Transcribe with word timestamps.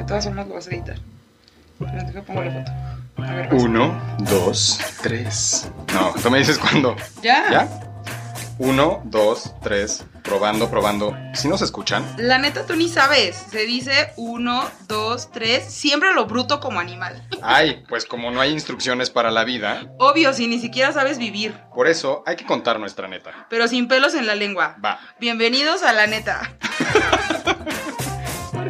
De 0.00 0.06
todas 0.06 0.24
formas 0.24 0.48
lo 0.48 0.54
vas 0.54 0.66
a 0.66 0.70
editar. 0.70 0.96
Pero 1.78 1.92
deja 1.92 2.22
pongo 2.22 2.42
la 2.42 2.52
foto. 2.52 2.72
A 3.22 3.34
ver. 3.34 3.48
Uno, 3.52 4.16
dos, 4.20 4.78
tres. 5.02 5.70
No, 5.92 6.14
tú 6.22 6.30
me 6.30 6.38
dices 6.38 6.58
cuándo. 6.58 6.96
¿Ya? 7.22 7.50
¿Ya? 7.50 7.68
Uno, 8.56 9.02
dos, 9.04 9.52
tres. 9.62 10.02
Probando, 10.22 10.70
probando. 10.70 11.14
¿Sí 11.34 11.48
nos 11.48 11.60
escuchan? 11.60 12.02
La 12.16 12.38
neta, 12.38 12.64
tú 12.64 12.76
ni 12.76 12.88
sabes. 12.88 13.36
Se 13.50 13.66
dice 13.66 14.14
uno, 14.16 14.66
dos, 14.88 15.30
tres. 15.32 15.64
Siempre 15.70 16.14
lo 16.14 16.24
bruto 16.24 16.60
como 16.60 16.80
animal. 16.80 17.22
Ay, 17.42 17.84
pues 17.86 18.06
como 18.06 18.30
no 18.30 18.40
hay 18.40 18.52
instrucciones 18.52 19.10
para 19.10 19.30
la 19.30 19.44
vida, 19.44 19.82
Obvio, 19.98 20.32
si 20.32 20.46
ni 20.46 20.58
siquiera 20.58 20.92
sabes 20.92 21.18
vivir. 21.18 21.54
por 21.74 21.88
eso 21.88 22.22
hay 22.24 22.36
que 22.36 22.46
contar 22.46 22.80
nuestra 22.80 23.06
neta. 23.06 23.46
Pero 23.50 23.68
sin 23.68 23.86
pelos 23.86 24.14
en 24.14 24.26
la 24.26 24.34
lengua. 24.34 24.76
Va. 24.82 24.98
Bienvenidos 25.20 25.82
a 25.82 25.92
la 25.92 26.06
neta. 26.06 26.56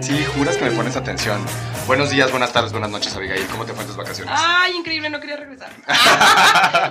Sí, 0.00 0.24
juras 0.24 0.56
que 0.56 0.64
me 0.64 0.70
pones 0.72 0.96
atención. 0.96 1.44
Buenos 1.86 2.10
días, 2.10 2.30
buenas 2.30 2.52
tardes, 2.52 2.72
buenas 2.72 2.90
noches, 2.90 3.14
Abigail. 3.16 3.46
¿Cómo 3.48 3.66
te 3.66 3.72
fue 3.72 3.82
en 3.82 3.88
tus 3.88 3.96
vacaciones? 3.96 4.32
Ay, 4.36 4.74
increíble, 4.76 5.10
no 5.10 5.20
quería 5.20 5.36
regresar. 5.36 5.70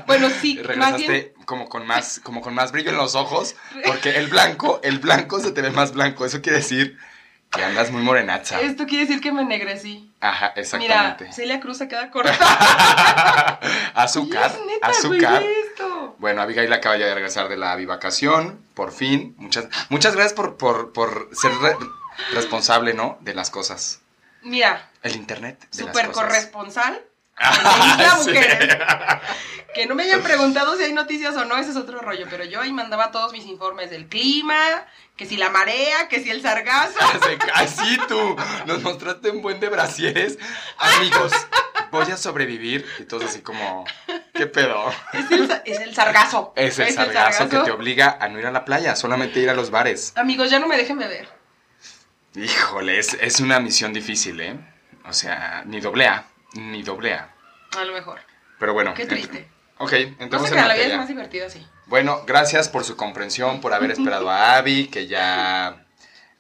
bueno, 0.08 0.30
sí, 0.30 0.56
más 0.58 0.68
Regresaste 0.68 1.08
bien. 1.12 1.34
como 1.46 1.70
con 1.70 1.88
más, 1.88 2.20
como 2.24 2.42
con 2.42 2.54
más 2.54 2.72
brillo 2.72 2.92
en 2.92 2.98
los 2.98 3.16
ojos, 3.16 3.56
porque 3.86 4.18
el 4.18 4.28
blanco, 4.28 4.80
el 4.84 5.00
blanco 5.00 5.40
se 5.40 5.52
te 5.52 5.62
ve 5.62 5.72
más 5.72 5.94
blanco. 5.94 6.26
Eso 6.26 6.42
quiere 6.42 6.60
decir 6.60 6.98
que 7.50 7.64
andas 7.64 7.92
muy 7.92 8.02
morenaza. 8.04 8.62
Esto 8.62 8.86
quiere 8.86 9.06
decir 9.06 9.22
que 9.22 9.32
me 9.32 9.42
ennegrecí. 9.42 10.12
Ajá, 10.20 10.52
Mira, 10.56 10.62
exactamente. 10.62 11.32
Celia 11.34 11.60
Cruz 11.60 11.78
se 11.78 11.88
queda 11.88 12.12
corta. 12.12 12.32
azúcar, 13.96 14.52
Sí, 14.52 14.58
es 14.60 14.66
neta, 14.68 14.88
azúcar. 14.88 15.42
güey, 15.42 15.54
esto. 15.70 16.16
Bueno, 16.20 16.42
Abigail 16.42 16.72
acaba 16.74 16.98
ya 16.98 17.06
de 17.08 17.16
regresar 17.16 17.48
de 17.50 17.58
la 17.58 17.76
bivacación, 17.76 18.60
por 18.76 18.92
fin. 18.92 19.34
Muchas, 19.38 19.68
muchas 19.90 20.14
gracias 20.14 20.34
por, 20.34 20.58
por, 20.58 20.94
por 20.94 21.30
ser 21.34 21.52
responsable, 22.34 22.94
¿no? 22.94 23.18
De 23.22 23.34
las 23.34 23.50
cosas. 23.50 24.02
Mira, 24.42 24.90
El 25.04 25.16
internet 25.16 25.60
de 25.72 25.78
super 25.78 25.96
las 25.96 26.08
cosas. 26.08 26.24
corresponsal. 26.24 27.02
Ah, 27.42 28.20
sí. 28.24 28.32
Que 29.74 29.86
no 29.86 29.96
me 29.96 30.04
hayan 30.04 30.22
preguntado 30.22 30.76
si 30.76 30.84
hay 30.84 30.94
noticias 30.94 31.36
o 31.36 31.46
no, 31.46 31.58
ese 31.58 31.72
es 31.72 31.78
otro 31.78 32.00
rollo. 32.00 32.26
Pero 32.30 32.44
yo 32.44 32.60
ahí 32.60 32.72
mandaba 32.74 33.12
todos 33.12 33.32
mis 33.32 33.46
informes 33.46 33.90
del 33.92 34.08
clima, 34.08 34.58
que 35.16 35.26
si 35.26 35.38
la 35.38 35.50
marea, 35.50 36.08
que 36.10 36.22
si 36.22 36.30
el 36.32 36.42
sargazo. 36.42 37.00
Así 37.54 37.98
tú, 38.08 38.36
nos 38.66 38.82
mostraste 38.82 39.30
un 39.30 39.42
buen 39.42 39.60
de 39.60 39.70
brasieres. 39.70 40.38
Amigos, 40.78 41.32
voy 41.92 42.12
a 42.12 42.18
sobrevivir. 42.18 42.86
Y 43.00 43.04
todos 43.04 43.26
así 43.26 43.42
como, 43.42 43.86
¿qué 44.34 44.48
pedo? 44.48 44.92
Es 45.14 45.32
el, 45.32 45.62
es 45.66 45.80
el 45.80 45.96
sargazo. 45.96 46.52
Es 46.56 46.80
el 46.80 46.94
sargazo 46.94 47.48
que 47.48 47.60
te 47.60 47.72
obliga 47.72 48.18
a 48.20 48.28
no 48.28 48.40
ir 48.40 48.48
a 48.48 48.52
la 48.52 48.66
playa, 48.66 48.96
solamente 48.96 49.40
ir 49.40 49.50
a 49.50 49.54
los 49.54 49.70
bares. 49.72 50.14
Amigos, 50.16 50.50
ya 50.50 50.60
no 50.60 50.68
me 50.68 50.78
dejen 50.78 50.98
beber. 50.98 51.39
Híjole, 52.36 53.00
es, 53.00 53.14
es 53.16 53.40
una 53.40 53.60
misión 53.60 53.94
difícil, 53.94 54.40
¿eh? 54.42 54.60
O 55.06 55.14
sea, 55.14 55.64
ni 55.66 55.80
doble 55.80 56.08
A, 56.08 56.26
ni 56.54 56.84
doble 56.84 57.14
A. 57.14 57.34
Lo 57.86 57.94
mejor. 57.94 58.20
Pero 58.60 58.74
bueno. 58.74 58.94
Qué 58.94 59.06
triste. 59.06 59.50
Ok, 59.78 59.92
No 59.94 60.24
entramos 60.26 60.50
sé 60.50 60.58
en 60.60 60.68
la 60.68 60.74
vida 60.74 60.86
es 60.88 60.98
más 60.98 61.08
divertida 61.08 61.46
así. 61.48 61.66
Bueno, 61.86 62.24
gracias 62.28 62.68
por 62.70 62.84
su 62.84 62.96
comprensión, 62.98 63.62
por 63.62 63.74
haber 63.74 63.92
esperado 63.92 64.30
a 64.30 64.56
Abby, 64.58 64.88
que 64.90 65.08
ya 65.08 65.86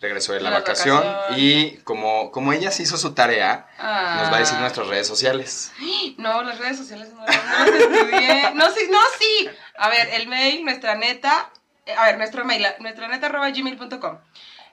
regresó 0.01 0.33
de 0.33 0.41
la 0.41 0.49
vacación. 0.51 1.03
Y 1.37 1.77
como, 1.79 2.31
como 2.31 2.53
ella 2.53 2.69
sí 2.71 2.83
hizo 2.83 2.97
su 2.97 3.13
tarea, 3.13 3.65
nos 3.77 4.31
va 4.31 4.35
a 4.35 4.39
decir 4.39 4.57
Ah. 4.57 4.61
nuestras 4.61 4.87
redes 4.87 5.07
sociales. 5.07 5.71
No, 6.17 6.43
las 6.43 6.59
redes 6.59 6.77
sociales 6.77 7.09
no, 7.13 7.21
no 7.21 7.25
las 7.25 7.69
estudié. 7.81 8.51
No, 8.55 8.69
sí, 8.71 8.87
no, 8.91 8.97
sí. 9.17 9.49
A 9.77 9.87
ver, 9.89 10.09
el 10.13 10.27
mail, 10.27 10.65
nuestra 10.65 10.95
neta. 10.95 11.49
eh, 11.85 11.93
A 11.95 12.05
ver, 12.07 12.17
nuestro 12.17 12.43
mail, 12.45 12.67
nuestra 12.79 13.07
neta 13.07 13.27
arroba 13.27 13.49
gmail.com. 13.49 14.17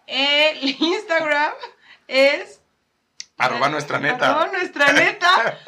El 0.07 0.77
Instagram 0.81 1.53
es. 2.09 2.61
Arroba 3.39 3.69
nuestra 3.69 3.99
neta. 3.99 4.31
Arroba 4.31 4.47
nuestra 4.59 4.93
neta. 4.93 5.59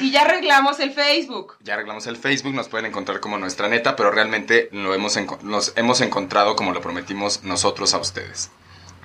Y 0.00 0.10
ya 0.10 0.22
arreglamos 0.22 0.80
el 0.80 0.92
Facebook. 0.92 1.56
Ya 1.60 1.74
arreglamos 1.74 2.06
el 2.06 2.16
Facebook, 2.16 2.54
nos 2.54 2.68
pueden 2.68 2.86
encontrar 2.86 3.20
como 3.20 3.38
nuestra 3.38 3.68
neta, 3.68 3.96
pero 3.96 4.10
realmente 4.10 4.68
lo 4.72 4.94
hemos 4.94 5.16
nos 5.42 5.72
hemos 5.76 6.00
encontrado 6.00 6.56
como 6.56 6.72
lo 6.72 6.80
prometimos 6.80 7.44
nosotros 7.44 7.94
a 7.94 7.98
ustedes. 7.98 8.50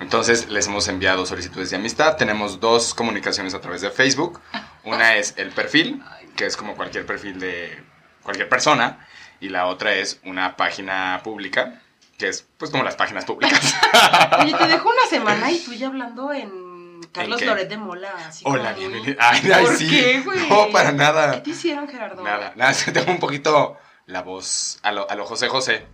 Entonces 0.00 0.48
les 0.48 0.66
hemos 0.66 0.88
enviado 0.88 1.26
solicitudes 1.26 1.70
de 1.70 1.76
amistad. 1.76 2.16
Tenemos 2.16 2.58
dos 2.58 2.94
comunicaciones 2.94 3.54
a 3.54 3.60
través 3.60 3.82
de 3.82 3.90
Facebook. 3.90 4.40
Una 4.84 5.16
es 5.16 5.34
el 5.36 5.50
perfil, 5.50 6.02
que 6.36 6.46
es 6.46 6.56
como 6.56 6.74
cualquier 6.74 7.04
perfil 7.04 7.38
de 7.38 7.78
cualquier 8.22 8.48
persona. 8.48 9.06
Y 9.40 9.50
la 9.50 9.66
otra 9.66 9.94
es 9.94 10.20
una 10.24 10.56
página 10.56 11.20
pública, 11.22 11.82
que 12.20 12.28
es 12.28 12.46
pues 12.58 12.70
como 12.70 12.84
las 12.84 12.96
páginas 12.96 13.24
públicas. 13.24 13.74
Oye, 14.40 14.52
te 14.54 14.66
dejo 14.68 14.88
una 14.90 15.06
semana 15.08 15.50
y 15.50 15.58
tú 15.58 15.72
ya 15.72 15.86
hablando 15.88 16.32
en 16.32 17.00
Carlos 17.12 17.38
qué? 17.40 17.46
Loret 17.46 17.68
de 17.68 17.78
Mola. 17.78 18.12
Así 18.28 18.44
Hola, 18.46 18.74
como- 18.74 18.88
bienvenido. 18.88 19.16
Ay, 19.18 19.50
ay, 19.52 19.64
¿Por 19.64 19.76
sí. 19.76 19.88
qué, 19.88 20.20
güey? 20.20 20.48
No, 20.48 20.68
para 20.70 20.90
¿Qué 20.90 20.96
nada. 20.96 21.42
te 21.42 21.50
hicieron, 21.50 21.88
Gerardo? 21.88 22.22
Nada, 22.22 22.52
nada, 22.56 22.74
tengo 22.92 23.10
un 23.10 23.18
poquito 23.18 23.78
la 24.06 24.20
voz 24.22 24.78
a 24.82 24.92
lo, 24.92 25.10
a 25.10 25.14
lo 25.14 25.24
José 25.24 25.48
José. 25.48 25.86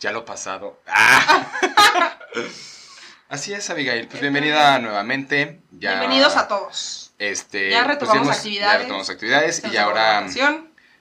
Ya 0.00 0.10
lo 0.12 0.24
pasado. 0.24 0.80
Ah. 0.88 1.48
Así 3.28 3.52
es, 3.52 3.70
Abigail. 3.70 4.08
Pues 4.08 4.20
bienvenida 4.20 4.78
nuevamente. 4.80 5.60
Ya, 5.70 5.90
Bienvenidos 6.00 6.36
a 6.36 6.48
todos. 6.48 7.12
Este, 7.18 7.70
Ya 7.70 7.84
retomamos 7.84 8.22
hemos- 8.26 8.36
actividades. 8.38 8.72
Ya 8.72 8.78
retomamos 8.78 9.10
actividades 9.10 9.62
y 9.72 9.76
ahora. 9.76 10.26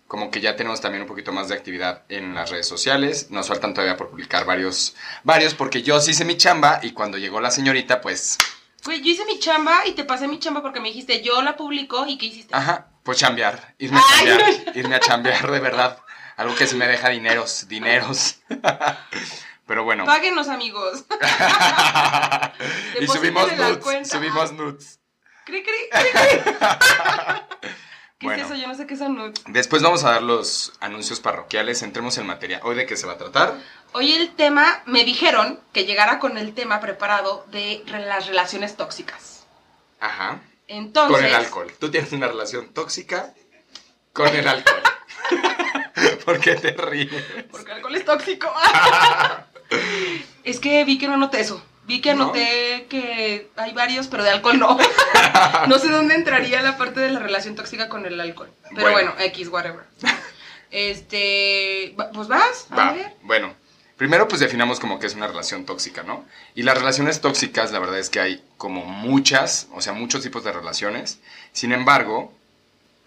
Como 0.09 0.31
que 0.31 0.41
ya 0.41 0.55
tenemos 0.55 0.81
también 0.81 1.03
un 1.03 1.07
poquito 1.07 1.31
más 1.31 1.49
de 1.49 1.55
actividad 1.55 2.01
en 2.09 2.33
las 2.33 2.49
redes 2.49 2.67
sociales. 2.67 3.29
Nos 3.29 3.47
faltan 3.47 3.75
todavía 3.75 3.95
por 3.95 4.09
publicar 4.09 4.43
varios, 4.43 4.95
varios 5.23 5.53
porque 5.53 5.83
yo 5.83 6.01
sí 6.01 6.11
hice 6.11 6.25
mi 6.25 6.35
chamba 6.35 6.79
y 6.81 6.93
cuando 6.93 7.19
llegó 7.19 7.39
la 7.39 7.51
señorita, 7.51 8.01
pues, 8.01 8.35
Güey, 8.83 9.01
yo 9.03 9.11
hice 9.11 9.23
mi 9.25 9.37
chamba 9.37 9.85
y 9.85 9.91
te 9.91 10.05
pasé 10.05 10.27
mi 10.27 10.39
chamba 10.39 10.63
porque 10.63 10.79
me 10.79 10.87
dijiste, 10.87 11.21
yo 11.21 11.43
la 11.43 11.55
publico 11.55 12.07
y 12.07 12.17
¿qué 12.17 12.25
hiciste? 12.25 12.55
ajá, 12.55 12.87
pues 13.03 13.19
chambear, 13.19 13.75
irme 13.77 13.99
a 13.99 14.01
Ay, 14.01 14.17
chambear, 14.17 14.77
irme 14.77 14.95
a 14.95 14.99
chambear 14.99 15.51
de 15.51 15.59
verdad. 15.59 15.99
Algo 16.37 16.55
que 16.55 16.65
sí 16.65 16.75
me 16.75 16.87
deja 16.87 17.09
dineros, 17.09 17.67
dineros. 17.67 18.39
Pero 19.67 19.83
bueno. 19.83 20.05
Páguenos, 20.05 20.47
amigos. 20.47 21.05
y 22.99 23.05
subimos 23.05 23.55
nudes, 23.55 24.09
subimos 24.09 24.53
nudes. 24.53 24.99
Cri, 25.45 25.61
cri, 25.61 25.73
cri, 25.91 26.11
cri. 26.11 27.71
¿Qué 28.19 28.25
Bueno. 28.27 28.43
es 28.43 28.51
eso? 28.51 28.59
Yo 28.61 28.67
no 28.67 28.75
sé 28.75 28.85
qué 28.85 28.97
son. 28.97 29.33
Después 29.47 29.81
vamos 29.81 30.03
a 30.03 30.11
dar 30.11 30.21
los 30.21 30.73
anuncios 30.81 31.21
parroquiales, 31.21 31.81
entremos 31.83 32.17
en 32.17 32.27
materia. 32.27 32.59
¿Hoy 32.63 32.75
de 32.75 32.85
qué 32.85 32.97
se 32.97 33.07
va 33.07 33.13
a 33.13 33.17
tratar? 33.17 33.55
Hoy 33.93 34.11
el 34.11 34.35
tema, 34.35 34.83
me 34.85 35.05
dijeron 35.05 35.57
que 35.71 35.85
llegara 35.85 36.19
con 36.19 36.37
el 36.37 36.53
tema 36.53 36.81
preparado 36.81 37.45
de 37.49 37.81
las 37.87 38.27
relaciones 38.27 38.75
tóxicas. 38.75 39.45
Ajá. 40.01 40.41
Entonces, 40.67 41.15
Con 41.15 41.25
el 41.25 41.33
alcohol. 41.33 41.71
Tú 41.79 41.89
tienes 41.89 42.11
una 42.11 42.27
relación 42.27 42.73
tóxica 42.73 43.33
con 44.11 44.27
el 44.27 44.47
alcohol. 44.47 44.83
¿Por 46.25 46.39
qué 46.41 46.55
te 46.55 46.71
ríes? 46.73 47.23
porque 47.49 47.71
el 47.71 47.77
alcohol 47.77 47.95
es 47.95 48.05
tóxico. 48.05 48.53
es 50.43 50.59
que 50.59 50.83
vi 50.83 50.97
que 50.97 51.07
no 51.07 51.13
anoté 51.13 51.39
eso. 51.39 51.63
Vi 51.89 52.01
que 52.01 52.13
¿No? 52.13 52.25
anoté 52.25 52.85
que 52.87 53.49
hay 53.55 53.73
varios, 53.73 54.07
pero 54.07 54.23
de 54.23 54.29
alcohol 54.29 54.59
no. 54.59 54.77
no 55.67 55.79
sé 55.79 55.89
dónde 55.89 56.13
entraría 56.13 56.61
la 56.61 56.77
parte 56.77 56.99
de 56.99 57.09
la 57.09 57.19
relación 57.19 57.55
tóxica 57.55 57.89
con 57.89 58.05
el 58.05 58.21
alcohol. 58.21 58.51
Pero 58.75 58.81
Bueno. 58.91 58.93
bueno, 58.93 59.13
X, 59.17 59.47
whatever. 59.49 59.83
Este, 60.71 61.95
pues 62.13 62.27
vas, 62.27 62.67
a 62.69 62.75
Va, 62.75 62.91
ver. 62.93 63.13
bueno. 63.23 63.55
Primero 63.97 64.27
pues 64.29 64.39
definamos 64.39 64.79
como 64.79 64.97
que 64.99 65.07
es 65.07 65.15
una 65.15 65.27
relación 65.27 65.65
tóxica, 65.65 66.03
¿no? 66.03 66.23
Y 66.55 66.61
las 66.63 66.77
relaciones 66.77 67.19
tóxicas, 67.19 67.71
la 67.73 67.79
verdad 67.79 67.99
es 67.99 68.09
que 68.09 68.21
hay 68.21 68.41
como 68.57 68.85
muchas, 68.85 69.67
o 69.73 69.81
sea, 69.81 69.91
muchos 69.91 70.21
tipos 70.21 70.43
de 70.45 70.53
relaciones. 70.53 71.19
Sin 71.51 71.73
embargo, 71.73 72.31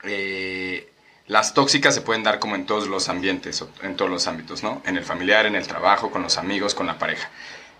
eh, 0.02 0.92
las 1.28 1.54
tóxicas 1.54 1.94
se 1.94 2.02
pueden 2.02 2.24
dar 2.24 2.40
como 2.40 2.56
en 2.56 2.66
todos 2.66 2.88
los 2.88 3.08
ambientes, 3.08 3.64
en 3.82 3.96
todos 3.96 4.10
los 4.10 4.26
ámbitos, 4.26 4.62
¿no? 4.62 4.82
En 4.84 4.96
el 4.98 5.04
familiar, 5.04 5.46
en 5.46 5.54
el 5.54 5.66
trabajo, 5.66 6.10
con 6.10 6.20
los 6.22 6.36
amigos, 6.36 6.74
con 6.74 6.86
la 6.88 6.98
pareja. 6.98 7.30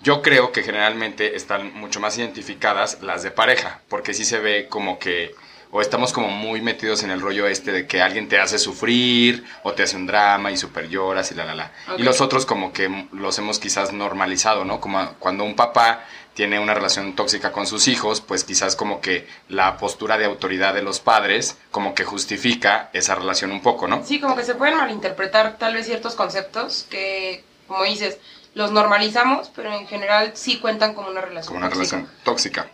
Yo 0.02 0.20
creo 0.20 0.50
que 0.50 0.62
generalmente 0.62 1.36
están 1.36 1.72
mucho 1.74 2.00
más 2.00 2.18
identificadas 2.18 2.98
las 3.02 3.22
de 3.22 3.30
pareja, 3.30 3.80
porque 3.88 4.14
sí 4.14 4.24
se 4.24 4.40
ve 4.40 4.66
como 4.68 4.98
que 4.98 5.34
o 5.74 5.80
estamos 5.80 6.12
como 6.12 6.28
muy 6.28 6.60
metidos 6.60 7.02
en 7.02 7.10
el 7.10 7.20
rollo 7.20 7.46
este 7.46 7.72
de 7.72 7.86
que 7.86 8.02
alguien 8.02 8.28
te 8.28 8.38
hace 8.38 8.58
sufrir 8.58 9.42
o 9.62 9.72
te 9.72 9.82
hace 9.82 9.96
un 9.96 10.06
drama 10.06 10.50
y 10.50 10.56
super 10.58 10.88
lloras 10.88 11.32
y 11.32 11.34
la 11.34 11.46
la 11.46 11.54
la. 11.54 11.72
Y 11.96 12.02
los 12.02 12.20
otros 12.20 12.44
como 12.44 12.74
que 12.74 13.08
los 13.12 13.38
hemos 13.38 13.58
quizás 13.58 13.90
normalizado, 13.92 14.66
¿no? 14.66 14.80
Como 14.80 15.14
cuando 15.18 15.44
un 15.44 15.56
papá 15.56 16.04
tiene 16.34 16.58
una 16.60 16.74
relación 16.74 17.14
tóxica 17.14 17.52
con 17.52 17.66
sus 17.66 17.88
hijos, 17.88 18.20
pues 18.20 18.44
quizás 18.44 18.76
como 18.76 19.00
que 19.00 19.26
la 19.48 19.78
postura 19.78 20.18
de 20.18 20.26
autoridad 20.26 20.74
de 20.74 20.82
los 20.82 21.00
padres 21.00 21.56
como 21.70 21.94
que 21.94 22.04
justifica 22.04 22.90
esa 22.92 23.14
relación 23.14 23.50
un 23.50 23.62
poco, 23.62 23.88
¿no? 23.88 24.04
Sí, 24.04 24.20
como 24.20 24.36
que 24.36 24.44
se 24.44 24.54
pueden 24.54 24.76
malinterpretar 24.76 25.56
tal 25.58 25.74
vez 25.74 25.86
ciertos 25.86 26.14
conceptos 26.14 26.86
que, 26.90 27.44
como 27.66 27.84
dices, 27.84 28.18
los 28.54 28.72
normalizamos, 28.72 29.50
pero 29.54 29.72
en 29.72 29.86
general 29.86 30.32
sí 30.34 30.58
cuentan 30.58 30.94
como 30.94 31.08
una 31.08 31.20
relación 31.20 31.54
como 31.54 31.58
una 31.58 31.68
tóxica. 31.68 31.96
relación 31.96 32.18
tóxica. 32.24 32.66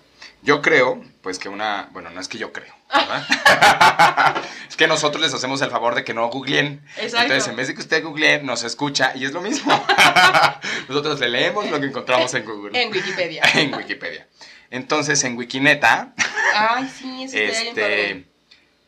Yo 0.43 0.63
creo, 0.63 1.03
pues 1.21 1.39
que 1.39 1.49
una, 1.49 1.89
bueno, 1.93 2.11
no 2.11 2.21
es 2.21 2.29
que 2.29 2.39
yo 2.39 2.53
creo, 2.53 2.73
¿verdad? 2.95 4.43
es 4.69 4.77
que 4.77 4.87
nosotros 4.87 5.21
les 5.21 5.35
hacemos 5.35 5.61
el 5.63 5.71
favor 5.71 5.95
de 5.95 6.05
que 6.05 6.15
no 6.15 6.29
googleen. 6.29 6.83
Exacto. 6.97 7.23
Entonces, 7.23 7.49
en 7.49 7.57
vez 7.57 7.69
de 7.69 7.75
que 7.75 7.81
usted 7.81 8.05
googlee, 8.05 8.43
nos 8.43 8.63
escucha 8.63 9.13
y 9.17 9.25
es 9.25 9.33
lo 9.33 9.41
mismo. 9.41 9.73
nosotros 10.89 11.19
le 11.21 11.29
leemos 11.29 11.69
lo 11.71 11.81
que 11.81 11.87
encontramos 11.87 12.33
en 12.35 12.45
Google. 12.45 12.81
En 12.81 12.93
Wikipedia. 12.93 13.43
en 13.55 13.75
Wikipedia. 13.75 14.29
Entonces, 14.71 15.25
en 15.25 15.37
Wikineta, 15.37 16.13
Ay, 16.55 16.89
sí, 16.89 17.25
eso 17.25 17.37
este, 17.37 18.27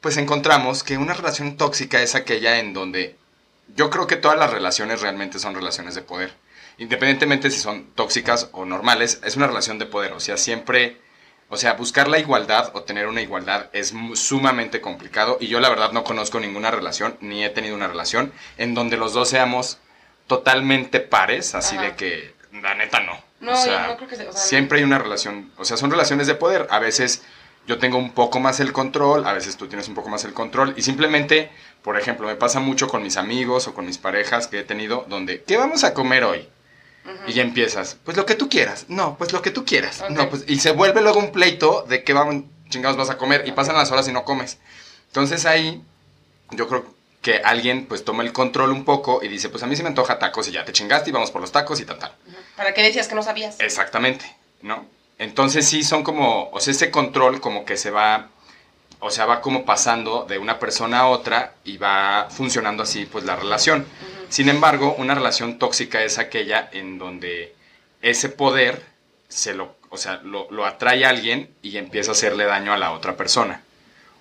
pues 0.01 0.17
encontramos 0.17 0.83
que 0.83 0.99
una 0.99 1.15
relación 1.15 1.57
tóxica 1.57 2.03
es 2.03 2.15
aquella 2.15 2.59
en 2.59 2.75
donde 2.75 3.17
yo 3.77 3.91
creo 3.91 4.07
que 4.07 4.17
todas 4.17 4.39
las 4.39 4.51
relaciones 4.51 5.01
realmente 5.01 5.39
son 5.39 5.55
relaciones 5.55 5.95
de 5.95 6.03
poder. 6.03 6.33
Independientemente 6.81 7.51
si 7.51 7.61
son 7.61 7.91
tóxicas 7.95 8.49
o 8.53 8.65
normales, 8.65 9.21
es 9.23 9.37
una 9.37 9.47
relación 9.47 9.79
de 9.79 9.85
poder. 9.85 10.15
O 10.15 10.21
sea, 10.21 10.39
siempre, 10.39 10.97
o 11.51 11.59
sea, 11.59 11.75
buscar 11.75 12.09
la 12.09 12.19
igualdad 12.19 12.71
o 12.73 12.85
tener 12.85 13.07
una 13.07 13.21
igualdad 13.21 13.69
es 13.75 13.93
sumamente 14.15 14.81
complicado. 14.81 15.37
Y 15.41 15.49
yo 15.49 15.61
la 15.61 15.69
verdad 15.69 15.93
no 15.93 16.05
conozco 16.05 16.41
ninguna 16.41 16.71
relación, 16.71 17.19
ni 17.21 17.45
he 17.45 17.51
tenido 17.51 17.77
una 17.77 17.87
relación 17.87 18.33
en 18.57 18.75
donde 18.75 18.97
los 18.97 19.13
dos 19.13 19.29
seamos 19.29 19.77
totalmente 20.27 21.01
pares, 21.01 21.55
así 21.55 21.77
Ajá. 21.77 21.85
de 21.85 21.97
que, 21.97 22.35
la 22.63 22.75
neta 22.75 23.01
no. 23.01 23.23
No, 23.41 23.53
O 23.53 23.67
yo 23.67 23.87
no 23.87 23.97
creo 23.97 24.09
que 24.09 24.17
sea. 24.17 24.31
O 24.31 24.33
sea, 24.33 24.41
siempre 24.41 24.79
hay 24.79 24.85
una 24.85 24.99
relación, 24.99 25.53
o 25.59 25.67
sea, 25.67 25.77
son 25.77 25.91
relaciones 25.91 26.27
de 26.29 26.35
poder. 26.35 26.67
A 26.71 26.79
veces 26.79 27.23
yo 27.67 27.77
tengo 27.79 27.99
un 27.99 28.13
poco 28.13 28.41
más 28.41 28.59
el 28.59 28.73
control, 28.73 29.27
a 29.27 29.35
veces 29.35 29.59
tú 29.59 29.67
tienes 29.69 29.87
un 29.89 29.95
poco 29.95 30.09
más 30.09 30.25
el 30.25 30.33
control. 30.33 30.73
Y 30.79 30.83
simplemente, 30.83 31.51
por 31.83 31.99
ejemplo, 31.99 32.27
me 32.27 32.37
pasa 32.37 32.59
mucho 32.59 32.89
con 32.89 33.03
mis 33.03 33.19
amigos 33.19 33.69
o 33.69 33.75
con 33.75 33.85
mis 33.85 33.99
parejas 33.99 34.47
que 34.47 34.61
he 34.61 34.65
tenido, 34.65 35.05
donde, 35.11 35.43
¿qué 35.43 35.59
vamos 35.59 35.85
a 35.85 35.93
comer 35.93 36.25
hoy? 36.25 36.49
Y 37.27 37.33
ya 37.33 37.43
empiezas, 37.43 37.97
pues 38.05 38.17
lo 38.17 38.27
que 38.27 38.35
tú 38.35 38.49
quieras, 38.49 38.85
no, 38.89 39.17
pues 39.17 39.33
lo 39.33 39.41
que 39.43 39.51
tú 39.51 39.65
quieras, 39.65 40.01
Ok. 40.03 40.11
no, 40.11 40.29
pues, 40.29 40.45
y 40.47 40.59
se 40.61 40.73
vuelve 40.73 41.01
luego 41.01 41.19
un 41.19 41.33
pleito 41.33 41.85
de 41.89 42.05
qué 42.05 42.13
vamos, 42.13 42.45
chingados 42.69 42.97
vas 42.97 43.11
a 43.11 43.17
comer, 43.19 43.45
y 43.47 43.53
pasan 43.53 43.77
las 43.77 43.91
horas 43.91 44.07
y 44.09 44.13
no 44.13 44.25
comes. 44.25 44.59
Entonces 45.09 45.47
ahí, 45.47 45.83
yo 46.51 46.69
creo 46.69 46.85
que 47.23 47.37
alguien 47.45 47.87
pues 47.87 48.05
toma 48.05 48.23
el 48.23 48.33
control 48.33 48.71
un 48.71 48.85
poco 48.85 49.21
y 49.23 49.29
dice, 49.29 49.49
pues 49.49 49.63
a 49.63 49.67
mí 49.67 49.77
se 49.77 49.83
me 49.83 49.89
antoja 49.89 50.19
tacos 50.19 50.49
y 50.49 50.53
ya 50.53 50.65
te 50.65 50.73
chingaste 50.73 51.11
y 51.11 51.13
vamos 51.13 51.31
por 51.31 51.41
los 51.41 51.53
tacos 51.53 51.81
y 51.81 51.85
tal, 51.85 51.99
tal. 51.99 52.15
¿Para 52.57 52.73
qué 52.75 52.83
decías 52.83 53.09
que 53.09 53.15
no 53.15 53.23
sabías? 53.23 53.57
Exactamente, 53.61 54.25
¿no? 54.63 54.87
Entonces 55.19 55.67
sí 55.69 55.83
son 55.83 56.03
como, 56.03 56.49
o 56.51 56.61
sea, 56.61 56.73
ese 56.73 56.91
control 56.91 57.41
como 57.41 57.65
que 57.65 57.77
se 57.77 57.91
va, 57.91 58.29
o 59.01 59.11
sea, 59.11 59.27
va 59.27 59.41
como 59.43 59.65
pasando 59.67 60.25
de 60.29 60.39
una 60.39 60.59
persona 60.59 61.01
a 61.01 61.09
otra 61.09 61.55
y 61.65 61.77
va 61.77 62.29
funcionando 62.31 62.83
así 62.83 63.05
pues 63.07 63.25
la 63.25 63.37
relación. 63.37 63.81
Ujú. 63.81 64.20
Sin 64.31 64.49
embargo, 64.49 64.95
una 64.97 65.17
relación 65.17 65.59
tóxica 65.59 66.05
es 66.05 66.19
aquella 66.19 66.71
en 66.73 66.99
donde 66.99 67.53
ese 68.01 68.29
poder 68.29 68.81
se 69.29 69.55
lo, 69.55 69.77
o 69.89 69.99
sea, 69.99 70.21
lo, 70.23 70.49
lo 70.53 70.65
atrae 70.65 71.05
a 71.05 71.11
alguien 71.11 71.51
y 71.63 71.77
empieza 71.77 72.13
a 72.13 72.15
hacerle 72.15 72.45
daño 72.45 72.73
a 72.73 72.79
la 72.79 72.93
otra 72.93 73.17
persona. 73.17 73.65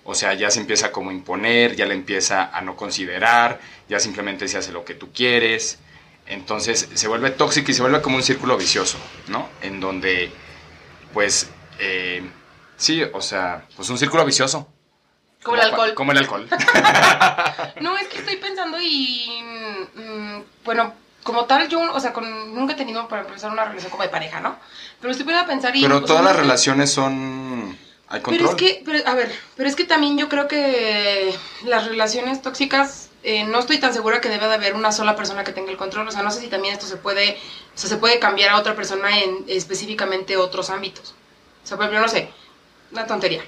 O 0.02 0.16
sea, 0.16 0.34
ya 0.34 0.50
se 0.50 0.58
empieza 0.58 0.90
como 0.90 1.10
a 1.10 1.12
imponer, 1.12 1.76
ya 1.76 1.86
le 1.86 1.94
empieza 1.94 2.50
a 2.56 2.60
no 2.60 2.74
considerar, 2.74 3.60
ya 3.88 4.00
simplemente 4.00 4.48
se 4.48 4.58
hace 4.58 4.72
lo 4.72 4.84
que 4.84 4.94
tú 4.94 5.12
quieres. 5.12 5.78
Entonces 6.26 6.88
se 6.92 7.06
vuelve 7.08 7.30
tóxico 7.30 7.70
y 7.70 7.74
se 7.74 7.82
vuelve 7.82 8.02
como 8.02 8.16
un 8.16 8.24
círculo 8.24 8.56
vicioso, 8.56 8.98
¿no? 9.28 9.48
En 9.62 9.78
donde, 9.78 10.32
pues, 11.14 11.50
eh, 11.78 12.22
sí, 12.76 13.04
o 13.12 13.22
sea, 13.22 13.64
pues 13.76 13.88
un 13.90 13.98
círculo 13.98 14.24
vicioso. 14.24 14.68
Como 15.42 15.56
el 15.56 15.62
alcohol. 15.62 15.94
Como 15.94 16.12
el 16.12 16.18
alcohol. 16.18 16.48
No, 17.80 17.96
es 17.96 18.08
que 18.08 18.18
estoy 18.18 18.36
pensando 18.36 18.78
y. 18.80 19.42
mm, 19.94 20.42
bueno, 20.64 20.92
como 21.22 21.44
tal, 21.46 21.68
yo, 21.68 21.80
o 21.92 22.00
sea, 22.00 22.12
con- 22.12 22.54
nunca 22.54 22.74
he 22.74 22.76
tenido 22.76 23.08
para 23.08 23.22
empezar 23.22 23.50
una 23.50 23.64
relación 23.64 23.90
como 23.90 24.02
de 24.02 24.08
pareja, 24.10 24.40
¿no? 24.40 24.56
Pero 25.00 25.10
estoy 25.12 25.24
poniendo 25.24 25.44
a 25.44 25.48
pensar 25.48 25.74
y. 25.74 25.82
Pero 25.82 25.98
sea, 25.98 26.06
todas 26.06 26.22
no 26.22 26.28
las 26.28 26.36
relaciones 26.38 26.90
son... 26.92 27.78
Hay 28.08 28.20
control. 28.20 28.38
Pero 28.38 28.50
es 28.50 28.56
que, 28.56 28.82
pero, 28.84 29.08
a 29.08 29.14
ver, 29.14 29.32
pero 29.56 29.68
es 29.68 29.76
que 29.76 29.84
también 29.84 30.18
yo 30.18 30.28
creo 30.28 30.48
que 30.48 31.34
las 31.64 31.86
relaciones 31.86 32.42
tóxicas, 32.42 33.08
eh, 33.22 33.44
no 33.44 33.60
estoy 33.60 33.78
tan 33.78 33.94
segura 33.94 34.20
que 34.20 34.28
debe 34.28 34.48
de 34.48 34.54
haber 34.54 34.74
una 34.74 34.90
sola 34.92 35.14
persona 35.14 35.44
que 35.44 35.52
tenga 35.52 35.70
el 35.70 35.76
control. 35.76 36.08
O 36.08 36.10
sea, 36.10 36.22
no 36.22 36.30
sé 36.32 36.40
si 36.40 36.48
también 36.48 36.74
esto 36.74 36.86
se 36.86 36.96
puede, 36.96 37.38
o 37.74 37.78
sea, 37.78 37.88
se 37.88 37.96
puede 37.98 38.18
cambiar 38.18 38.50
a 38.50 38.58
otra 38.58 38.74
persona 38.74 39.16
en 39.20 39.44
específicamente 39.46 40.36
otros 40.36 40.70
ámbitos. 40.70 41.14
O 41.62 41.66
sea, 41.66 41.76
por 41.76 41.86
ejemplo, 41.86 42.04
no 42.04 42.08
sé, 42.12 42.28
una 42.92 43.06
tontería, 43.06 43.42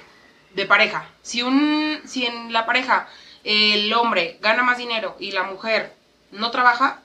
de 0.53 0.65
pareja. 0.65 1.05
Si 1.21 1.41
un, 1.43 2.01
si 2.05 2.25
en 2.25 2.53
la 2.53 2.65
pareja 2.65 3.07
el 3.43 3.91
hombre 3.93 4.37
gana 4.41 4.63
más 4.63 4.77
dinero 4.77 5.15
y 5.19 5.31
la 5.31 5.43
mujer 5.43 5.93
no 6.31 6.51
trabaja, 6.51 7.01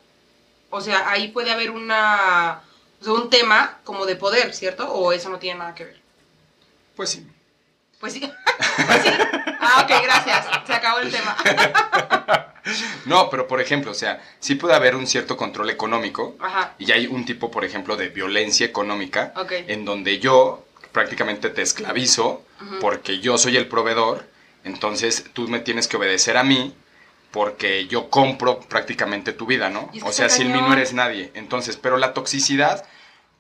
o 0.70 0.80
sea, 0.80 1.10
ahí 1.10 1.28
puede 1.28 1.50
haber 1.50 1.70
una, 1.70 2.62
o 3.00 3.04
sea, 3.04 3.12
un 3.14 3.30
tema 3.30 3.78
como 3.84 4.06
de 4.06 4.16
poder, 4.16 4.54
¿cierto? 4.54 4.90
O 4.92 5.12
eso 5.12 5.28
no 5.30 5.38
tiene 5.38 5.58
nada 5.60 5.74
que 5.74 5.84
ver. 5.84 6.00
Pues 6.96 7.10
sí. 7.10 7.26
Pues 8.00 8.12
sí. 8.12 8.20
Pues 8.86 9.02
sí. 9.02 9.10
Ah, 9.60 9.82
ok, 9.84 10.02
gracias. 10.02 10.46
Se 10.66 10.72
acabó 10.72 10.98
el 11.00 11.10
tema. 11.10 11.36
No, 13.06 13.30
pero 13.30 13.48
por 13.48 13.62
ejemplo, 13.62 13.92
o 13.92 13.94
sea, 13.94 14.22
sí 14.40 14.54
puede 14.56 14.74
haber 14.74 14.94
un 14.94 15.06
cierto 15.06 15.38
control 15.38 15.70
económico 15.70 16.36
Ajá. 16.38 16.74
y 16.78 16.92
hay 16.92 17.06
un 17.06 17.24
tipo, 17.24 17.50
por 17.50 17.64
ejemplo, 17.64 17.96
de 17.96 18.10
violencia 18.10 18.66
económica 18.66 19.32
Ok. 19.36 19.52
en 19.68 19.86
donde 19.86 20.18
yo 20.18 20.66
prácticamente 20.92 21.48
te 21.48 21.62
esclavizo 21.62 22.44
Porque 22.80 23.20
yo 23.20 23.38
soy 23.38 23.56
el 23.56 23.68
proveedor, 23.68 24.28
entonces 24.64 25.24
tú 25.32 25.48
me 25.48 25.60
tienes 25.60 25.88
que 25.88 25.96
obedecer 25.96 26.36
a 26.36 26.44
mí 26.44 26.74
porque 27.30 27.86
yo 27.86 28.10
compro 28.10 28.60
prácticamente 28.60 29.32
tu 29.32 29.46
vida, 29.46 29.68
¿no? 29.68 29.90
O 30.02 30.12
sea, 30.12 30.28
sin 30.28 30.52
mí 30.52 30.60
no 30.60 30.72
eres 30.72 30.92
nadie. 30.92 31.30
Entonces, 31.34 31.76
pero 31.76 31.96
la 31.96 32.14
toxicidad, 32.14 32.84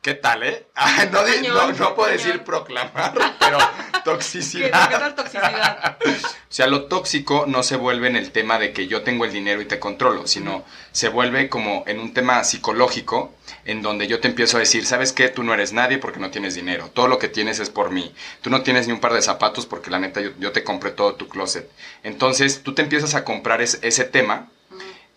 ¿qué 0.08 0.14
tal, 0.14 0.42
eh? 0.42 0.66
Ah, 0.74 1.04
no, 1.10 1.94
puedo 1.94 2.10
decir 2.10 2.42
proclamar, 2.42 3.12
pero 3.40 3.58
¿Qué, 3.58 4.00
toxicidad. 4.04 4.88
¿Qué 4.88 4.94
tal 4.96 5.14
toxicidad? 5.14 5.98
O 6.02 6.10
sea, 6.48 6.66
lo 6.66 6.84
tóxico 6.84 7.44
no 7.46 7.62
se 7.62 7.76
vuelve 7.76 8.08
en 8.08 8.16
el 8.16 8.30
tema 8.30 8.58
de 8.58 8.72
que 8.72 8.86
yo 8.86 9.02
tengo 9.02 9.26
el 9.26 9.32
dinero 9.32 9.60
y 9.60 9.66
te 9.66 9.78
controlo, 9.78 10.26
sino 10.26 10.64
se 10.92 11.08
vuelve 11.10 11.50
como 11.50 11.84
en 11.86 12.00
un 12.00 12.14
tema 12.14 12.42
psicológico 12.44 13.34
en 13.66 13.82
donde 13.82 14.06
yo 14.06 14.20
te 14.20 14.28
empiezo 14.28 14.56
a 14.56 14.60
decir, 14.60 14.86
¿sabes 14.86 15.12
qué? 15.12 15.28
Tú 15.28 15.42
no 15.42 15.52
eres 15.52 15.72
nadie 15.74 15.98
porque 15.98 16.20
no 16.20 16.30
tienes 16.30 16.54
dinero. 16.54 16.90
Todo 16.94 17.06
lo 17.08 17.18
que 17.18 17.28
tienes 17.28 17.58
es 17.58 17.68
por 17.68 17.90
mí. 17.90 18.14
Tú 18.40 18.48
no 18.48 18.62
tienes 18.62 18.86
ni 18.86 18.94
un 18.94 19.00
par 19.00 19.12
de 19.12 19.20
zapatos 19.20 19.66
porque 19.66 19.90
la 19.90 19.98
neta 19.98 20.22
yo, 20.22 20.30
yo 20.38 20.52
te 20.52 20.64
compré 20.64 20.90
todo 20.92 21.16
tu 21.16 21.28
closet. 21.28 21.70
Entonces 22.02 22.62
tú 22.62 22.72
te 22.74 22.80
empiezas 22.80 23.14
a 23.14 23.24
comprar 23.24 23.60
es- 23.60 23.78
ese 23.82 24.04
tema 24.04 24.48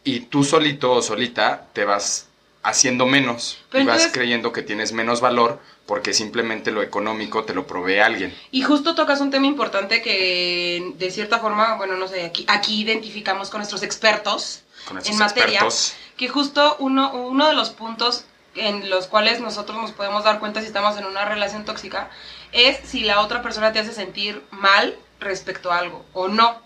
y 0.03 0.21
tú 0.21 0.43
solito 0.43 0.91
o 0.91 1.01
solita 1.01 1.67
te 1.71 1.85
vas 1.85 2.27
haciendo 2.63 3.05
menos 3.05 3.59
Pero 3.69 3.83
y 3.83 3.87
vas 3.87 4.09
creyendo 4.11 4.51
que 4.51 4.61
tienes 4.61 4.93
menos 4.93 5.21
valor 5.21 5.59
porque 5.85 6.13
simplemente 6.13 6.71
lo 6.71 6.83
económico 6.83 7.43
te 7.43 7.53
lo 7.53 7.67
provee 7.67 7.99
alguien. 7.99 8.35
Y 8.51 8.61
justo 8.61 8.95
tocas 8.95 9.19
un 9.19 9.31
tema 9.31 9.47
importante 9.47 10.01
que 10.01 10.93
de 10.95 11.11
cierta 11.11 11.39
forma, 11.39 11.75
bueno, 11.75 11.97
no 11.97 12.07
sé, 12.07 12.25
aquí, 12.25 12.45
aquí 12.47 12.81
identificamos 12.81 13.49
con 13.49 13.59
nuestros 13.59 13.83
expertos 13.83 14.63
Con 14.87 14.97
en 14.97 15.17
materia, 15.17 15.59
expertos. 15.59 15.93
que 16.17 16.29
justo 16.29 16.77
uno, 16.79 17.13
uno 17.13 17.47
de 17.47 17.53
los 17.53 17.71
puntos 17.71 18.25
en 18.55 18.89
los 18.89 19.07
cuales 19.07 19.39
nosotros 19.39 19.77
nos 19.81 19.91
podemos 19.91 20.23
dar 20.23 20.39
cuenta 20.39 20.61
si 20.61 20.67
estamos 20.67 20.97
en 20.97 21.05
una 21.05 21.25
relación 21.25 21.65
tóxica 21.65 22.09
es 22.51 22.79
si 22.85 23.01
la 23.01 23.21
otra 23.21 23.41
persona 23.41 23.71
te 23.71 23.79
hace 23.79 23.93
sentir 23.93 24.43
mal 24.51 24.95
respecto 25.19 25.71
a 25.71 25.79
algo 25.79 26.05
o 26.13 26.27
no. 26.27 26.61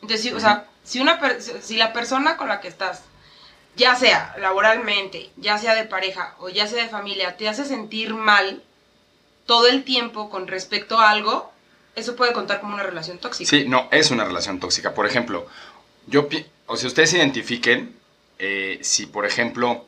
Entonces, 0.00 0.32
o 0.32 0.40
sea, 0.40 0.66
si, 0.84 1.00
una 1.00 1.20
si 1.40 1.76
la 1.76 1.92
persona 1.92 2.36
con 2.36 2.48
la 2.48 2.60
que 2.60 2.68
estás, 2.68 3.02
ya 3.76 3.94
sea 3.96 4.34
laboralmente, 4.38 5.30
ya 5.36 5.58
sea 5.58 5.74
de 5.74 5.84
pareja 5.84 6.34
o 6.38 6.48
ya 6.48 6.66
sea 6.66 6.82
de 6.82 6.88
familia, 6.90 7.36
te 7.36 7.48
hace 7.48 7.64
sentir 7.64 8.14
mal 8.14 8.62
todo 9.46 9.66
el 9.68 9.84
tiempo 9.84 10.30
con 10.30 10.46
respecto 10.46 10.98
a 10.98 11.10
algo, 11.10 11.50
eso 11.96 12.16
puede 12.16 12.32
contar 12.32 12.60
como 12.60 12.74
una 12.74 12.82
relación 12.82 13.18
tóxica. 13.18 13.48
Sí, 13.50 13.64
no, 13.68 13.88
es 13.90 14.10
una 14.10 14.24
relación 14.24 14.60
tóxica. 14.60 14.94
Por 14.94 15.06
ejemplo, 15.06 15.46
yo, 16.06 16.28
o 16.66 16.76
sea, 16.76 16.88
ustedes 16.88 17.12
identifiquen 17.14 17.96
eh, 18.38 18.78
si, 18.82 19.06
por 19.06 19.26
ejemplo, 19.26 19.86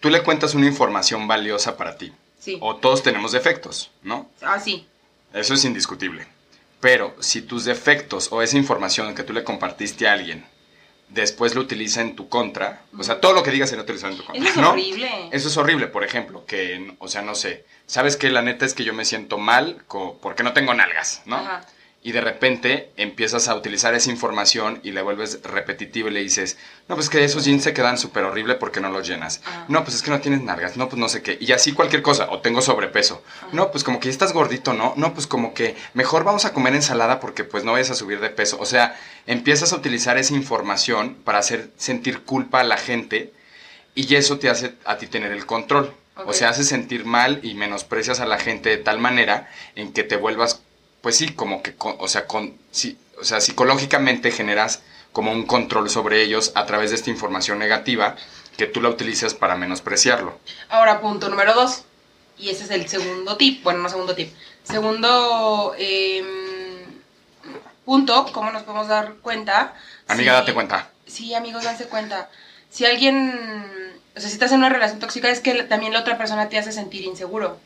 tú 0.00 0.10
le 0.10 0.22
cuentas 0.22 0.54
una 0.54 0.66
información 0.66 1.26
valiosa 1.28 1.76
para 1.76 1.96
ti, 1.96 2.12
Sí. 2.38 2.56
o 2.62 2.76
todos 2.76 3.02
tenemos 3.02 3.32
defectos, 3.32 3.90
¿no? 4.02 4.30
Ah, 4.42 4.58
sí. 4.58 4.86
Eso 5.34 5.54
es 5.54 5.64
indiscutible. 5.64 6.26
Pero 6.80 7.14
si 7.20 7.42
tus 7.42 7.66
defectos 7.66 8.28
o 8.32 8.40
esa 8.40 8.56
información 8.56 9.14
que 9.14 9.22
tú 9.22 9.32
le 9.34 9.44
compartiste 9.44 10.08
a 10.08 10.14
alguien 10.14 10.46
después 11.10 11.54
lo 11.54 11.60
utiliza 11.60 12.00
en 12.00 12.16
tu 12.16 12.28
contra, 12.28 12.82
o 12.96 13.02
sea, 13.02 13.20
todo 13.20 13.32
lo 13.32 13.42
que 13.42 13.50
digas 13.50 13.70
se 13.70 13.76
lo 13.76 13.82
utiliza 13.82 14.08
en 14.08 14.16
tu 14.16 14.24
contra, 14.24 14.42
Eso 14.42 14.50
es 14.52 14.56
¿no? 14.64 14.70
horrible. 14.70 15.10
Eso 15.32 15.48
es 15.48 15.56
horrible, 15.56 15.86
por 15.88 16.04
ejemplo, 16.04 16.44
que, 16.46 16.94
o 16.98 17.08
sea, 17.08 17.22
no 17.22 17.34
sé, 17.34 17.64
sabes 17.86 18.16
que 18.16 18.30
la 18.30 18.42
neta 18.42 18.64
es 18.64 18.74
que 18.74 18.84
yo 18.84 18.94
me 18.94 19.04
siento 19.04 19.38
mal 19.38 19.82
porque 20.22 20.42
no 20.42 20.52
tengo 20.52 20.72
nalgas, 20.74 21.22
¿no? 21.26 21.36
Ajá. 21.36 21.66
Y 22.02 22.12
de 22.12 22.22
repente 22.22 22.92
empiezas 22.96 23.48
a 23.48 23.54
utilizar 23.54 23.94
esa 23.94 24.10
información 24.10 24.80
y 24.82 24.92
la 24.92 25.02
vuelves 25.02 25.40
repetitiva 25.42 26.08
y 26.08 26.12
le 26.12 26.20
dices, 26.20 26.56
no, 26.88 26.94
pues 26.94 27.10
que 27.10 27.22
esos 27.22 27.44
jeans 27.44 27.62
se 27.62 27.74
quedan 27.74 27.98
súper 27.98 28.24
horrible 28.24 28.54
porque 28.54 28.80
no 28.80 28.88
los 28.88 29.06
llenas. 29.06 29.42
Ajá. 29.44 29.66
No, 29.68 29.84
pues 29.84 29.96
es 29.96 30.02
que 30.02 30.10
no 30.10 30.20
tienes 30.20 30.42
nalgas. 30.42 30.78
No, 30.78 30.88
pues 30.88 30.98
no 30.98 31.10
sé 31.10 31.22
qué. 31.22 31.36
Y 31.40 31.52
así 31.52 31.72
cualquier 31.72 32.00
cosa. 32.00 32.30
O 32.30 32.40
tengo 32.40 32.62
sobrepeso. 32.62 33.22
No, 33.52 33.70
pues 33.70 33.84
como 33.84 34.00
que 34.00 34.06
ya 34.06 34.12
estás 34.12 34.32
gordito, 34.32 34.72
¿no? 34.72 34.94
No, 34.96 35.12
pues 35.12 35.26
como 35.26 35.52
que 35.52 35.76
mejor 35.92 36.24
vamos 36.24 36.46
a 36.46 36.54
comer 36.54 36.74
ensalada 36.74 37.20
porque 37.20 37.44
pues 37.44 37.64
no 37.64 37.72
vayas 37.72 37.90
a 37.90 37.94
subir 37.94 38.20
de 38.20 38.30
peso. 38.30 38.56
O 38.58 38.66
sea, 38.66 38.98
empiezas 39.26 39.74
a 39.74 39.76
utilizar 39.76 40.16
esa 40.16 40.34
información 40.34 41.16
para 41.22 41.38
hacer 41.38 41.70
sentir 41.76 42.22
culpa 42.22 42.60
a 42.60 42.64
la 42.64 42.78
gente 42.78 43.34
y 43.94 44.14
eso 44.14 44.38
te 44.38 44.48
hace 44.48 44.74
a 44.86 44.96
ti 44.96 45.06
tener 45.06 45.32
el 45.32 45.44
control. 45.44 45.94
O 46.26 46.32
sea, 46.32 46.50
hace 46.50 46.64
sentir 46.64 47.04
mal 47.04 47.40
y 47.42 47.54
menosprecias 47.54 48.20
a 48.20 48.26
la 48.26 48.38
gente 48.38 48.68
de 48.68 48.78
tal 48.78 48.98
manera 48.98 49.48
en 49.74 49.92
que 49.92 50.02
te 50.02 50.16
vuelvas, 50.16 50.62
pues 51.00 51.16
sí, 51.16 51.32
como 51.34 51.62
que, 51.62 51.74
o 51.78 52.08
sea, 52.08 52.26
con, 52.26 52.56
sí, 52.70 52.98
o 53.20 53.24
sea, 53.24 53.40
psicológicamente 53.40 54.30
generas 54.30 54.82
como 55.12 55.32
un 55.32 55.44
control 55.46 55.90
sobre 55.90 56.22
ellos 56.22 56.52
a 56.54 56.66
través 56.66 56.90
de 56.90 56.96
esta 56.96 57.10
información 57.10 57.58
negativa 57.58 58.16
que 58.56 58.66
tú 58.66 58.80
la 58.80 58.88
utilizas 58.90 59.34
para 59.34 59.56
menospreciarlo. 59.56 60.38
Ahora, 60.68 61.00
punto 61.00 61.28
número 61.28 61.54
dos. 61.54 61.82
Y 62.38 62.48
ese 62.50 62.64
es 62.64 62.70
el 62.70 62.88
segundo 62.88 63.36
tip, 63.36 63.62
bueno, 63.62 63.80
no 63.80 63.88
segundo 63.88 64.14
tip. 64.14 64.32
Segundo 64.64 65.74
em, 65.76 66.24
punto, 67.84 68.26
¿cómo 68.32 68.50
nos 68.50 68.62
podemos 68.62 68.88
dar 68.88 69.14
cuenta? 69.16 69.74
Amiga, 70.08 70.32
Si- 70.32 70.38
date 70.40 70.54
cuenta. 70.54 70.90
Sí, 71.06 71.34
amigos, 71.34 71.64
danse 71.64 71.86
cuenta. 71.86 72.30
Si 72.70 72.86
alguien, 72.86 73.92
o 74.16 74.20
sea, 74.20 74.28
si 74.28 74.34
estás 74.34 74.52
en 74.52 74.58
una 74.58 74.68
relación 74.68 75.00
tóxica, 75.00 75.28
es 75.28 75.40
que 75.40 75.64
también 75.64 75.92
la 75.92 76.00
otra 76.00 76.16
persona 76.16 76.48
te 76.48 76.56
hace 76.58 76.72
sentir 76.72 77.02
inseguro. 77.04 77.58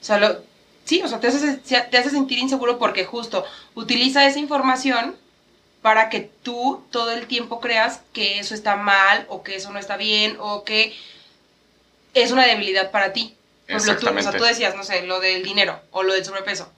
O 0.00 0.04
sea, 0.04 0.18
lo, 0.18 0.42
sí, 0.90 1.00
o 1.04 1.08
sea, 1.08 1.20
te 1.20 1.28
hace, 1.28 1.56
te 1.56 1.98
hace 1.98 2.10
sentir 2.10 2.40
inseguro 2.40 2.80
porque 2.80 3.04
justo 3.04 3.44
utiliza 3.76 4.26
esa 4.26 4.40
información 4.40 5.14
para 5.82 6.08
que 6.08 6.28
tú 6.42 6.84
todo 6.90 7.12
el 7.12 7.28
tiempo 7.28 7.60
creas 7.60 8.00
que 8.12 8.40
eso 8.40 8.56
está 8.56 8.74
mal 8.74 9.24
o 9.28 9.44
que 9.44 9.54
eso 9.54 9.70
no 9.70 9.78
está 9.78 9.96
bien 9.96 10.36
o 10.40 10.64
que 10.64 10.96
es 12.12 12.32
una 12.32 12.44
debilidad 12.44 12.90
para 12.90 13.12
ti. 13.12 13.36
Por 13.68 13.76
ejemplo, 13.76 14.10
tú, 14.10 14.18
o 14.18 14.22
sea, 14.22 14.32
tú 14.32 14.42
decías, 14.42 14.74
no 14.74 14.82
sé, 14.82 15.02
lo 15.02 15.20
del 15.20 15.44
dinero 15.44 15.80
o 15.92 16.02
lo 16.02 16.12
del 16.12 16.24
sobrepeso. 16.24 16.68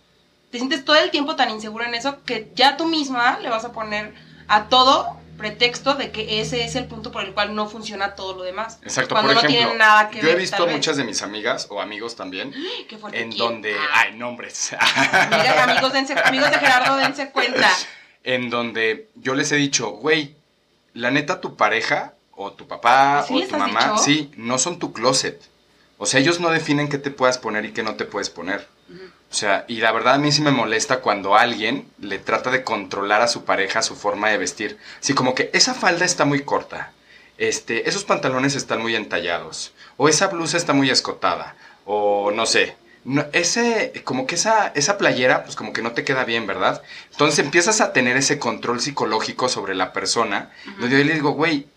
Te 0.51 0.59
sientes 0.59 0.85
todo 0.85 0.97
el 0.97 1.11
tiempo 1.11 1.35
tan 1.35 1.49
inseguro 1.49 1.87
en 1.87 1.95
eso 1.95 2.23
que 2.25 2.51
ya 2.55 2.77
tú 2.77 2.85
misma 2.85 3.39
le 3.41 3.49
vas 3.49 3.65
a 3.65 3.73
poner 3.73 4.13
a 4.47 4.69
todo 4.69 5.17
pretexto 5.43 5.95
de 5.95 6.13
que 6.13 6.41
ese 6.41 6.65
es 6.65 6.77
el 6.77 6.85
punto 6.87 7.11
por 7.11 7.25
el 7.25 7.35
cual 7.35 7.55
no 7.57 7.69
funciona 7.69 8.15
todo 8.15 8.35
lo 8.37 8.43
demás. 8.45 8.79
Exacto, 8.83 9.15
Cuando 9.17 9.33
por 9.35 9.43
no 9.43 9.49
ejemplo, 9.49 9.59
tiene 9.67 9.79
nada 9.79 10.09
que 10.09 10.21
yo 10.23 10.29
he 10.29 10.37
visto 10.37 10.67
muchas 10.69 10.97
de 10.97 11.03
mis 11.05 11.21
amigas 11.23 11.67
o 11.69 11.81
amigos 11.81 12.15
también 12.15 12.55
Ay, 12.57 12.87
qué 12.89 12.97
fuerte, 12.97 13.21
en 13.21 13.31
¿quién? 13.31 13.39
donde 13.39 13.75
Ah, 13.77 14.01
hay 14.03 14.17
nombres. 14.17 14.71
mira, 15.31 15.65
amigos, 15.65 15.93
dense- 15.93 16.21
amigos 16.25 16.49
de 16.51 16.59
Gerardo, 16.59 16.97
dense 16.97 17.31
cuenta. 17.33 17.69
en 18.25 18.51
donde 18.51 19.09
yo 19.17 19.35
les 19.35 19.51
he 19.51 19.57
dicho, 19.57 19.91
güey, 19.91 20.37
la 20.95 21.11
neta 21.11 21.41
tu 21.41 21.57
pareja 21.57 22.15
o 22.37 22.53
tu 22.53 22.69
papá 22.69 23.25
¿Sí 23.27 23.43
o 23.43 23.49
tu 23.49 23.57
mamá, 23.57 23.81
dicho? 23.81 23.99
sí, 23.99 24.31
no 24.37 24.59
son 24.59 24.79
tu 24.79 24.93
closet. 24.93 25.43
O 25.99 26.07
sea, 26.07 26.21
ellos 26.21 26.39
no 26.41 26.51
definen 26.51 26.89
qué 26.89 26.99
te 26.99 27.11
puedas 27.11 27.39
poner 27.39 27.65
y 27.65 27.73
qué 27.73 27.83
no 27.83 27.97
te 27.97 28.05
puedes 28.05 28.31
poner. 28.31 28.67
O 29.33 29.35
sea, 29.35 29.65
y 29.67 29.77
la 29.79 29.93
verdad 29.93 30.15
a 30.15 30.19
mí 30.19 30.31
sí 30.31 30.43
me 30.43 30.51
molesta 30.51 31.01
cuando 31.01 31.37
alguien 31.37 31.89
le 31.99 32.19
trata 32.19 32.51
de 32.51 32.65
controlar 32.65 33.23
a 33.23 33.29
su 33.29 33.47
pareja 33.47 33.81
su 33.81 33.97
forma 33.97 34.29
de 34.29 34.37
vestir. 34.37 34.77
Sí, 35.01 35.15
como 35.15 35.35
que 35.35 35.49
esa 35.55 35.73
falda 35.73 36.05
está 36.05 36.27
muy 36.27 36.43
corta. 36.43 36.93
Este, 37.39 37.89
esos 37.89 38.05
pantalones 38.05 38.55
están 38.57 38.83
muy 38.83 38.95
entallados. 38.95 39.73
O 39.97 40.11
esa 40.11 40.27
blusa 40.27 40.59
está 40.59 40.75
muy 40.75 40.91
escotada. 40.91 41.57
O 41.87 42.31
no 42.31 42.45
sé. 42.45 42.77
No, 43.05 43.25
ese, 43.33 44.03
como 44.05 44.27
que 44.27 44.35
esa, 44.35 44.67
esa 44.75 44.99
playera, 44.99 45.45
pues 45.45 45.57
como 45.57 45.73
que 45.73 45.81
no 45.81 45.93
te 45.93 46.05
queda 46.05 46.25
bien, 46.25 46.47
¿verdad? 46.47 46.83
Entonces 47.13 47.39
empiezas 47.39 47.81
a 47.81 47.95
tener 47.95 48.19
ese 48.19 48.39
control 48.39 48.83
psicológico 48.83 49.49
sobre 49.49 49.75
la 49.75 49.95
persona. 49.95 50.51
Donde 50.79 50.99
yo 50.99 51.05
le 51.05 51.15
digo, 51.15 51.31
güey, 51.31 51.69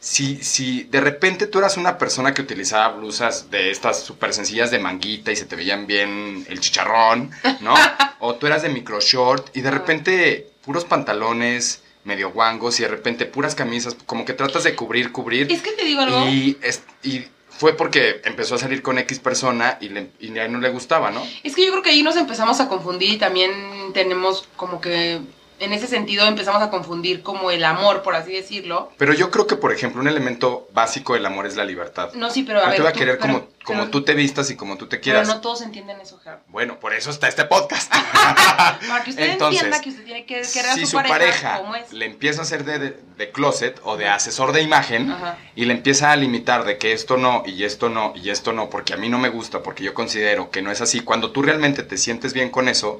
si, 0.00 0.42
si 0.42 0.84
de 0.84 1.00
repente 1.00 1.46
tú 1.46 1.58
eras 1.58 1.76
una 1.76 1.98
persona 1.98 2.32
que 2.32 2.40
utilizaba 2.42 2.96
blusas 2.96 3.50
de 3.50 3.70
estas 3.70 4.02
súper 4.02 4.32
sencillas 4.32 4.70
de 4.70 4.78
manguita 4.78 5.30
y 5.30 5.36
se 5.36 5.44
te 5.44 5.56
veían 5.56 5.86
bien 5.86 6.46
el 6.48 6.58
chicharrón, 6.60 7.30
¿no? 7.60 7.74
o 8.20 8.34
tú 8.34 8.46
eras 8.46 8.62
de 8.62 8.70
micro 8.70 8.98
short 9.00 9.54
y 9.54 9.60
de 9.60 9.70
repente 9.70 10.48
puros 10.64 10.84
pantalones 10.86 11.82
medio 12.04 12.30
guangos 12.30 12.80
y 12.80 12.82
de 12.82 12.88
repente 12.88 13.26
puras 13.26 13.54
camisas, 13.54 13.94
como 14.06 14.24
que 14.24 14.32
tratas 14.32 14.64
de 14.64 14.74
cubrir, 14.74 15.12
cubrir. 15.12 15.52
Es 15.52 15.60
que 15.62 15.72
te 15.72 15.84
digo 15.84 16.00
algo. 16.00 16.26
Y, 16.28 16.56
es- 16.62 16.82
y 17.02 17.24
fue 17.50 17.74
porque 17.74 18.22
empezó 18.24 18.54
a 18.54 18.58
salir 18.58 18.80
con 18.80 18.96
X 18.98 19.18
persona 19.18 19.76
y, 19.82 19.90
le, 19.90 20.08
y 20.18 20.36
a 20.38 20.46
él 20.46 20.52
no 20.52 20.60
le 20.60 20.70
gustaba, 20.70 21.10
¿no? 21.10 21.22
Es 21.42 21.54
que 21.54 21.62
yo 21.66 21.72
creo 21.72 21.82
que 21.82 21.90
ahí 21.90 22.02
nos 22.02 22.16
empezamos 22.16 22.58
a 22.60 22.68
confundir 22.68 23.10
y 23.10 23.18
también 23.18 23.52
tenemos 23.92 24.48
como 24.56 24.80
que 24.80 25.20
en 25.60 25.72
ese 25.72 25.86
sentido 25.86 26.26
empezamos 26.26 26.60
a 26.62 26.70
confundir 26.70 27.22
como 27.22 27.50
el 27.50 27.62
amor, 27.64 28.02
por 28.02 28.14
así 28.16 28.32
decirlo. 28.32 28.90
Pero 28.98 29.12
yo 29.14 29.30
creo 29.30 29.46
que, 29.46 29.56
por 29.56 29.72
ejemplo, 29.72 30.00
un 30.00 30.08
elemento 30.08 30.66
básico 30.72 31.14
del 31.14 31.24
amor 31.26 31.46
es 31.46 31.54
la 31.56 31.64
libertad. 31.64 32.12
No, 32.14 32.30
sí, 32.30 32.42
pero 32.42 32.58
a 32.60 32.62
Yo 32.62 32.68
ver. 32.68 32.76
te 32.76 32.82
voy 32.82 32.90
a 32.90 32.92
querer 32.94 33.18
pero- 33.18 33.32
como, 33.34 33.48
como 33.64 33.80
pero- 33.80 33.90
tú 33.90 34.02
te 34.02 34.14
vistas 34.14 34.50
y 34.50 34.56
como 34.56 34.76
tú 34.76 34.86
te 34.86 34.96
Pero 34.96 35.02
quieras. 35.02 35.28
no 35.28 35.40
todos 35.40 35.62
entienden 35.62 36.00
eso, 36.00 36.18
Gerardo. 36.18 36.42
Bueno, 36.48 36.80
por 36.80 36.94
eso 36.94 37.10
está 37.10 37.28
este 37.28 37.44
podcast. 37.44 37.92
Para 38.88 39.04
que 39.04 39.10
usted 39.10 39.30
Entonces, 39.30 39.62
entienda 39.62 39.80
que 39.82 39.90
usted 39.90 40.04
tiene 40.04 40.24
que 40.26 40.42
querer 40.42 40.70
a 40.70 40.74
si 40.74 40.86
su, 40.86 40.96
pareja, 40.96 41.14
pareja 41.18 41.56
como 41.58 41.76
es. 41.76 41.92
le 41.92 42.06
empieza 42.06 42.40
a 42.40 42.42
hacer 42.42 42.64
de, 42.64 42.78
de- 42.78 43.10
de 43.20 43.30
closet 43.30 43.78
o 43.84 43.96
de 43.98 44.08
asesor 44.08 44.52
de 44.52 44.62
imagen 44.62 45.10
Ajá. 45.10 45.36
y 45.54 45.66
le 45.66 45.74
empieza 45.74 46.10
a 46.10 46.16
limitar 46.16 46.64
de 46.64 46.78
que 46.78 46.92
esto 46.94 47.18
no 47.18 47.42
y 47.44 47.64
esto 47.64 47.90
no 47.90 48.14
y 48.16 48.30
esto 48.30 48.54
no 48.54 48.70
porque 48.70 48.94
a 48.94 48.96
mí 48.96 49.10
no 49.10 49.18
me 49.18 49.28
gusta, 49.28 49.62
porque 49.62 49.84
yo 49.84 49.92
considero 49.92 50.50
que 50.50 50.62
no 50.62 50.70
es 50.70 50.80
así, 50.80 51.00
cuando 51.00 51.30
tú 51.30 51.42
realmente 51.42 51.82
te 51.82 51.98
sientes 51.98 52.32
bien 52.32 52.48
con 52.48 52.66
eso, 52.68 52.98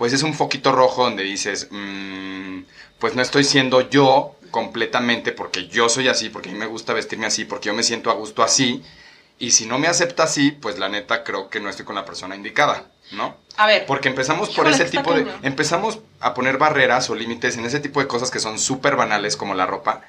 pues 0.00 0.14
es 0.14 0.22
un 0.22 0.32
foquito 0.32 0.72
rojo 0.72 1.04
donde 1.04 1.22
dices, 1.22 1.68
"Mm, 1.70 2.62
pues 2.98 3.14
no 3.14 3.20
estoy 3.20 3.44
siendo 3.44 3.90
yo 3.90 4.34
completamente 4.50 5.30
porque 5.30 5.68
yo 5.68 5.90
soy 5.90 6.08
así, 6.08 6.30
porque 6.30 6.48
a 6.48 6.52
mí 6.52 6.58
me 6.58 6.64
gusta 6.64 6.94
vestirme 6.94 7.26
así, 7.26 7.44
porque 7.44 7.66
yo 7.66 7.74
me 7.74 7.82
siento 7.82 8.10
a 8.10 8.14
gusto 8.14 8.42
así. 8.42 8.82
Y 9.38 9.50
si 9.50 9.66
no 9.66 9.78
me 9.78 9.88
acepta 9.88 10.22
así, 10.22 10.52
pues 10.52 10.78
la 10.78 10.88
neta 10.88 11.22
creo 11.22 11.50
que 11.50 11.60
no 11.60 11.68
estoy 11.68 11.84
con 11.84 11.96
la 11.96 12.06
persona 12.06 12.34
indicada, 12.34 12.86
¿no? 13.12 13.36
A 13.58 13.66
ver. 13.66 13.84
Porque 13.84 14.08
empezamos 14.08 14.48
por 14.48 14.66
ese 14.68 14.86
tipo 14.86 15.12
de... 15.12 15.26
Empezamos 15.42 15.98
a 16.20 16.32
poner 16.32 16.56
barreras 16.56 17.10
o 17.10 17.14
límites 17.14 17.58
en 17.58 17.66
ese 17.66 17.80
tipo 17.80 18.00
de 18.00 18.06
cosas 18.06 18.30
que 18.30 18.40
son 18.40 18.58
súper 18.58 18.96
banales 18.96 19.36
como 19.36 19.52
la 19.54 19.66
ropa. 19.66 20.00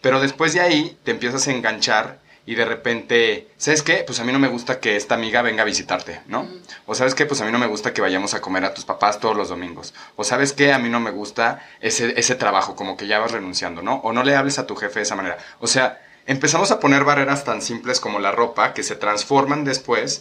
Pero 0.00 0.20
después 0.20 0.54
de 0.54 0.60
ahí 0.60 0.96
te 1.02 1.10
empiezas 1.10 1.48
a 1.48 1.50
enganchar 1.50 2.20
y 2.50 2.56
de 2.56 2.64
repente, 2.64 3.46
¿sabes 3.58 3.80
qué? 3.84 4.02
Pues 4.04 4.18
a 4.18 4.24
mí 4.24 4.32
no 4.32 4.40
me 4.40 4.48
gusta 4.48 4.80
que 4.80 4.96
esta 4.96 5.14
amiga 5.14 5.40
venga 5.40 5.62
a 5.62 5.64
visitarte, 5.64 6.20
¿no? 6.26 6.48
O 6.84 6.96
¿sabes 6.96 7.14
qué? 7.14 7.24
Pues 7.24 7.40
a 7.40 7.44
mí 7.44 7.52
no 7.52 7.60
me 7.60 7.68
gusta 7.68 7.94
que 7.94 8.00
vayamos 8.00 8.34
a 8.34 8.40
comer 8.40 8.64
a 8.64 8.74
tus 8.74 8.84
papás 8.84 9.20
todos 9.20 9.36
los 9.36 9.50
domingos. 9.50 9.94
O 10.16 10.24
¿sabes 10.24 10.52
qué? 10.52 10.72
A 10.72 10.80
mí 10.80 10.88
no 10.88 10.98
me 10.98 11.12
gusta 11.12 11.64
ese, 11.80 12.18
ese 12.18 12.34
trabajo, 12.34 12.74
como 12.74 12.96
que 12.96 13.06
ya 13.06 13.20
vas 13.20 13.30
renunciando, 13.30 13.82
¿no? 13.82 13.98
O 13.98 14.12
no 14.12 14.24
le 14.24 14.34
hables 14.34 14.58
a 14.58 14.66
tu 14.66 14.74
jefe 14.74 14.98
de 14.98 15.04
esa 15.04 15.14
manera. 15.14 15.38
O 15.60 15.68
sea, 15.68 16.02
empezamos 16.26 16.72
a 16.72 16.80
poner 16.80 17.04
barreras 17.04 17.44
tan 17.44 17.62
simples 17.62 18.00
como 18.00 18.18
la 18.18 18.32
ropa 18.32 18.74
que 18.74 18.82
se 18.82 18.96
transforman 18.96 19.62
después 19.62 20.20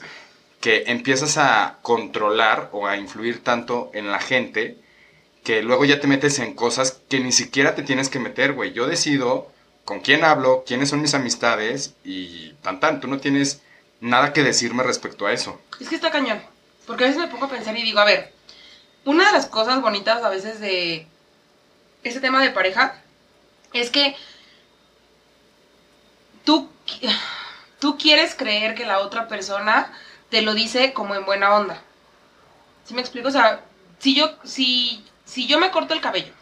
que 0.61 0.83
empiezas 0.85 1.39
a 1.39 1.79
controlar 1.81 2.69
o 2.73 2.85
a 2.85 2.95
influir 2.97 3.43
tanto 3.43 3.89
en 3.95 4.11
la 4.11 4.19
gente 4.19 4.77
que 5.43 5.63
luego 5.63 5.83
ya 5.83 5.99
te 5.99 6.05
metes 6.05 6.37
en 6.37 6.53
cosas 6.53 7.01
que 7.09 7.21
ni 7.21 7.31
siquiera 7.31 7.73
te 7.73 7.81
tienes 7.81 8.07
que 8.07 8.19
meter, 8.19 8.53
güey. 8.53 8.71
Yo 8.71 8.85
decido 8.85 9.51
con 9.89 10.01
quién 10.01 10.23
hablo, 10.23 10.63
quiénes 10.67 10.89
son 10.89 11.01
mis 11.01 11.15
amistades 11.15 11.95
y 12.03 12.53
tan 12.61 12.79
tan. 12.79 13.01
Tú 13.01 13.07
no 13.07 13.17
tienes 13.17 13.63
nada 13.99 14.33
que 14.33 14.43
decirme 14.43 14.83
respecto 14.83 15.25
a 15.25 15.33
eso. 15.33 15.59
Es 15.79 15.89
que 15.89 15.95
está 15.95 16.11
cañón. 16.11 16.43
Porque 16.85 17.05
a 17.05 17.07
veces 17.07 17.19
me 17.19 17.27
pongo 17.27 17.45
a 17.45 17.49
pensar 17.49 17.75
y 17.75 17.81
digo, 17.81 17.99
a 17.99 18.05
ver, 18.05 18.31
una 19.03 19.25
de 19.25 19.31
las 19.31 19.47
cosas 19.47 19.81
bonitas 19.81 20.23
a 20.23 20.29
veces 20.29 20.59
de 20.59 21.07
este 22.03 22.19
tema 22.19 22.39
de 22.43 22.51
pareja 22.51 23.01
es 23.73 23.89
que 23.89 24.15
tú, 26.43 26.69
tú 27.79 27.97
quieres 27.97 28.35
creer 28.35 28.75
que 28.75 28.85
la 28.85 28.99
otra 28.99 29.27
persona 29.27 29.91
te 30.29 30.43
lo 30.43 30.53
dice 30.53 30.93
como 30.93 31.15
en 31.15 31.25
buena 31.25 31.55
onda. 31.55 31.81
¿Sí 32.85 32.93
me 32.93 33.01
explico? 33.01 33.29
O 33.29 33.31
sea, 33.31 33.65
si 33.97 34.13
yo, 34.13 34.37
si, 34.43 35.03
si 35.25 35.47
yo 35.47 35.59
me 35.59 35.71
corto 35.71 35.95
el 35.95 36.01
cabello 36.01 36.33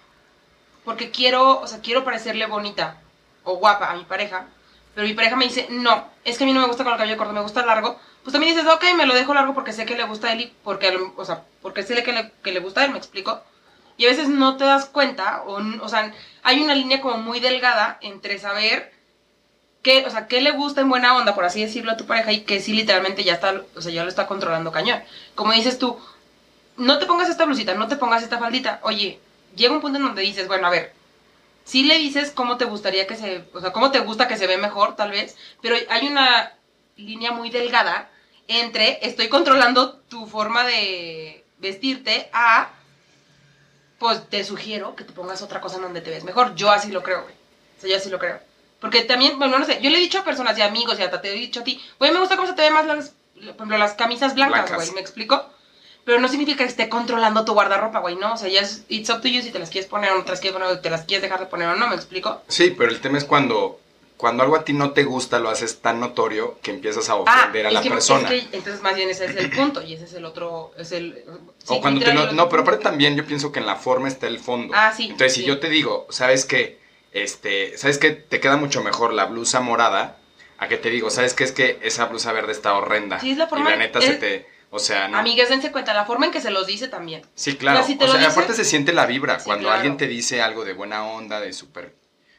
porque 0.83 1.11
quiero, 1.11 1.61
o 1.61 1.67
sea, 1.67 1.79
quiero 1.79 2.03
parecerle 2.03 2.45
bonita 2.45 3.01
o 3.47 3.57
guapa 3.57 3.89
a 3.89 3.95
mi 3.95 4.03
pareja, 4.03 4.47
pero 4.93 5.07
mi 5.07 5.13
pareja 5.13 5.35
me 5.35 5.45
dice, 5.45 5.67
no, 5.69 6.05
es 6.23 6.37
que 6.37 6.43
a 6.43 6.47
mí 6.47 6.53
no 6.53 6.61
me 6.61 6.67
gusta 6.67 6.83
con 6.83 6.93
el 6.93 6.99
cabello 6.99 7.17
corto, 7.17 7.33
me 7.33 7.41
gusta 7.41 7.65
largo, 7.65 7.99
pues 8.23 8.33
también 8.33 8.55
dices, 8.55 8.69
ok, 8.69 8.83
me 8.95 9.05
lo 9.05 9.13
dejo 9.13 9.33
largo 9.33 9.53
porque 9.53 9.73
sé 9.73 9.85
que 9.85 9.95
le 9.95 10.03
gusta 10.03 10.27
a 10.27 10.33
él 10.33 10.41
y 10.41 10.53
porque, 10.63 10.97
o 11.15 11.25
sea, 11.25 11.43
porque 11.61 11.83
sé 11.83 12.01
que 12.03 12.13
le, 12.13 12.31
que 12.43 12.51
le 12.51 12.59
gusta 12.59 12.81
a 12.81 12.85
él, 12.85 12.91
me 12.91 12.97
explico. 12.97 13.41
Y 13.95 14.05
a 14.05 14.09
veces 14.09 14.27
no 14.27 14.57
te 14.57 14.65
das 14.65 14.85
cuenta, 14.85 15.43
o, 15.45 15.59
o 15.81 15.89
sea, 15.89 16.13
hay 16.43 16.61
una 16.61 16.75
línea 16.75 17.01
como 17.01 17.17
muy 17.17 17.39
delgada 17.39 17.97
entre 18.01 18.37
saber 18.37 18.93
qué, 19.81 20.05
o 20.05 20.09
sea, 20.09 20.27
qué 20.27 20.41
le 20.41 20.51
gusta 20.51 20.81
en 20.81 20.89
buena 20.89 21.15
onda, 21.15 21.33
por 21.33 21.45
así 21.45 21.61
decirlo, 21.61 21.91
a 21.91 21.97
tu 21.97 22.05
pareja 22.05 22.31
y 22.31 22.41
que 22.41 22.59
sí 22.59 22.73
literalmente 22.73 23.23
ya 23.23 23.33
está, 23.33 23.63
o 23.75 23.81
sea, 23.81 23.91
ya 23.91 24.03
lo 24.03 24.09
está 24.09 24.27
controlando 24.27 24.71
cañón. 24.71 25.01
Como 25.33 25.53
dices 25.53 25.79
tú, 25.79 25.97
no 26.75 26.99
te 26.99 27.05
pongas 27.05 27.29
esta 27.29 27.45
blusita, 27.45 27.73
no 27.75 27.87
te 27.87 27.95
pongas 27.95 28.23
esta 28.23 28.39
faldita. 28.39 28.79
Oye, 28.83 29.19
llega 29.55 29.73
un 29.73 29.81
punto 29.81 29.97
en 29.97 30.05
donde 30.05 30.21
dices, 30.21 30.47
bueno, 30.47 30.67
a 30.67 30.71
ver, 30.71 30.93
sí 31.67 31.83
le 31.83 31.97
dices 31.97 32.31
cómo 32.31 32.57
te 32.57 32.65
gustaría 32.65 33.05
que 33.05 33.15
se, 33.15 33.43
o 33.53 33.59
sea, 33.59 33.73
cómo 33.73 33.91
te 33.91 33.99
gusta 33.99 34.27
que 34.27 34.37
se 34.37 34.47
ve 34.47 34.57
mejor, 34.57 34.95
tal 34.95 35.11
vez, 35.11 35.35
pero 35.61 35.75
hay 35.89 36.07
una 36.07 36.53
línea 36.95 37.31
muy 37.31 37.49
delgada 37.49 38.09
entre 38.47 39.05
estoy 39.05 39.27
controlando 39.27 39.97
tu 40.09 40.25
forma 40.25 40.65
de 40.65 41.43
vestirte 41.59 42.29
a, 42.31 42.69
pues 43.99 44.29
te 44.29 44.43
sugiero 44.45 44.95
que 44.95 45.03
te 45.03 45.11
pongas 45.11 45.41
otra 45.41 45.59
cosa 45.59 45.75
en 45.75 45.81
donde 45.83 46.01
te 46.01 46.09
ves 46.09 46.23
mejor. 46.23 46.55
Yo 46.55 46.71
así 46.71 46.89
lo 46.91 47.03
creo, 47.03 47.23
güey. 47.23 47.35
O 47.77 47.81
sea, 47.81 47.89
yo 47.89 47.97
así 47.97 48.09
lo 48.09 48.19
creo. 48.19 48.39
Porque 48.79 49.03
también, 49.03 49.37
bueno, 49.37 49.59
no 49.59 49.65
sé, 49.65 49.79
yo 49.81 49.89
le 49.89 49.97
he 49.97 50.01
dicho 50.01 50.19
a 50.19 50.23
personas 50.23 50.57
y 50.57 50.61
amigos 50.61 50.97
y 50.99 51.03
hasta 51.03 51.19
te 51.19 51.29
he 51.29 51.33
dicho 51.33 51.59
a 51.59 51.63
ti, 51.63 51.83
güey, 51.99 52.11
me 52.11 52.19
gusta 52.19 52.37
cómo 52.37 52.47
se 52.47 52.53
te 52.53 52.61
ven 52.61 52.73
más 52.73 52.85
las, 52.85 53.09
por 53.33 53.43
ejemplo, 53.43 53.77
las 53.77 53.93
camisas 53.95 54.35
blancas, 54.35 54.69
Blancas. 54.69 54.77
güey, 54.77 54.91
¿me 54.91 55.01
explico? 55.01 55.49
Pero 56.07 56.21
no 56.21 56.29
significa 56.29 56.59
que 56.63 56.69
esté 56.69 56.87
controlando 56.87 57.43
tu 57.43 57.51
guardarropa, 57.51 57.99
güey, 57.99 58.15
no. 58.15 58.33
O 58.35 58.37
sea, 58.37 58.47
ya 58.47 58.61
es, 58.61 58.85
it's 58.87 59.09
up 59.09 59.19
to 59.21 59.27
you 59.27 59.41
si 59.41 59.51
te 59.51 59.59
las 59.59 59.69
quieres 59.69 59.89
poner 59.89 60.13
o 60.13 60.17
no 60.17 60.23
te 60.23 60.31
las 60.31 60.39
quieres 60.39 60.57
poner 60.57 60.81
te 60.81 60.89
las 60.89 61.01
quieres 61.03 61.21
dejar 61.21 61.41
de 61.41 61.47
poner 61.47 61.67
o 61.67 61.75
no, 61.75 61.89
¿me 61.89 61.95
explico? 61.95 62.41
Sí, 62.47 62.73
pero 62.77 62.89
el 62.89 63.01
tema 63.01 63.17
es 63.17 63.25
cuando, 63.25 63.77
cuando 64.15 64.41
algo 64.41 64.55
a 64.55 64.63
ti 64.63 64.71
no 64.71 64.91
te 64.91 65.03
gusta, 65.03 65.37
lo 65.37 65.49
haces 65.49 65.81
tan 65.81 65.99
notorio 65.99 66.57
que 66.61 66.71
empiezas 66.71 67.09
a 67.09 67.15
ofender 67.15 67.65
a 67.65 67.67
Ah, 67.67 67.71
es 67.71 67.73
la 67.73 67.81
que- 67.81 67.89
persona. 67.89 68.33
es 68.33 68.45
que 68.45 68.55
entonces 68.55 68.81
más 68.81 68.95
bien 68.95 69.09
ese 69.09 69.25
es 69.25 69.35
el 69.35 69.51
punto 69.51 69.81
y 69.83 69.95
ese 69.95 70.05
es 70.05 70.13
el 70.13 70.23
otro, 70.23 70.71
es 70.77 70.93
el... 70.93 71.25
sí, 71.57 71.65
o 71.67 71.81
cuando 71.81 71.99
te 71.99 72.13
lo, 72.13 72.31
no, 72.31 72.47
pero 72.47 72.61
aparte 72.61 72.83
también 72.85 73.17
yo 73.17 73.25
pienso 73.25 73.51
que 73.51 73.59
en 73.59 73.65
la 73.65 73.75
forma 73.75 74.07
está 74.07 74.27
el 74.27 74.39
fondo. 74.39 74.73
Ah, 74.77 74.93
sí, 74.95 75.03
Entonces, 75.11 75.33
si 75.33 75.43
yo 75.43 75.59
te 75.59 75.67
digo, 75.67 76.07
¿sabes 76.09 76.45
qué? 76.45 76.79
Este, 77.11 77.77
¿sabes 77.77 77.97
qué? 77.97 78.11
Te 78.11 78.39
queda 78.39 78.55
mucho 78.55 78.81
mejor 78.81 79.11
la 79.11 79.25
blusa 79.25 79.59
morada 79.59 80.15
a 80.57 80.69
que 80.69 80.77
te 80.77 80.89
digo, 80.89 81.09
¿sabes 81.09 81.33
qué? 81.33 81.43
Es 81.43 81.51
que 81.51 81.79
esa 81.81 82.05
blusa 82.05 82.31
verde 82.31 82.53
está 82.53 82.73
horrenda. 82.75 83.19
Sí, 83.19 83.31
es 83.31 83.37
la 83.37 83.47
forma- 83.47 83.67
Y 83.67 83.71
la 83.73 83.77
neta 83.77 83.99
es- 83.99 84.05
se 84.05 84.13
te... 84.13 84.56
O 84.69 84.79
sea, 84.79 85.07
no. 85.07 85.17
Amigas, 85.17 85.49
dense 85.49 85.71
cuenta, 85.71 85.93
la 85.93 86.05
forma 86.05 86.25
en 86.25 86.31
que 86.31 86.41
se 86.41 86.51
los 86.51 86.67
dice 86.67 86.87
también. 86.89 87.21
Sí, 87.35 87.55
claro. 87.55 87.79
O 87.79 87.81
sea, 87.83 87.87
si 87.87 87.95
te 87.97 88.03
o 88.03 88.07
lo 88.07 88.13
sea, 88.13 88.21
dice- 88.21 88.31
aparte 88.33 88.53
se 88.53 88.65
siente 88.65 88.91
la 88.93 89.05
vibra. 89.05 89.39
Sí, 89.39 89.45
cuando 89.45 89.63
claro. 89.63 89.75
alguien 89.77 89.97
te 89.97 90.07
dice 90.07 90.41
algo 90.41 90.65
de 90.65 90.73
buena 90.73 91.05
onda, 91.05 91.39
de 91.39 91.53
súper 91.53 91.95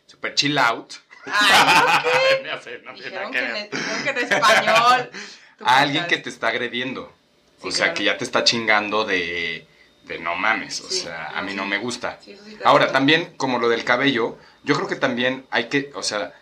super 0.06 0.35
chill 0.35 0.58
out. 0.58 0.92
Ay, 1.25 2.42
no 2.85 2.92
dijeron 2.94 3.32
que, 3.32 3.38
en, 3.38 3.70
que 3.70 4.11
en 4.11 4.18
español. 4.18 5.11
A 5.64 5.80
alguien 5.80 6.06
que 6.06 6.18
te 6.18 6.28
está 6.30 6.49
agrediendo. 6.49 7.12
Sí, 7.61 7.68
o 7.68 7.70
sea, 7.73 7.87
claro. 7.87 7.94
que 7.94 8.04
ya 8.04 8.16
te 8.16 8.25
está 8.25 8.44
chingando 8.44 9.04
de, 9.04 9.66
de 10.04 10.18
no 10.20 10.37
mames. 10.37 10.80
O 10.82 10.88
Sí, 10.88 11.00
sea, 11.00 11.30
a 11.37 11.42
mí 11.42 11.52
no 11.54 11.66
me 11.66 11.78
gusta. 11.78 12.20
Ahora, 12.64 12.92
también, 12.92 13.35
como 13.37 13.58
lo 13.58 13.68
del 13.68 13.82
cabello, 13.85 14.38
yo 14.62 14.76
creo 14.76 14.87
que 14.87 14.94
también 14.97 15.44
hay 15.50 15.64
que, 15.68 15.90
o 15.94 16.02
sea, 16.04 16.32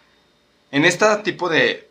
en 0.70 0.84
este 0.84 1.06
tipo 1.24 1.48
de, 1.48 1.88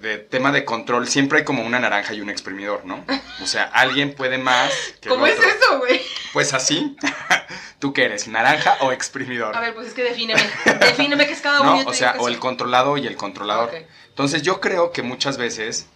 de 0.00 0.18
tema 0.18 0.50
de 0.52 0.64
control 0.64 1.08
siempre 1.08 1.38
hay 1.38 1.44
como 1.44 1.62
una 1.62 1.78
naranja 1.78 2.14
y 2.14 2.20
un 2.20 2.30
exprimidor, 2.30 2.84
¿no? 2.84 3.04
O 3.42 3.46
sea, 3.46 3.64
alguien 3.64 4.14
puede 4.14 4.38
más 4.38 4.70
que 5.00 5.08
el 5.08 5.14
¿Cómo 5.14 5.26
es 5.26 5.38
eso, 5.38 5.78
güey? 5.78 6.00
Pues 6.32 6.54
así, 6.54 6.96
¿tú 7.78 7.92
qué 7.92 8.04
eres? 8.04 8.28
¿Naranja 8.28 8.76
o 8.80 8.92
exprimidor? 8.92 9.54
A 9.56 9.60
ver, 9.60 9.74
pues 9.74 9.88
es 9.88 9.94
que 9.94 10.02
defíneme. 10.04 10.42
Defíneme 10.80 11.26
qué 11.26 11.32
es 11.32 11.40
cada 11.40 11.60
uno. 11.62 11.82
no, 11.82 11.90
o 11.90 11.92
sea, 11.94 12.16
o 12.18 12.28
el 12.28 12.38
controlado 12.38 12.96
y 12.96 13.06
el 13.06 13.16
controlador. 13.16 13.70
Entonces 14.08 14.42
yo 14.42 14.60
creo 14.60 14.92
que 14.92 15.02
muchas 15.02 15.36
veces 15.38 15.86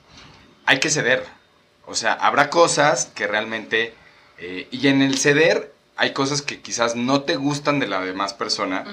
hay 0.66 0.78
que 0.80 0.90
ceder. 0.90 1.25
O 1.87 1.94
sea, 1.94 2.12
habrá 2.14 2.50
cosas 2.50 3.06
que 3.14 3.26
realmente... 3.26 3.94
eh, 4.38 4.68
y 4.70 4.88
en 4.88 5.02
el 5.02 5.18
ceder 5.18 5.73
hay 5.96 6.12
cosas 6.12 6.42
que 6.42 6.61
quizás 6.61 6.96
no 6.96 7.23
te 7.23 7.37
gustan 7.37 7.78
de 7.78 7.87
la 7.87 8.00
demás 8.00 8.34
persona. 8.34 8.84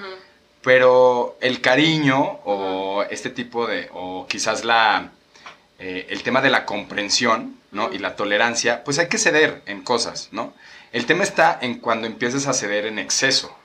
Pero 0.63 1.37
el 1.41 1.61
cariño 1.61 2.39
o 2.45 3.03
este 3.09 3.29
tipo 3.29 3.67
de... 3.67 3.89
o 3.93 4.27
quizás 4.27 4.63
la... 4.63 5.11
eh, 5.79 6.07
el 6.09 6.23
tema 6.23 6.41
de 6.41 6.49
la 6.49 6.65
comprensión, 6.65 7.57
¿no? 7.71 7.91
Y 7.91 7.99
la 7.99 8.15
tolerancia, 8.15 8.83
pues 8.83 8.99
hay 8.99 9.07
que 9.07 9.17
ceder 9.17 9.61
en 9.65 9.81
cosas, 9.81 10.29
¿no? 10.31 10.53
El 10.91 11.05
tema 11.05 11.23
está 11.23 11.57
en 11.61 11.79
cuando 11.79 12.05
empiezas 12.07 12.47
a 12.47 12.53
ceder 12.53 12.85
en 12.85 12.99
exceso. 12.99 13.55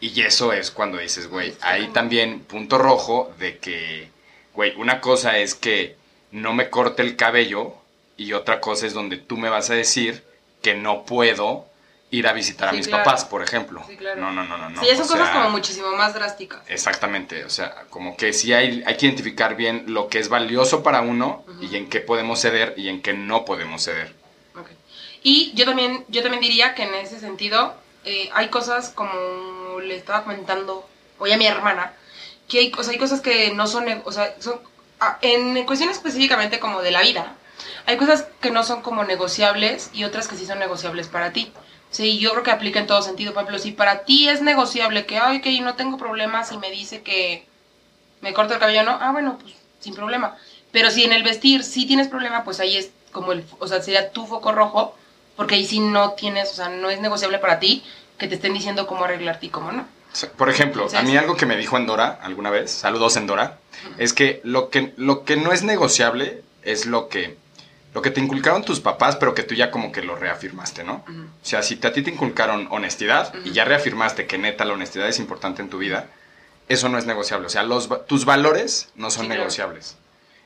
Y 0.00 0.20
eso 0.20 0.52
es 0.52 0.70
cuando 0.70 0.98
dices, 0.98 1.28
güey, 1.28 1.54
ahí 1.62 1.88
también 1.88 2.40
punto 2.40 2.76
rojo 2.78 3.32
de 3.38 3.58
que, 3.58 4.10
güey, 4.52 4.74
una 4.76 5.00
cosa 5.00 5.38
es 5.38 5.54
que 5.54 5.96
no 6.30 6.52
me 6.52 6.68
corte 6.68 7.00
el 7.02 7.16
cabello 7.16 7.74
y 8.16 8.34
otra 8.34 8.60
cosa 8.60 8.86
es 8.86 8.92
donde 8.92 9.16
tú 9.16 9.36
me 9.38 9.48
vas 9.48 9.70
a 9.70 9.74
decir 9.74 10.22
que 10.62 10.74
no 10.74 11.04
puedo 11.04 11.66
ir 12.10 12.28
a 12.28 12.32
visitar 12.32 12.68
a 12.68 12.72
mis 12.72 12.86
claro. 12.86 13.04
papás, 13.04 13.24
por 13.24 13.42
ejemplo. 13.42 13.82
Sí, 13.88 13.96
claro. 13.96 14.20
No, 14.20 14.32
no, 14.32 14.44
no, 14.44 14.56
no. 14.56 14.70
no. 14.70 14.80
sí, 14.80 14.86
ya 14.86 14.96
son 14.96 15.04
o 15.04 15.08
cosas 15.08 15.28
sea, 15.28 15.32
como 15.32 15.50
muchísimo 15.50 15.96
más 15.96 16.14
drásticas. 16.14 16.60
Exactamente, 16.68 17.44
o 17.44 17.50
sea, 17.50 17.84
como 17.90 18.16
que 18.16 18.32
sí 18.32 18.52
hay, 18.52 18.82
hay 18.86 18.96
que 18.96 19.06
identificar 19.06 19.56
bien 19.56 19.84
lo 19.88 20.08
que 20.08 20.18
es 20.18 20.28
valioso 20.28 20.82
para 20.82 21.00
uno 21.00 21.44
y 21.60 21.76
en 21.76 21.88
qué 21.88 22.00
podemos 22.00 22.40
ceder 22.40 22.74
y 22.76 22.88
en 22.88 23.02
qué 23.02 23.12
no 23.14 23.44
podemos 23.44 23.82
ceder. 23.82 24.14
Ok. 24.56 24.68
Y 25.22 25.52
yo 25.54 25.64
también, 25.64 26.04
yo 26.08 26.22
también 26.22 26.42
diría 26.42 26.74
que 26.74 26.84
en 26.84 26.94
ese 26.94 27.18
sentido 27.18 27.74
eh, 28.04 28.30
hay 28.34 28.48
cosas 28.48 28.90
como 28.90 29.80
le 29.80 29.96
estaba 29.96 30.22
comentando 30.22 30.88
hoy 31.18 31.32
a 31.32 31.36
mi 31.36 31.46
hermana, 31.46 31.94
que 32.48 32.58
hay, 32.58 32.72
o 32.76 32.82
sea, 32.82 32.92
hay 32.92 32.98
cosas 32.98 33.20
que 33.20 33.52
no 33.54 33.66
son, 33.66 33.86
o 34.04 34.12
sea, 34.12 34.34
son, 34.40 34.60
ah, 35.00 35.18
en 35.22 35.64
cuestiones 35.64 35.96
específicamente 35.96 36.60
como 36.60 36.82
de 36.82 36.90
la 36.90 37.02
vida, 37.02 37.36
hay 37.86 37.96
cosas 37.96 38.26
que 38.40 38.50
no 38.50 38.64
son 38.64 38.82
como 38.82 39.04
negociables 39.04 39.90
y 39.92 40.04
otras 40.04 40.28
que 40.28 40.36
sí 40.36 40.46
son 40.46 40.58
negociables 40.58 41.08
para 41.08 41.32
ti. 41.32 41.52
Sí, 41.94 42.18
yo 42.18 42.32
creo 42.32 42.42
que 42.42 42.50
aplica 42.50 42.80
en 42.80 42.88
todo 42.88 43.02
sentido. 43.02 43.32
Por 43.32 43.44
ejemplo, 43.44 43.60
si 43.60 43.70
para 43.70 44.04
ti 44.04 44.28
es 44.28 44.42
negociable 44.42 45.06
que, 45.06 45.18
ay, 45.18 45.40
que 45.40 45.60
no 45.60 45.74
tengo 45.74 45.96
problemas 45.96 46.50
y 46.50 46.58
me 46.58 46.72
dice 46.72 47.02
que 47.02 47.46
me 48.20 48.32
corto 48.32 48.54
el 48.54 48.58
cabello, 48.58 48.82
no, 48.82 48.98
ah, 49.00 49.12
bueno, 49.12 49.38
pues 49.40 49.54
sin 49.78 49.94
problema. 49.94 50.36
Pero 50.72 50.90
si 50.90 51.04
en 51.04 51.12
el 51.12 51.22
vestir 51.22 51.62
sí 51.62 51.86
tienes 51.86 52.08
problema, 52.08 52.42
pues 52.42 52.58
ahí 52.58 52.76
es 52.76 52.90
como 53.12 53.30
el, 53.30 53.44
o 53.60 53.68
sea, 53.68 53.80
sería 53.80 54.10
tu 54.10 54.26
foco 54.26 54.50
rojo, 54.50 54.96
porque 55.36 55.54
ahí 55.54 55.64
sí 55.64 55.78
no 55.78 56.14
tienes, 56.14 56.50
o 56.50 56.54
sea, 56.54 56.68
no 56.68 56.90
es 56.90 57.00
negociable 57.00 57.38
para 57.38 57.60
ti 57.60 57.84
que 58.18 58.26
te 58.26 58.34
estén 58.34 58.54
diciendo 58.54 58.88
cómo 58.88 59.04
arreglarte 59.04 59.46
y 59.46 59.50
cómo 59.50 59.70
no. 59.70 59.86
Por 60.36 60.50
ejemplo, 60.50 60.88
a 60.92 61.02
mí 61.02 61.16
algo 61.16 61.36
que 61.36 61.46
me 61.46 61.56
dijo 61.56 61.76
Endora 61.76 62.18
alguna 62.22 62.50
vez, 62.50 62.72
saludos 62.72 63.16
Endora, 63.16 63.58
es 63.98 64.12
que 64.12 64.40
lo 64.42 64.68
que, 64.68 64.94
lo 64.96 65.24
que 65.24 65.36
no 65.36 65.52
es 65.52 65.62
negociable 65.62 66.42
es 66.62 66.86
lo 66.86 67.08
que, 67.08 67.36
lo 67.94 68.02
que 68.02 68.10
te 68.10 68.20
inculcaron 68.20 68.64
tus 68.64 68.80
papás, 68.80 69.16
pero 69.16 69.34
que 69.34 69.42
tú 69.44 69.54
ya 69.54 69.70
como 69.70 69.92
que 69.92 70.02
lo 70.02 70.16
reafirmaste, 70.16 70.82
¿no? 70.84 71.04
O 71.06 71.44
sea, 71.46 71.62
si 71.62 71.76
te- 71.76 71.86
a 71.88 71.92
ti 71.92 72.02
te 72.02 72.10
inculcaron 72.10 72.66
honestidad 72.70 73.32
y 73.44 73.52
ya 73.52 73.64
reafirmaste 73.64 74.26
que 74.26 74.36
neta 74.36 74.64
la 74.64 74.74
honestidad 74.74 75.08
es 75.08 75.18
importante 75.20 75.62
en 75.62 75.70
tu 75.70 75.78
vida, 75.78 76.08
eso 76.68 76.88
no 76.88 76.98
es 76.98 77.06
negociable. 77.06 77.46
O 77.46 77.50
sea, 77.50 77.62
los, 77.62 77.88
tus 78.06 78.24
valores 78.24 78.88
no 78.96 79.10
son 79.10 79.22
Sí, 79.22 79.26
claro. 79.28 79.40
negociables. 79.42 79.96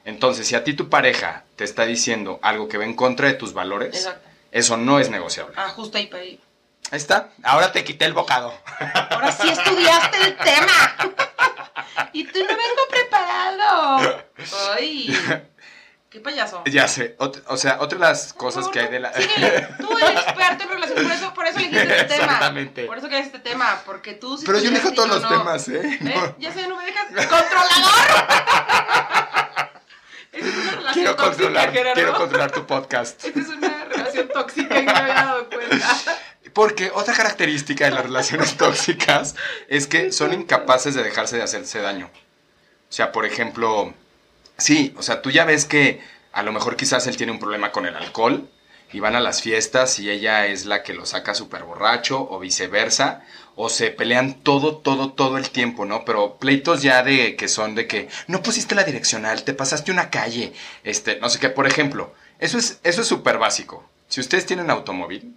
Entonces, 0.04 0.46
si 0.46 0.54
a 0.54 0.62
ti 0.64 0.74
tu 0.74 0.88
pareja 0.88 1.44
te 1.56 1.64
está 1.64 1.84
diciendo 1.84 2.38
algo 2.42 2.68
que 2.68 2.78
va 2.78 2.84
en 2.84 2.94
contra 2.94 3.28
de 3.28 3.34
tus 3.34 3.52
valores, 3.54 3.96
Exacto. 3.96 4.28
eso 4.52 4.76
no 4.76 5.00
es 5.00 5.10
negociable. 5.10 5.54
Ah, 5.56 5.68
justo 5.70 5.96
ahí 5.98 6.10
ahí. 6.14 6.40
Ahí 6.90 6.96
está. 6.96 7.30
Ahora 7.42 7.70
te 7.72 7.84
quité 7.84 8.04
el 8.06 8.14
bocado. 8.14 8.52
Ahora 9.10 9.30
sí 9.32 9.48
estudiaste 9.48 10.16
el 10.22 10.36
tema. 10.36 10.96
y 12.12 12.24
tú 12.24 12.38
no 12.40 12.46
vengo 12.46 12.82
preparado. 12.90 14.22
Ay, 14.74 15.14
qué 16.10 16.20
payaso. 16.20 16.62
Ya 16.66 16.88
sé. 16.88 17.16
O 17.18 17.56
sea, 17.56 17.78
otra 17.80 17.98
de 17.98 18.04
las 18.04 18.32
cosas 18.32 18.68
que 18.68 18.80
hay 18.80 18.88
de 18.88 19.00
la... 19.00 19.12
Tú 19.78 19.98
eres 19.98 20.22
experto 20.22 20.64
en 20.64 20.68
relación, 20.70 21.02
por 21.04 21.12
eso, 21.12 21.34
por 21.34 21.46
eso 21.46 21.58
elegiste 21.58 21.82
este 21.82 22.04
tema. 22.04 22.24
Exactamente. 22.24 22.84
Por 22.86 22.98
eso 22.98 23.08
que 23.08 23.18
este 23.18 23.38
tema, 23.38 23.82
porque 23.84 24.14
tú 24.14 24.38
Pero 24.44 24.58
yo 24.58 24.68
elijo 24.70 24.92
todos 24.92 25.08
los 25.08 25.22
no. 25.22 25.28
temas, 25.28 25.68
¿eh? 25.68 25.80
¿Eh? 25.84 25.98
No. 26.00 26.36
Ya 26.38 26.52
sé, 26.52 26.66
no 26.68 26.76
me 26.76 26.84
dejas. 26.84 27.06
¡Controlador! 27.08 28.68
Esa 30.32 30.46
es 30.46 30.54
una 30.56 30.70
relación 30.70 30.92
Quiero 30.92 31.16
tóxica, 31.16 31.24
controlar, 31.30 31.72
Gerardo. 31.72 31.94
quiero 31.94 32.14
controlar 32.14 32.50
tu 32.52 32.66
podcast. 32.66 33.24
Esta 33.24 33.40
es 33.40 33.48
una 33.48 33.84
relación 33.84 34.28
tóxica 34.28 34.78
y 34.78 34.84
no 34.86 34.92
me 34.92 34.98
había 34.98 35.14
dado 35.14 35.48
cuenta. 35.48 35.96
Porque 36.52 36.90
otra 36.94 37.14
característica 37.14 37.84
de 37.86 37.90
las 37.92 38.02
relaciones 38.04 38.56
tóxicas 38.56 39.34
es 39.68 39.86
que 39.86 40.12
son 40.12 40.32
incapaces 40.32 40.94
de 40.94 41.02
dejarse 41.02 41.36
de 41.36 41.42
hacerse 41.42 41.80
daño. 41.80 42.10
O 42.88 42.92
sea, 42.92 43.10
por 43.12 43.26
ejemplo, 43.26 43.92
sí, 44.58 44.94
o 44.96 45.02
sea, 45.02 45.22
tú 45.22 45.30
ya 45.30 45.44
ves 45.44 45.64
que 45.64 46.00
a 46.32 46.42
lo 46.42 46.52
mejor 46.52 46.76
quizás 46.76 47.06
él 47.06 47.16
tiene 47.16 47.32
un 47.32 47.38
problema 47.38 47.72
con 47.72 47.86
el 47.86 47.96
alcohol 47.96 48.48
y 48.92 49.00
van 49.00 49.16
a 49.16 49.20
las 49.20 49.42
fiestas 49.42 49.98
y 49.98 50.10
ella 50.10 50.46
es 50.46 50.66
la 50.66 50.82
que 50.82 50.94
lo 50.94 51.04
saca 51.06 51.34
súper 51.34 51.64
borracho 51.64 52.26
o 52.30 52.38
viceversa, 52.38 53.22
o 53.54 53.68
se 53.68 53.90
pelean 53.90 54.34
todo, 54.42 54.76
todo, 54.76 55.12
todo 55.12 55.36
el 55.36 55.50
tiempo, 55.50 55.84
¿no? 55.84 56.04
Pero 56.04 56.36
pleitos 56.36 56.80
ya 56.80 57.02
de 57.02 57.36
que 57.36 57.48
son 57.48 57.74
de 57.74 57.86
que 57.86 58.08
no 58.28 58.42
pusiste 58.42 58.74
la 58.74 58.84
direccional, 58.84 59.42
te 59.42 59.52
pasaste 59.52 59.90
una 59.90 60.10
calle, 60.10 60.52
este, 60.84 61.18
no 61.20 61.28
sé 61.28 61.38
qué, 61.38 61.50
por 61.50 61.66
ejemplo, 61.66 62.14
eso 62.38 62.56
es 62.56 62.78
eso 62.84 63.02
es 63.02 63.08
súper 63.08 63.38
básico. 63.38 63.84
Si 64.08 64.20
ustedes 64.20 64.46
tienen 64.46 64.70
automóvil 64.70 65.36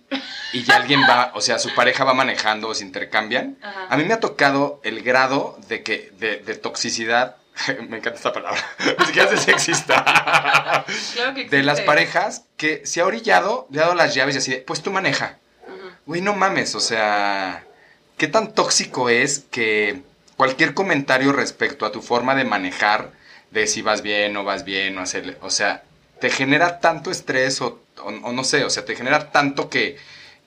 y 0.54 0.64
ya 0.64 0.78
alguien 0.78 1.02
va, 1.02 1.32
o 1.34 1.42
sea, 1.42 1.60
su 1.60 1.74
pareja 1.76 2.06
va 2.06 2.14
manejando 2.14 2.70
o 2.70 2.76
se 2.76 2.86
intercambian, 2.86 3.58
Ajá. 3.62 3.88
a 3.90 3.98
mí 3.98 4.06
me 4.06 4.14
ha 4.14 4.22
tocado 4.22 4.80
el 4.84 5.02
grado 5.02 5.60
de 5.68 5.84
que 5.84 6.14
de, 6.18 6.38
de 6.38 6.56
toxicidad, 6.56 7.36
me 7.90 7.98
encanta 7.98 8.16
esta 8.18 8.34
palabra, 8.34 8.62
ni 9.00 9.06
siquiera 9.06 9.30
sé 9.30 9.38
si 9.38 9.52
exista, 9.52 10.04
Claro 11.14 11.34
que 11.36 11.46
de 11.50 11.64
las 11.64 11.82
parejas 11.82 12.44
que 12.58 12.86
se 12.86 13.02
ha 13.02 13.06
orillado, 13.06 13.68
le 13.70 13.80
ha 13.80 13.84
dado 13.84 13.96
las 13.96 14.14
llaves 14.16 14.36
y 14.36 14.38
así, 14.40 14.52
de, 14.52 14.58
pues 14.58 14.82
tú 14.82 14.92
maneja. 14.92 15.38
Güey, 16.06 16.22
no 16.22 16.34
mames, 16.34 16.74
o 16.76 16.80
sea, 16.80 17.64
¿qué 18.18 18.28
tan 18.28 18.54
tóxico 18.54 19.10
es 19.10 19.46
que 19.52 20.02
cualquier 20.36 20.74
comentario 20.74 21.32
respecto 21.32 21.86
a 21.86 21.92
tu 21.92 22.02
forma 22.02 22.34
de 22.36 22.44
manejar, 22.46 23.12
de 23.52 23.68
si 23.68 23.82
vas 23.82 24.02
bien 24.02 24.36
o 24.38 24.44
vas 24.44 24.64
bien, 24.66 24.98
o, 24.98 25.02
hacer, 25.02 25.38
o 25.42 25.50
sea, 25.52 25.84
te 26.20 26.30
genera 26.30 26.80
tanto 26.80 27.12
estrés 27.12 27.62
o, 27.62 27.82
o- 28.00 28.08
o 28.10 28.32
no 28.32 28.44
sé, 28.44 28.64
o 28.64 28.70
sea, 28.70 28.84
te 28.86 28.96
genera 28.96 29.32
tanto 29.32 29.70
que, 29.70 29.98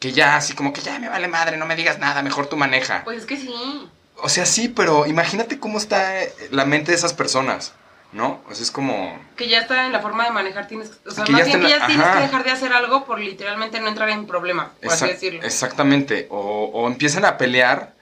que 0.01 0.13
ya 0.13 0.37
así 0.37 0.55
como 0.55 0.73
que 0.73 0.81
ya 0.81 0.99
me 0.99 1.09
vale 1.09 1.29
madre, 1.29 1.57
no 1.57 1.67
me 1.67 1.77
digas 1.77 1.99
nada, 1.99 2.23
mejor 2.23 2.47
tú 2.49 2.57
maneja. 2.57 3.05
Pues 3.05 3.19
es 3.19 3.27
que 3.27 3.37
sí. 3.37 3.89
O 4.23 4.29
sea, 4.29 4.47
sí, 4.47 4.69
pero 4.69 5.07
imagínate 5.07 5.59
cómo 5.59 5.79
está 5.79 6.23
eh, 6.23 6.33
la 6.51 6.65
mente 6.65 6.93
de 6.93 6.97
esas 6.97 7.13
personas, 7.13 7.73
¿no? 8.13 8.41
O 8.49 8.55
sea, 8.55 8.63
es 8.63 8.71
como... 8.71 9.19
Que 9.37 9.49
ya 9.49 9.59
está 9.61 9.87
en 9.87 9.93
la 9.93 10.01
forma 10.01 10.25
de 10.25 10.31
manejar, 10.31 10.69
tienes 10.69 10.93
o 11.07 11.11
sea, 11.11 11.25
Que 11.25 11.33
más 11.33 11.41
ya 11.43 11.47
bien 11.47 11.61
que 11.61 11.69
la- 11.69 11.79
ya 11.79 11.87
tienes 11.87 12.07
ajá. 12.07 12.17
que 12.17 12.23
dejar 12.23 12.45
de 12.45 12.51
hacer 12.53 12.73
algo 12.73 13.05
por 13.05 13.19
literalmente 13.19 13.81
no 13.81 13.89
entrar 13.89 14.09
en 14.11 14.27
problema, 14.27 14.73
por 14.83 14.93
así 14.93 15.07
decirlo. 15.07 15.43
Exactamente. 15.43 16.27
O, 16.31 16.71
o 16.73 16.87
empiezan 16.89 17.25
a 17.25 17.37
pelear 17.39 17.93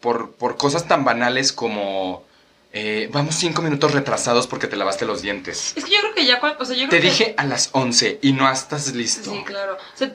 por, 0.00 0.32
por 0.32 0.56
cosas 0.56 0.86
tan 0.86 1.04
banales 1.04 1.52
como 1.52 2.22
eh, 2.72 3.08
vamos 3.12 3.34
cinco 3.34 3.62
minutos 3.62 3.92
retrasados 3.92 4.46
porque 4.46 4.66
te 4.68 4.76
lavaste 4.76 5.06
los 5.06 5.22
dientes. 5.22 5.72
Es 5.76 5.84
que 5.84 5.90
yo 5.92 6.00
creo 6.02 6.14
que 6.14 6.26
ya, 6.26 6.40
o 6.58 6.64
sea, 6.64 6.76
yo 6.76 6.82
Te 6.88 7.00
creo 7.00 7.00
que... 7.00 7.08
dije 7.08 7.34
a 7.38 7.44
las 7.44 7.70
11 7.72 8.18
y 8.22 8.32
no 8.34 8.48
estás 8.50 8.92
listo. 8.94 9.30
Sí, 9.32 9.42
claro. 9.44 9.74
O 9.76 9.96
sea, 9.96 10.12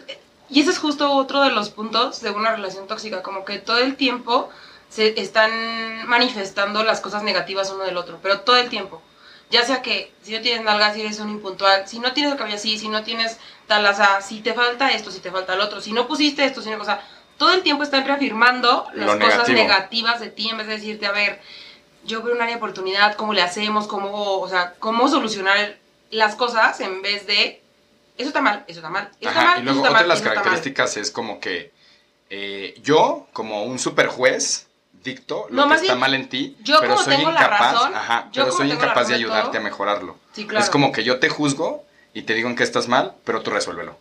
y 0.49 0.61
ese 0.61 0.69
es 0.69 0.77
justo 0.77 1.11
otro 1.11 1.41
de 1.41 1.49
los 1.49 1.71
puntos 1.71 2.21
de 2.21 2.29
una 2.29 2.55
relación 2.55 2.85
tóxica, 2.85 3.23
como 3.23 3.43
que 3.43 3.57
todo 3.57 3.79
el 3.79 3.95
tiempo 3.95 4.49
se 4.93 5.19
están 5.19 6.07
manifestando 6.07 6.83
las 6.83 7.01
cosas 7.01 7.23
negativas 7.23 7.71
uno 7.71 7.83
del 7.83 7.97
otro, 7.97 8.19
pero 8.21 8.41
todo 8.41 8.57
el 8.57 8.69
tiempo. 8.69 9.01
Ya 9.49 9.65
sea 9.65 9.81
que 9.81 10.11
si 10.21 10.33
no 10.33 10.41
tienes 10.41 10.63
nalgas, 10.63 10.93
si 10.93 11.01
eres 11.01 11.19
un 11.19 11.29
impuntual, 11.29 11.87
si 11.87 11.99
no 11.99 12.13
tienes 12.13 12.31
el 12.31 12.37
cabello 12.37 12.57
así, 12.57 12.77
si 12.77 12.89
no 12.89 13.03
tienes 13.03 13.37
tal, 13.67 13.85
o 13.85 13.95
sea, 13.95 14.21
si 14.21 14.41
te 14.41 14.53
falta 14.53 14.91
esto, 14.91 15.09
si 15.09 15.19
te 15.19 15.31
falta 15.31 15.55
el 15.55 15.61
otro, 15.61 15.81
si 15.81 15.93
no 15.93 16.07
pusiste 16.07 16.45
esto, 16.45 16.61
si 16.61 16.69
no, 16.69 16.79
o 16.79 16.85
sea, 16.85 17.03
todo 17.37 17.53
el 17.53 17.63
tiempo 17.63 17.83
están 17.83 18.05
reafirmando 18.05 18.87
las 18.93 19.07
Lo 19.07 19.19
cosas 19.19 19.47
negativo. 19.47 19.57
negativas 19.57 20.19
de 20.19 20.29
ti 20.29 20.49
en 20.49 20.57
vez 20.57 20.67
de 20.67 20.73
decirte, 20.73 21.07
a 21.07 21.11
ver, 21.11 21.41
yo 22.05 22.21
veo 22.21 22.35
un 22.35 22.41
área 22.41 22.55
de 22.55 22.57
oportunidad, 22.57 23.15
cómo 23.15 23.33
le 23.33 23.41
hacemos, 23.41 23.87
cómo, 23.87 24.39
o 24.39 24.47
sea, 24.47 24.75
cómo 24.79 25.07
solucionar 25.07 25.77
las 26.11 26.35
cosas 26.35 26.79
en 26.81 27.01
vez 27.01 27.25
de 27.25 27.61
eso 28.17 28.27
está 28.27 28.41
mal, 28.41 28.63
eso 28.67 28.79
está 28.79 28.89
mal, 28.89 29.09
eso 29.19 29.29
está 29.29 29.43
mal, 29.43 29.59
y 29.59 29.63
luego 29.63 29.79
eso 29.79 29.87
está 29.87 29.89
otra 29.89 30.01
de 30.03 30.07
las 30.07 30.21
características 30.21 30.97
es 30.97 31.09
como 31.09 31.39
que 31.39 31.71
eh, 32.29 32.75
yo, 32.83 33.27
como 33.33 33.63
un 33.63 33.79
super 33.79 34.07
juez, 34.07 34.67
dicto 35.03 35.47
lo 35.49 35.63
No, 35.63 35.67
que 35.69 35.75
está 35.75 35.87
bien, 35.87 35.99
mal 35.99 36.13
en 36.13 36.29
ti, 36.29 36.57
yo 36.61 36.79
pero 36.79 36.93
como 36.93 37.03
soy 37.03 37.17
tengo 37.17 37.31
la 37.31 37.41
incapaz, 37.41 37.73
razón, 37.73 37.95
ajá, 37.95 38.29
yo 38.31 38.43
pero 38.43 38.55
soy 38.55 38.71
incapaz 38.71 39.07
de 39.07 39.15
ayudarte 39.15 39.57
a 39.57 39.61
mejorarlo. 39.61 40.17
Sí, 40.33 40.45
claro. 40.45 40.63
Es 40.63 40.69
como 40.69 40.91
que 40.91 41.03
yo 41.03 41.19
te 41.19 41.29
juzgo 41.29 41.85
y 42.13 42.23
te 42.23 42.33
digo 42.33 42.49
en 42.49 42.55
qué 42.55 42.63
estás 42.63 42.87
mal, 42.87 43.15
pero 43.25 43.41
tú 43.41 43.51
resuélvelo. 43.51 43.97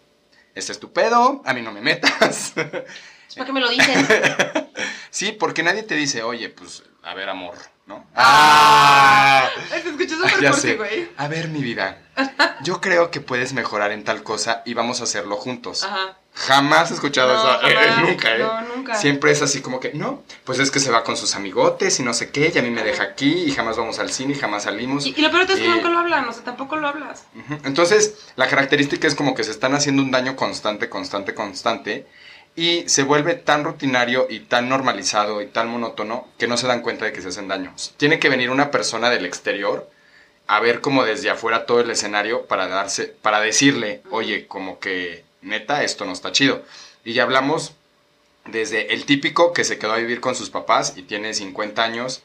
Este 0.55 0.73
es 0.73 0.81
tu 0.81 0.93
pedo, 0.93 1.43
a 1.45 1.55
mí 1.55 1.63
no 1.63 1.73
me 1.73 1.81
metas. 1.81 2.53
Es 3.33 3.37
para 3.37 3.47
que 3.47 3.53
me 3.55 3.61
lo 3.61 3.69
dicen. 3.71 4.07
sí, 5.11 5.33
porque 5.33 5.63
nadie 5.63 5.83
te 5.83 5.95
dice, 5.95 6.23
oye, 6.23 6.51
pues, 6.51 6.83
a 7.03 7.15
ver, 7.15 7.31
amor, 7.31 7.55
¿no? 7.87 8.07
Ah. 8.15 9.49
Ay, 9.73 9.81
Te 9.81 9.89
escuché 9.89 10.53
súper 10.53 10.77
güey. 10.77 11.09
A 11.17 11.29
ver, 11.29 11.49
mi 11.49 11.63
vida, 11.63 12.03
yo 12.63 12.83
creo 12.83 13.11
que 13.11 13.23
puedes 13.23 13.55
mejorar 13.55 13.91
en 13.93 14.05
tal 14.05 14.23
cosa 14.23 14.63
y 14.67 14.75
vamos 14.75 15.01
a 15.01 15.05
hacerlo 15.05 15.37
juntos. 15.37 15.83
Ajá. 15.83 16.19
Jamás 16.35 16.91
he 16.91 16.95
escuchado 16.95 17.35
No, 17.35 17.55
eso. 17.61 17.69
eh, 17.69 17.77
nunca, 18.01 18.35
¿eh? 18.35 18.39
No, 18.39 18.61
nunca. 18.77 18.95
Siempre 18.95 19.31
es 19.33 19.43
así 19.43 19.61
como 19.61 19.81
que, 19.81 19.93
no, 19.93 20.23
pues 20.45 20.59
es 20.59 20.71
que 20.71 20.81
se 20.81 20.91
va 20.91 21.05
con 21.05 21.17
sus 21.17 21.35
amigotes 21.37 22.01
y 22.01 22.03
no 22.03 22.15
sé 22.15 22.31
qué, 22.31 22.51
y 22.55 22.59
a 22.59 22.63
mí 22.63 22.71
me 22.71 22.83
deja 22.83 23.03
aquí 23.03 23.45
y 23.47 23.53
jamás 23.53 23.77
vamos 23.77 23.99
al 23.99 24.11
cine 24.11 24.33
y 24.33 24.39
jamás 24.39 24.63
salimos. 24.65 25.07
Y, 25.07 25.15
y 25.17 25.21
lo 25.21 25.31
peor 25.31 25.43
es 25.43 25.59
que 25.59 25.65
Eh, 25.65 25.69
nunca 25.69 25.91
lo 25.91 25.99
hablan, 25.99 26.27
o 26.29 26.33
sea, 26.33 26.43
tampoco 26.43 26.77
lo 26.77 26.89
hablas. 26.89 27.25
Entonces, 27.65 28.15
la 28.37 28.49
característica 28.49 29.07
es 29.07 29.15
como 29.15 29.35
que 29.35 29.45
se 29.45 29.51
están 29.51 29.75
haciendo 29.75 30.03
un 30.03 30.11
daño 30.11 30.35
constante, 30.35 30.89
constante, 30.89 31.35
constante, 31.35 32.07
y 32.57 32.89
se 32.89 33.03
vuelve 33.03 33.35
tan 33.35 33.63
rutinario 33.65 34.27
y 34.29 34.41
tan 34.41 34.69
normalizado 34.69 35.43
y 35.43 35.47
tan 35.47 35.69
monótono 35.69 36.29
que 36.39 36.49
no 36.49 36.57
se 36.57 36.67
dan 36.67 36.81
cuenta 36.81 37.05
de 37.05 37.13
que 37.13 37.21
se 37.23 37.29
hacen 37.29 37.49
daño. 37.49 37.75
Tiene 37.99 38.19
que 38.19 38.29
venir 38.31 38.51
una 38.51 38.71
persona 38.71 39.11
del 39.11 39.27
exterior 39.27 39.89
a 40.47 40.61
ver 40.61 40.81
como 40.81 41.05
desde 41.05 41.31
afuera 41.31 41.67
todo 41.67 41.81
el 41.81 41.91
escenario 41.91 42.47
para 42.47 42.69
darse, 42.69 43.05
para 43.23 43.41
decirle, 43.41 44.03
oye, 44.11 44.47
como 44.49 44.81
que 44.81 45.25
neta, 45.43 45.83
esto 45.85 46.05
no 46.05 46.13
está 46.13 46.33
chido. 46.33 46.63
Y 47.05 47.13
ya 47.13 47.25
hablamos 47.25 47.73
desde 48.47 48.95
el 48.95 49.05
típico 49.05 49.53
que 49.53 49.65
se 49.65 49.79
quedó 49.79 49.93
a 49.93 49.99
vivir 49.99 50.21
con 50.21 50.35
sus 50.35 50.51
papás 50.51 50.95
y 50.97 51.03
tiene 51.03 51.35
50 51.35 51.83
años 51.83 52.23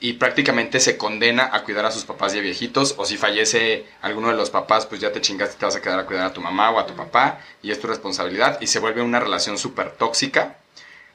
y 0.00 0.14
prácticamente 0.14 0.80
se 0.80 0.98
condena 0.98 1.48
a 1.52 1.62
cuidar 1.62 1.86
a 1.86 1.90
sus 1.90 2.04
papás 2.04 2.34
ya 2.34 2.40
viejitos 2.40 2.94
o 2.98 3.06
si 3.06 3.16
fallece 3.16 3.86
alguno 4.02 4.28
de 4.28 4.34
los 4.34 4.50
papás 4.50 4.84
pues 4.86 5.00
ya 5.00 5.12
te 5.12 5.20
chingaste 5.20 5.54
y 5.54 5.58
te 5.58 5.64
vas 5.64 5.76
a 5.76 5.80
quedar 5.80 5.98
a 6.00 6.04
cuidar 6.04 6.26
a 6.26 6.32
tu 6.32 6.40
mamá 6.40 6.70
o 6.70 6.78
a 6.78 6.86
tu 6.86 6.94
papá 6.94 7.40
y 7.62 7.70
es 7.70 7.80
tu 7.80 7.86
responsabilidad 7.86 8.60
y 8.60 8.66
se 8.66 8.80
vuelve 8.80 9.00
una 9.00 9.20
relación 9.20 9.56
súper 9.56 9.92
tóxica 9.92 10.58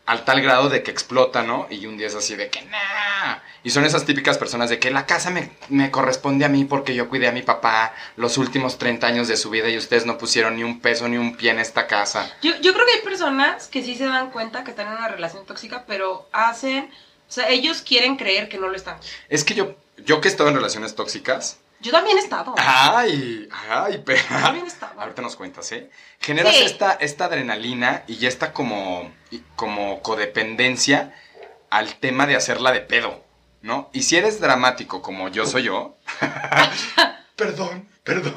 al 0.05 0.25
tal 0.25 0.41
grado 0.41 0.69
de 0.69 0.81
que 0.81 0.89
explota, 0.89 1.43
¿no? 1.43 1.67
Y 1.69 1.85
un 1.85 1.97
día 1.97 2.07
es 2.07 2.15
así 2.15 2.35
de 2.35 2.49
que 2.49 2.63
nah. 2.63 2.98
Y 3.63 3.71
son 3.71 3.83
esas 3.85 4.05
típicas 4.05 4.37
personas 4.37 4.69
de 4.69 4.79
que 4.79 4.89
la 4.89 5.05
casa 5.05 5.29
me, 5.31 5.51
me 5.67 5.91
corresponde 5.91 6.45
a 6.45 6.49
mí 6.49 6.63
porque 6.65 6.95
yo 6.95 7.09
cuidé 7.09 7.27
a 7.27 7.31
mi 7.33 7.41
papá 7.41 7.93
los 8.15 8.37
últimos 8.37 8.77
30 8.77 9.05
años 9.07 9.27
de 9.27 9.35
su 9.37 9.49
vida 9.49 9.67
y 9.69 9.77
ustedes 9.77 10.05
no 10.05 10.17
pusieron 10.17 10.55
ni 10.55 10.63
un 10.63 10.79
peso 10.79 11.07
ni 11.09 11.17
un 11.17 11.35
pie 11.35 11.51
en 11.51 11.59
esta 11.59 11.85
casa. 11.87 12.31
Yo, 12.41 12.55
yo 12.61 12.73
creo 12.73 12.85
que 12.85 12.93
hay 12.93 13.01
personas 13.01 13.67
que 13.67 13.83
sí 13.83 13.95
se 13.95 14.05
dan 14.05 14.31
cuenta 14.31 14.63
que 14.63 14.71
están 14.71 14.87
en 14.87 14.93
una 14.93 15.07
relación 15.09 15.45
tóxica, 15.45 15.83
pero 15.85 16.29
hacen, 16.31 16.85
o 17.27 17.31
sea, 17.31 17.49
ellos 17.49 17.81
quieren 17.81 18.15
creer 18.15 18.47
que 18.47 18.57
no 18.57 18.69
lo 18.69 18.75
están. 18.77 18.97
Es 19.27 19.43
que 19.43 19.55
yo, 19.55 19.75
yo 20.05 20.21
que 20.21 20.29
he 20.29 20.31
estado 20.31 20.49
en 20.49 20.55
relaciones 20.55 20.95
tóxicas, 20.95 21.57
Yo 21.81 21.91
también 21.91 22.17
he 22.17 22.21
estado. 22.21 22.55
Ay, 22.57 23.47
ay, 23.69 24.01
pero. 24.05 24.19
Yo 24.29 24.35
también 24.41 24.67
estaba. 24.67 25.01
Ahorita 25.03 25.21
nos 25.21 25.35
cuentas, 25.37 25.71
¿eh? 25.71 25.89
Generas 26.19 26.53
Sí. 26.55 26.63
esta, 26.63 26.91
esta 26.93 27.25
adrenalina 27.25 28.03
y 28.07 28.25
esta 28.25 28.51
como, 28.51 29.09
y- 29.31 29.41
como 29.55 30.01
codependencia 30.01 31.13
al 31.69 31.95
tema 31.95 32.25
de 32.27 32.35
hacerla 32.35 32.71
de 32.73 32.81
pedo, 32.81 33.23
¿no? 33.61 33.89
Y 33.93 34.03
si 34.03 34.17
eres 34.17 34.39
dramático 34.39 35.01
como 35.01 35.29
yo 35.29 35.45
soy 35.45 35.63
yo. 35.63 35.97
perdón, 37.35 37.87
perdón. 38.03 38.33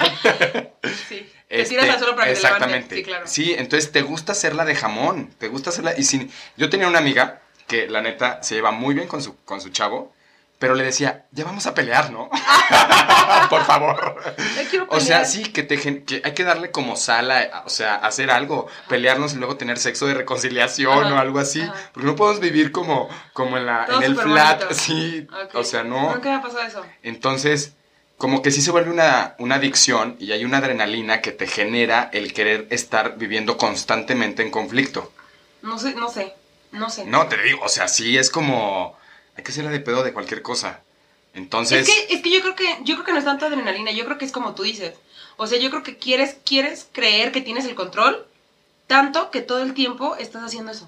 Sí. 1.07 1.29
Te 1.47 1.65
tiras 1.65 1.89
al 1.89 1.99
suelo 1.99 2.15
para 2.15 2.27
que 2.27 2.33
te 2.33 2.39
exactamente. 2.39 2.95
levanten. 2.95 2.97
Sí, 2.97 3.03
claro. 3.03 3.27
Sí, 3.27 3.55
entonces 3.57 3.91
te 3.91 4.01
gusta 4.01 4.31
hacerla 4.31 4.65
de 4.65 4.75
jamón. 4.75 5.29
Te 5.37 5.49
gusta 5.49 5.69
hacerla. 5.69 5.93
Y 5.97 6.03
si, 6.03 6.31
yo 6.57 6.69
tenía 6.69 6.87
una 6.87 6.99
amiga 6.99 7.41
que 7.67 7.87
la 7.87 8.01
neta 8.01 8.41
se 8.41 8.55
lleva 8.55 8.71
muy 8.71 8.95
bien 8.95 9.07
con 9.07 9.21
su, 9.21 9.35
con 9.43 9.61
su 9.61 9.69
chavo. 9.69 10.12
Pero 10.63 10.75
le 10.75 10.85
decía, 10.85 11.25
ya 11.31 11.43
vamos 11.43 11.67
a 11.67 11.73
pelear, 11.73 12.09
¿no? 12.09 12.29
Por 13.49 13.65
favor. 13.65 14.15
O 14.87 15.01
sea, 15.01 15.25
sí, 15.25 15.43
que, 15.43 15.61
te, 15.61 15.77
que 15.77 16.21
hay 16.23 16.33
que 16.33 16.45
darle 16.45 16.71
como 16.71 16.95
sala, 16.95 17.63
o 17.65 17.69
sea, 17.69 17.95
hacer 17.95 18.31
algo, 18.31 18.67
pelearnos 18.87 19.33
y 19.33 19.39
luego 19.39 19.57
tener 19.57 19.77
sexo 19.77 20.07
de 20.07 20.13
reconciliación 20.13 21.03
Ajá, 21.03 21.15
o 21.15 21.17
algo 21.17 21.39
así. 21.39 21.63
ajá. 21.63 21.75
Porque 21.91 22.07
no 22.07 22.15
podemos 22.15 22.39
vivir 22.39 22.71
como, 22.71 23.09
como 23.33 23.57
en, 23.57 23.65
la, 23.65 23.87
Todo 23.87 23.97
en 23.97 24.03
el 24.03 24.15
flat, 24.15 24.59
bonito. 24.59 24.73
sí. 24.73 25.27
O 25.53 25.65
sea, 25.65 25.83
no. 25.83 26.13
Nunca 26.13 26.29
me 26.29 26.35
ha 26.35 26.41
pasado 26.41 26.61
eso. 26.65 26.85
Entonces, 27.01 27.73
como 28.17 28.41
que 28.41 28.49
sí 28.49 28.61
se 28.61 28.71
vuelve 28.71 28.89
una, 28.89 29.35
una 29.39 29.55
adicción 29.55 30.15
y 30.17 30.31
hay 30.31 30.45
una 30.45 30.59
adrenalina 30.59 31.19
que 31.19 31.33
te 31.33 31.45
genera 31.45 32.09
el 32.13 32.31
querer 32.31 32.67
estar 32.69 33.17
viviendo 33.17 33.57
constantemente 33.57 34.43
en 34.43 34.49
conflicto. 34.49 35.11
No 35.61 35.77
sé, 35.77 35.93
no 35.93 36.07
sé. 36.09 36.33
No 36.71 36.89
sé. 36.89 37.03
No, 37.03 37.27
te 37.27 37.35
digo, 37.43 37.65
o 37.65 37.67
sea, 37.67 37.89
sí 37.89 38.17
es 38.17 38.29
como. 38.29 38.97
Hay 39.35 39.43
que 39.43 39.51
hacerla 39.51 39.71
de 39.71 39.79
pedo 39.79 40.03
de 40.03 40.13
cualquier 40.13 40.41
cosa. 40.41 40.81
Entonces. 41.33 41.87
Es 41.87 41.93
que, 42.07 42.13
es 42.15 42.21
que 42.21 42.29
yo 42.31 42.41
creo 42.41 42.55
que, 42.55 42.77
yo 42.83 42.95
creo 42.95 43.05
que 43.05 43.11
no 43.13 43.17
es 43.19 43.25
tanto 43.25 43.45
adrenalina, 43.45 43.91
yo 43.91 44.05
creo 44.05 44.17
que 44.17 44.25
es 44.25 44.31
como 44.31 44.53
tú 44.53 44.63
dices. 44.63 44.93
O 45.37 45.47
sea, 45.47 45.57
yo 45.59 45.69
creo 45.71 45.81
que 45.83 45.97
quieres, 45.97 46.37
quieres 46.45 46.87
creer 46.91 47.31
que 47.31 47.41
tienes 47.41 47.65
el 47.65 47.73
control, 47.75 48.27
tanto 48.87 49.31
que 49.31 49.41
todo 49.41 49.63
el 49.63 49.73
tiempo 49.73 50.15
estás 50.17 50.43
haciendo 50.43 50.71
eso. 50.71 50.87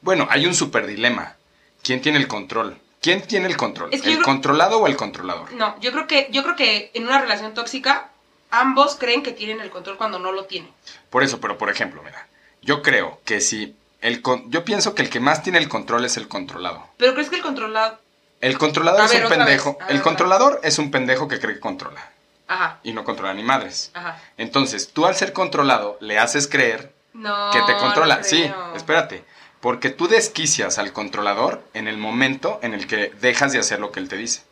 Bueno, 0.00 0.26
hay 0.30 0.46
un 0.46 0.54
super 0.54 0.86
dilema. 0.86 1.36
¿Quién 1.82 2.00
tiene 2.00 2.18
el 2.18 2.26
control? 2.28 2.78
¿Quién 3.02 3.20
tiene 3.26 3.46
el 3.48 3.56
control? 3.56 3.90
Es 3.92 4.00
que 4.02 4.08
¿El 4.08 4.14
creo- 4.16 4.24
controlado 4.24 4.78
o 4.78 4.86
el 4.86 4.96
controlador? 4.96 5.52
No, 5.52 5.78
yo 5.80 5.92
creo 5.92 6.06
que, 6.06 6.28
yo 6.30 6.42
creo 6.42 6.56
que 6.56 6.90
en 6.94 7.04
una 7.06 7.20
relación 7.20 7.52
tóxica, 7.52 8.10
ambos 8.50 8.94
creen 8.96 9.22
que 9.22 9.32
tienen 9.32 9.60
el 9.60 9.70
control 9.70 9.98
cuando 9.98 10.18
no 10.18 10.32
lo 10.32 10.44
tienen. 10.46 10.70
Por 11.10 11.22
eso, 11.22 11.40
pero 11.40 11.58
por 11.58 11.70
ejemplo, 11.70 12.02
mira, 12.02 12.26
yo 12.62 12.82
creo 12.82 13.20
que 13.24 13.40
si 13.42 13.74
el 14.00 14.22
con- 14.22 14.50
yo 14.50 14.64
pienso 14.64 14.94
que 14.94 15.02
el 15.02 15.10
que 15.10 15.20
más 15.20 15.42
tiene 15.42 15.58
el 15.58 15.68
control 15.68 16.04
es 16.04 16.16
el 16.16 16.28
controlado. 16.28 16.86
Pero 16.96 17.14
crees 17.14 17.28
que 17.30 17.36
el 17.36 17.42
controlado. 17.42 17.98
El 18.40 18.56
controlador 18.58 19.02
A 19.02 19.04
es 19.04 19.12
ver, 19.12 19.24
un 19.24 19.28
pendejo. 19.28 19.76
ver, 19.80 19.90
el 19.90 20.02
controlador 20.02 20.60
es 20.62 20.78
un 20.78 20.90
pendejo 20.90 21.28
que 21.28 21.38
cree 21.38 21.54
que 21.54 21.60
controla 21.60 22.10
Ajá, 22.48 22.78
y 22.82 22.92
no 22.92 23.04
controla 23.04 23.34
ni 23.34 23.42
madres. 23.42 23.90
ajá. 23.94 24.18
Entonces, 24.38 24.92
tú 24.92 25.04
al 25.06 25.14
ser 25.14 25.32
controlado 25.32 25.98
le 26.00 26.18
haces 26.18 26.48
creer 26.48 26.92
No. 27.12 27.50
que 27.52 27.60
te 27.62 27.76
controla. 27.76 28.18
no 28.18 28.24
sí, 28.24 28.50
espérate. 28.74 29.24
Porque 29.60 29.90
tú 29.90 30.08
desquicias 30.08 30.78
al 30.78 30.92
controlador 30.94 31.62
en 31.74 31.86
el 31.86 31.98
momento 31.98 32.58
en 32.62 32.72
el 32.72 32.86
que 32.86 33.12
dejas 33.20 33.52
de 33.52 33.58
hacer 33.58 33.78
lo 33.78 33.92
que 33.92 34.00
él 34.00 34.08
te 34.08 34.16
dice. 34.16 34.42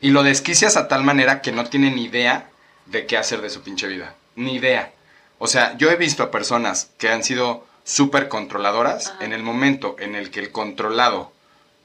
Y 0.00 0.10
lo 0.10 0.22
desquicias 0.22 0.76
a 0.78 0.88
tal 0.88 1.04
manera 1.04 1.42
que 1.42 1.52
no 1.52 1.66
tiene 1.66 1.90
ni 1.90 2.04
idea 2.04 2.48
de 2.86 3.04
qué 3.06 3.18
hacer 3.18 3.42
de 3.42 3.50
su 3.50 3.60
pinche 3.62 3.86
vida. 3.86 4.14
Ni 4.36 4.54
idea. 4.54 4.92
O 5.38 5.46
sea, 5.48 5.76
yo 5.76 5.90
he 5.90 5.96
visto 5.96 6.22
a 6.22 6.30
personas 6.30 6.88
que 6.96 7.10
han 7.10 7.22
sido 7.22 7.66
súper 7.84 8.28
controladoras 8.28 9.08
Ajá. 9.08 9.24
en 9.24 9.32
el 9.32 9.42
momento 9.42 9.96
en 9.98 10.14
el 10.14 10.30
que 10.30 10.40
el 10.40 10.50
controlado 10.50 11.32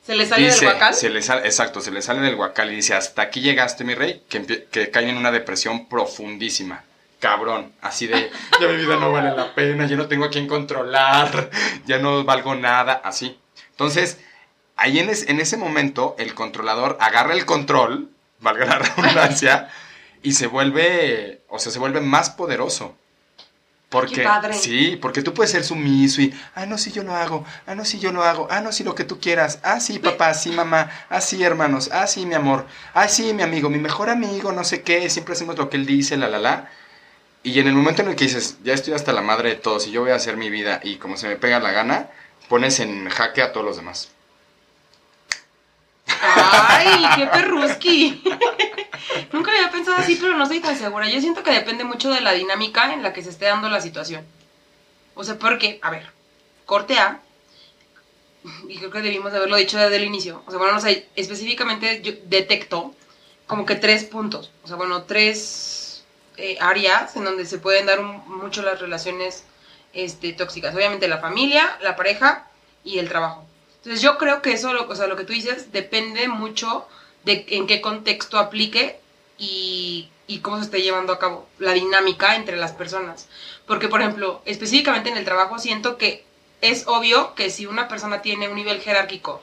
¿Se 0.05 0.15
le 0.15 0.25
sale 0.25 0.45
dice, 0.45 0.65
del 0.65 0.73
guacal? 0.73 0.93
se 0.95 1.09
le 1.09 1.21
sale, 1.21 1.45
exacto, 1.45 1.81
se 1.81 1.91
le 1.91 2.01
sale 2.01 2.21
del 2.21 2.35
guacal 2.35 2.71
y 2.71 2.75
dice, 2.77 2.95
hasta 2.95 3.21
aquí 3.23 3.41
llegaste, 3.41 3.83
mi 3.83 3.93
rey, 3.95 4.23
que, 4.29 4.65
que 4.71 4.89
caen 4.89 5.09
en 5.09 5.17
una 5.17 5.31
depresión 5.31 5.87
profundísima. 5.87 6.83
Cabrón, 7.19 7.73
así 7.81 8.07
de, 8.07 8.31
ya 8.61 8.67
mi 8.67 8.77
vida 8.77 8.95
no 8.95 9.11
vale 9.11 9.35
la 9.35 9.53
pena, 9.53 9.85
ya 9.87 9.97
no 9.97 10.07
tengo 10.07 10.25
a 10.25 10.29
quién 10.29 10.47
controlar, 10.47 11.49
ya 11.85 11.99
no 11.99 12.23
valgo 12.23 12.55
nada, 12.55 13.01
así. 13.03 13.37
Entonces, 13.71 14.19
ahí 14.77 14.99
en, 14.99 15.09
es- 15.09 15.27
en 15.27 15.39
ese 15.41 15.57
momento, 15.57 16.15
el 16.17 16.33
controlador 16.33 16.97
agarra 17.01 17.33
el 17.33 17.45
control, 17.45 18.09
valga 18.39 18.65
la 18.65 18.79
redundancia, 18.79 19.69
y 20.23 20.31
se 20.31 20.47
vuelve, 20.47 21.41
o 21.49 21.59
sea, 21.59 21.71
se 21.73 21.79
vuelve 21.79 21.99
más 22.01 22.29
poderoso. 22.29 22.95
Porque, 23.89 24.21
padre. 24.21 24.53
sí, 24.53 24.99
porque 25.01 25.23
tú 25.23 25.33
puedes 25.33 25.51
ser 25.51 25.63
sumiso 25.63 26.21
y, 26.21 26.31
ah, 26.53 26.67
no, 26.67 26.77
sí, 26.77 26.91
yo 26.91 27.01
lo 27.01 27.15
hago, 27.15 27.43
ah, 27.65 27.73
no, 27.73 27.83
sí, 27.85 27.99
yo 27.99 28.11
lo 28.11 28.23
hago, 28.23 28.47
ah, 28.51 28.61
no, 28.61 28.71
sí, 28.71 28.83
lo 28.83 28.93
que 28.93 29.03
tú 29.03 29.19
quieras, 29.19 29.59
ah, 29.63 29.79
sí, 29.79 29.97
papá, 29.97 30.35
sí, 30.35 30.51
mamá, 30.51 30.91
ah, 31.09 31.19
sí, 31.21 31.43
hermanos, 31.43 31.89
ah, 31.91 32.05
sí, 32.05 32.27
mi 32.27 32.35
amor, 32.35 32.67
ah, 32.93 33.07
sí, 33.07 33.33
mi 33.33 33.41
amigo, 33.41 33.67
mi 33.67 33.79
mejor 33.79 34.11
amigo, 34.11 34.51
no 34.51 34.63
sé 34.63 34.83
qué, 34.83 35.09
siempre 35.09 35.33
hacemos 35.33 35.57
lo 35.57 35.71
que 35.71 35.77
él 35.77 35.87
dice, 35.87 36.17
la, 36.17 36.27
la, 36.29 36.37
la. 36.37 36.69
Y 37.41 37.59
en 37.59 37.67
el 37.67 37.73
momento 37.73 38.03
en 38.03 38.09
el 38.09 38.15
que 38.15 38.25
dices, 38.25 38.57
ya 38.63 38.73
estoy 38.73 38.93
hasta 38.93 39.11
la 39.11 39.21
madre 39.21 39.49
de 39.49 39.55
todos 39.55 39.87
y 39.87 39.91
yo 39.91 40.01
voy 40.01 40.11
a 40.11 40.15
hacer 40.15 40.37
mi 40.37 40.51
vida 40.51 40.81
y 40.83 40.97
como 40.97 41.17
se 41.17 41.27
me 41.27 41.35
pega 41.37 41.59
la 41.59 41.71
gana, 41.71 42.09
pones 42.47 42.79
en 42.79 43.09
jaque 43.09 43.41
a 43.41 43.53
todos 43.53 43.65
los 43.65 43.77
demás. 43.77 44.11
¡Ay, 46.21 47.05
qué 47.15 47.27
perruski! 47.27 48.23
Nunca 49.31 49.51
había 49.51 49.71
pensado 49.71 49.97
así, 49.97 50.15
pero 50.19 50.35
no 50.37 50.43
estoy 50.43 50.59
tan 50.59 50.77
segura. 50.77 51.09
Yo 51.09 51.19
siento 51.21 51.43
que 51.43 51.51
depende 51.51 51.83
mucho 51.83 52.09
de 52.11 52.21
la 52.21 52.33
dinámica 52.33 52.93
en 52.93 53.03
la 53.03 53.13
que 53.13 53.23
se 53.23 53.29
esté 53.29 53.45
dando 53.45 53.69
la 53.69 53.81
situación. 53.81 54.25
O 55.15 55.23
sea, 55.23 55.37
porque, 55.37 55.79
a 55.81 55.89
ver, 55.89 56.09
corte 56.65 56.97
A, 56.99 57.21
y 58.67 58.77
creo 58.77 58.89
que 58.91 59.01
debimos 59.01 59.31
de 59.31 59.37
haberlo 59.37 59.57
dicho 59.57 59.77
desde 59.77 59.97
el 59.97 60.03
inicio. 60.05 60.43
O 60.45 60.49
sea, 60.51 60.57
bueno, 60.59 60.73
no 60.73 60.81
sé, 60.81 61.07
específicamente 61.15 62.01
yo 62.01 62.13
detecto 62.25 62.93
como 63.47 63.65
que 63.65 63.75
tres 63.75 64.03
puntos. 64.05 64.51
O 64.63 64.67
sea, 64.67 64.77
bueno, 64.77 65.03
tres 65.03 66.03
eh, 66.37 66.57
áreas 66.61 67.15
en 67.15 67.25
donde 67.25 67.45
se 67.45 67.57
pueden 67.59 67.85
dar 67.85 67.99
un- 67.99 68.23
mucho 68.37 68.61
las 68.61 68.79
relaciones 68.79 69.43
este, 69.93 70.31
tóxicas. 70.33 70.73
Obviamente 70.75 71.07
la 71.07 71.17
familia, 71.17 71.77
la 71.81 71.95
pareja 71.95 72.47
y 72.83 72.99
el 72.99 73.09
trabajo. 73.09 73.45
Entonces 73.79 74.01
yo 74.01 74.17
creo 74.17 74.41
que 74.41 74.51
eso, 74.53 74.73
lo- 74.73 74.87
o 74.89 74.95
sea, 74.95 75.07
lo 75.07 75.15
que 75.15 75.23
tú 75.23 75.33
dices, 75.33 75.71
depende 75.71 76.27
mucho 76.27 76.85
de 77.25 77.45
en 77.49 77.67
qué 77.67 77.81
contexto 77.81 78.37
aplique 78.37 78.99
y, 79.37 80.09
y 80.27 80.39
cómo 80.39 80.57
se 80.57 80.63
esté 80.65 80.81
llevando 80.81 81.13
a 81.13 81.19
cabo 81.19 81.47
la 81.59 81.73
dinámica 81.73 82.35
entre 82.35 82.57
las 82.57 82.71
personas. 82.73 83.27
Porque, 83.65 83.87
por 83.87 84.01
ejemplo, 84.01 84.41
específicamente 84.45 85.09
en 85.09 85.17
el 85.17 85.25
trabajo 85.25 85.59
siento 85.59 85.97
que 85.97 86.25
es 86.61 86.87
obvio 86.87 87.35
que 87.35 87.49
si 87.49 87.65
una 87.65 87.87
persona 87.87 88.21
tiene 88.21 88.49
un 88.49 88.55
nivel 88.55 88.81
jerárquico 88.81 89.41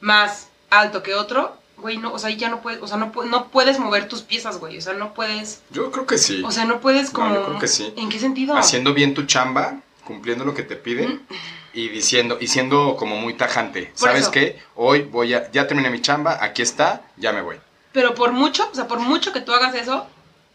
más 0.00 0.48
alto 0.70 1.02
que 1.02 1.14
otro, 1.14 1.56
güey, 1.76 1.96
no, 1.98 2.12
o 2.12 2.18
sea, 2.18 2.30
ya 2.30 2.48
no 2.48 2.60
puedes, 2.62 2.82
o 2.82 2.86
sea, 2.88 2.96
no, 2.96 3.12
no 3.24 3.48
puedes 3.48 3.78
mover 3.78 4.08
tus 4.08 4.22
piezas, 4.22 4.58
güey, 4.58 4.78
o 4.78 4.80
sea, 4.80 4.92
no 4.94 5.14
puedes, 5.14 5.62
Yo 5.70 5.90
creo 5.90 6.06
que 6.06 6.18
sí. 6.18 6.42
o 6.44 6.50
sea, 6.50 6.64
no 6.64 6.80
puedes 6.80 7.12
No, 7.12 7.20
como... 7.20 7.34
yo 7.34 7.44
creo 7.46 7.58
que 7.58 7.68
sí. 7.68 7.92
¿En 7.96 8.08
qué 8.08 8.18
sentido? 8.18 8.56
Haciendo 8.56 8.92
bien 8.94 9.14
tu 9.14 9.24
chamba, 9.24 9.80
cumpliendo 10.04 10.44
lo 10.44 10.54
que 10.54 10.62
te 10.62 10.76
piden 10.76 11.26
y 11.72 11.88
diciendo, 11.88 12.38
y 12.40 12.46
siendo 12.48 12.96
como 12.96 13.16
muy 13.16 13.34
tajante. 13.34 13.86
Por 13.86 13.98
¿Sabes 14.08 14.22
eso. 14.22 14.30
qué? 14.30 14.60
Hoy 14.76 15.02
voy 15.02 15.34
a, 15.34 15.50
ya 15.52 15.66
terminé 15.66 15.90
mi 15.90 16.00
chamba, 16.02 16.38
aquí 16.42 16.62
está, 16.62 17.02
ya 17.16 17.32
me 17.32 17.42
voy. 17.42 17.56
Pero 17.92 18.14
por 18.14 18.32
mucho, 18.32 18.68
o 18.70 18.74
sea, 18.74 18.86
por 18.88 18.98
mucho 19.00 19.32
que 19.32 19.40
tú 19.40 19.52
hagas 19.52 19.74
eso, 19.74 20.06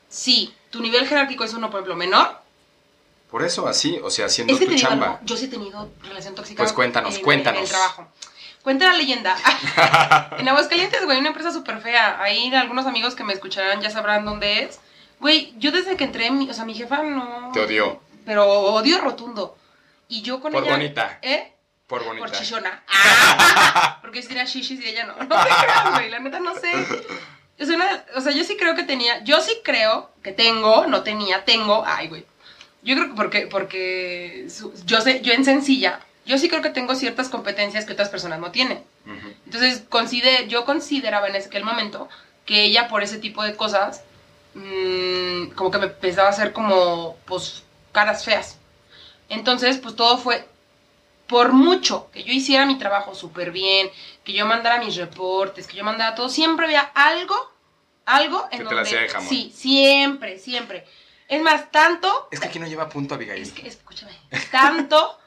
si 0.10 0.54
tu 0.70 0.82
nivel 0.82 1.08
jerárquico 1.08 1.44
es 1.44 1.54
uno, 1.54 1.70
por 1.70 1.80
ejemplo, 1.80 1.96
menor, 1.96 2.40
Por 3.32 3.44
eso, 3.44 3.68
así, 3.68 4.00
o 4.04 4.10
sea, 4.10 4.28
haciendo 4.28 4.54
es 4.54 4.60
que 4.60 4.68
tu 4.68 4.76
chamba. 4.76 5.06
algo, 5.08 5.20
yo 5.24 5.36
sí 5.36 5.46
he 5.46 5.48
tenido 5.50 5.90
relación 6.04 6.36
tóxica. 6.36 6.62
Pues 6.64 6.72
cuéntanos, 6.74 7.16
en- 7.18 7.22
cuéntanos. 7.24 7.60
En 7.60 7.64
el 7.66 7.70
trabajo. 7.70 8.08
Cuenta 8.62 8.86
la 8.88 8.94
leyenda. 8.98 9.36
en 10.40 10.48
Aguascalientes, 10.50 11.04
güey, 11.06 11.20
una 11.20 11.28
empresa 11.30 11.52
súper 11.52 11.82
fea. 11.82 12.22
Ahí 12.22 12.54
algunos 12.56 12.86
amigos 12.86 13.14
que 13.16 13.24
me 13.24 13.34
escucharán 13.34 13.82
ya 13.82 13.90
sabrán 13.92 14.26
dónde 14.26 14.64
es. 14.64 14.80
Güey, 15.20 15.54
yo 15.58 15.72
desde 15.72 15.96
que 15.98 16.04
entré, 16.06 16.32
mi- 16.32 16.50
o 16.50 16.54
sea, 16.54 16.66
mi 16.66 16.74
jefa 16.74 17.04
no... 17.04 17.52
Te 17.54 17.60
odió. 17.62 18.00
Pero 18.26 18.48
odio 18.50 19.00
rotundo. 19.02 19.56
Y 20.08 20.22
yo 20.22 20.40
con 20.42 20.52
Por 20.52 20.64
ella... 20.64 20.74
bonita. 20.74 21.20
¿Eh? 21.22 21.52
Por 21.88 22.04
bonita. 22.04 22.26
Por 22.28 22.36
chichona. 22.36 22.84
Ah, 22.88 24.00
porque 24.02 24.22
yo 24.22 24.28
tenía 24.28 24.46
shishis 24.46 24.80
y 24.82 24.88
ella 24.88 25.06
no. 25.06 25.16
No 25.24 25.28
te 25.44 25.50
creas, 25.50 25.92
güey, 25.94 26.10
la 26.10 26.20
neta 26.20 26.40
no 26.40 26.56
sé. 26.56 26.72
Es 27.58 27.70
una, 27.70 28.04
o 28.16 28.22
sea, 28.22 28.32
yo 28.34 28.44
sí 28.44 28.58
creo 28.58 28.76
que 28.76 28.84
tenía, 28.84 29.24
yo 29.24 29.40
sí 29.42 29.60
creo 29.64 30.10
que 30.24 30.32
tengo, 30.34 30.88
no 30.88 31.04
tenía, 31.04 31.46
tengo, 31.46 31.84
ay, 31.86 32.08
güey. 32.10 32.26
Yo 32.84 32.96
creo 32.96 33.08
que 33.10 33.16
porque, 33.16 33.48
porque 33.48 34.48
su- 34.50 34.74
yo 34.86 35.00
sé, 35.02 35.22
yo 35.22 35.32
en 35.34 35.46
sencilla, 35.46 36.02
yo 36.26 36.38
sí 36.38 36.50
creo 36.50 36.62
que 36.62 36.70
tengo 36.70 36.96
ciertas 36.96 37.30
competencias 37.30 37.86
que 37.86 37.94
otras 37.94 38.10
personas 38.10 38.40
no 38.40 38.52
tienen. 38.52 38.84
Entonces, 39.46 39.84
consider, 39.90 40.48
yo 40.48 40.66
consideraba 40.66 41.28
en 41.30 41.36
aquel 41.36 41.64
momento 41.64 42.10
que 42.46 42.64
ella 42.64 42.88
por 42.88 43.04
ese 43.04 43.18
tipo 43.20 43.42
de 43.44 43.56
cosas, 43.56 44.02
mm, 44.56 45.52
como 45.56 45.72
que 45.72 45.78
me 45.78 45.86
empezaba 45.86 46.28
a 46.28 46.32
hacer 46.32 46.52
como, 46.54 47.16
pues, 47.26 47.64
caras 47.92 48.26
feas. 48.26 48.58
Entonces, 49.30 49.78
pues 49.78 49.96
todo 49.96 50.18
fue, 50.18 50.48
por 51.28 51.54
mucho 51.54 52.10
que 52.12 52.24
yo 52.24 52.32
hiciera 52.32 52.66
mi 52.66 52.78
trabajo 52.78 53.16
súper 53.16 53.52
bien, 53.52 53.90
que 54.24 54.34
yo 54.34 54.46
mandara 54.46 54.84
mis 54.84 54.96
reportes, 54.96 55.68
que 55.68 55.78
yo 55.78 55.84
mandara 55.84 56.16
todo, 56.16 56.30
siempre 56.30 56.66
había 56.66 56.82
algo, 56.82 57.36
algo 58.06 58.46
en 58.52 58.52
Que 58.52 58.58
te 58.58 58.64
donde... 58.64 58.76
la 58.76 58.82
hacía 58.82 59.02
de 59.02 59.10
jamón. 59.10 59.30
Sí, 59.30 59.52
siempre, 59.56 60.40
siempre. 60.40 60.86
Es 61.28 61.42
más, 61.42 61.72
tanto... 61.72 62.28
Es 62.32 62.40
que 62.40 62.48
aquí 62.48 62.60
no 62.60 62.68
lleva 62.68 62.90
punto, 62.90 63.16
Abigail. 63.16 63.42
Es 63.42 63.52
que, 63.52 63.68
escúchame, 63.68 64.14
tanto 64.52 65.20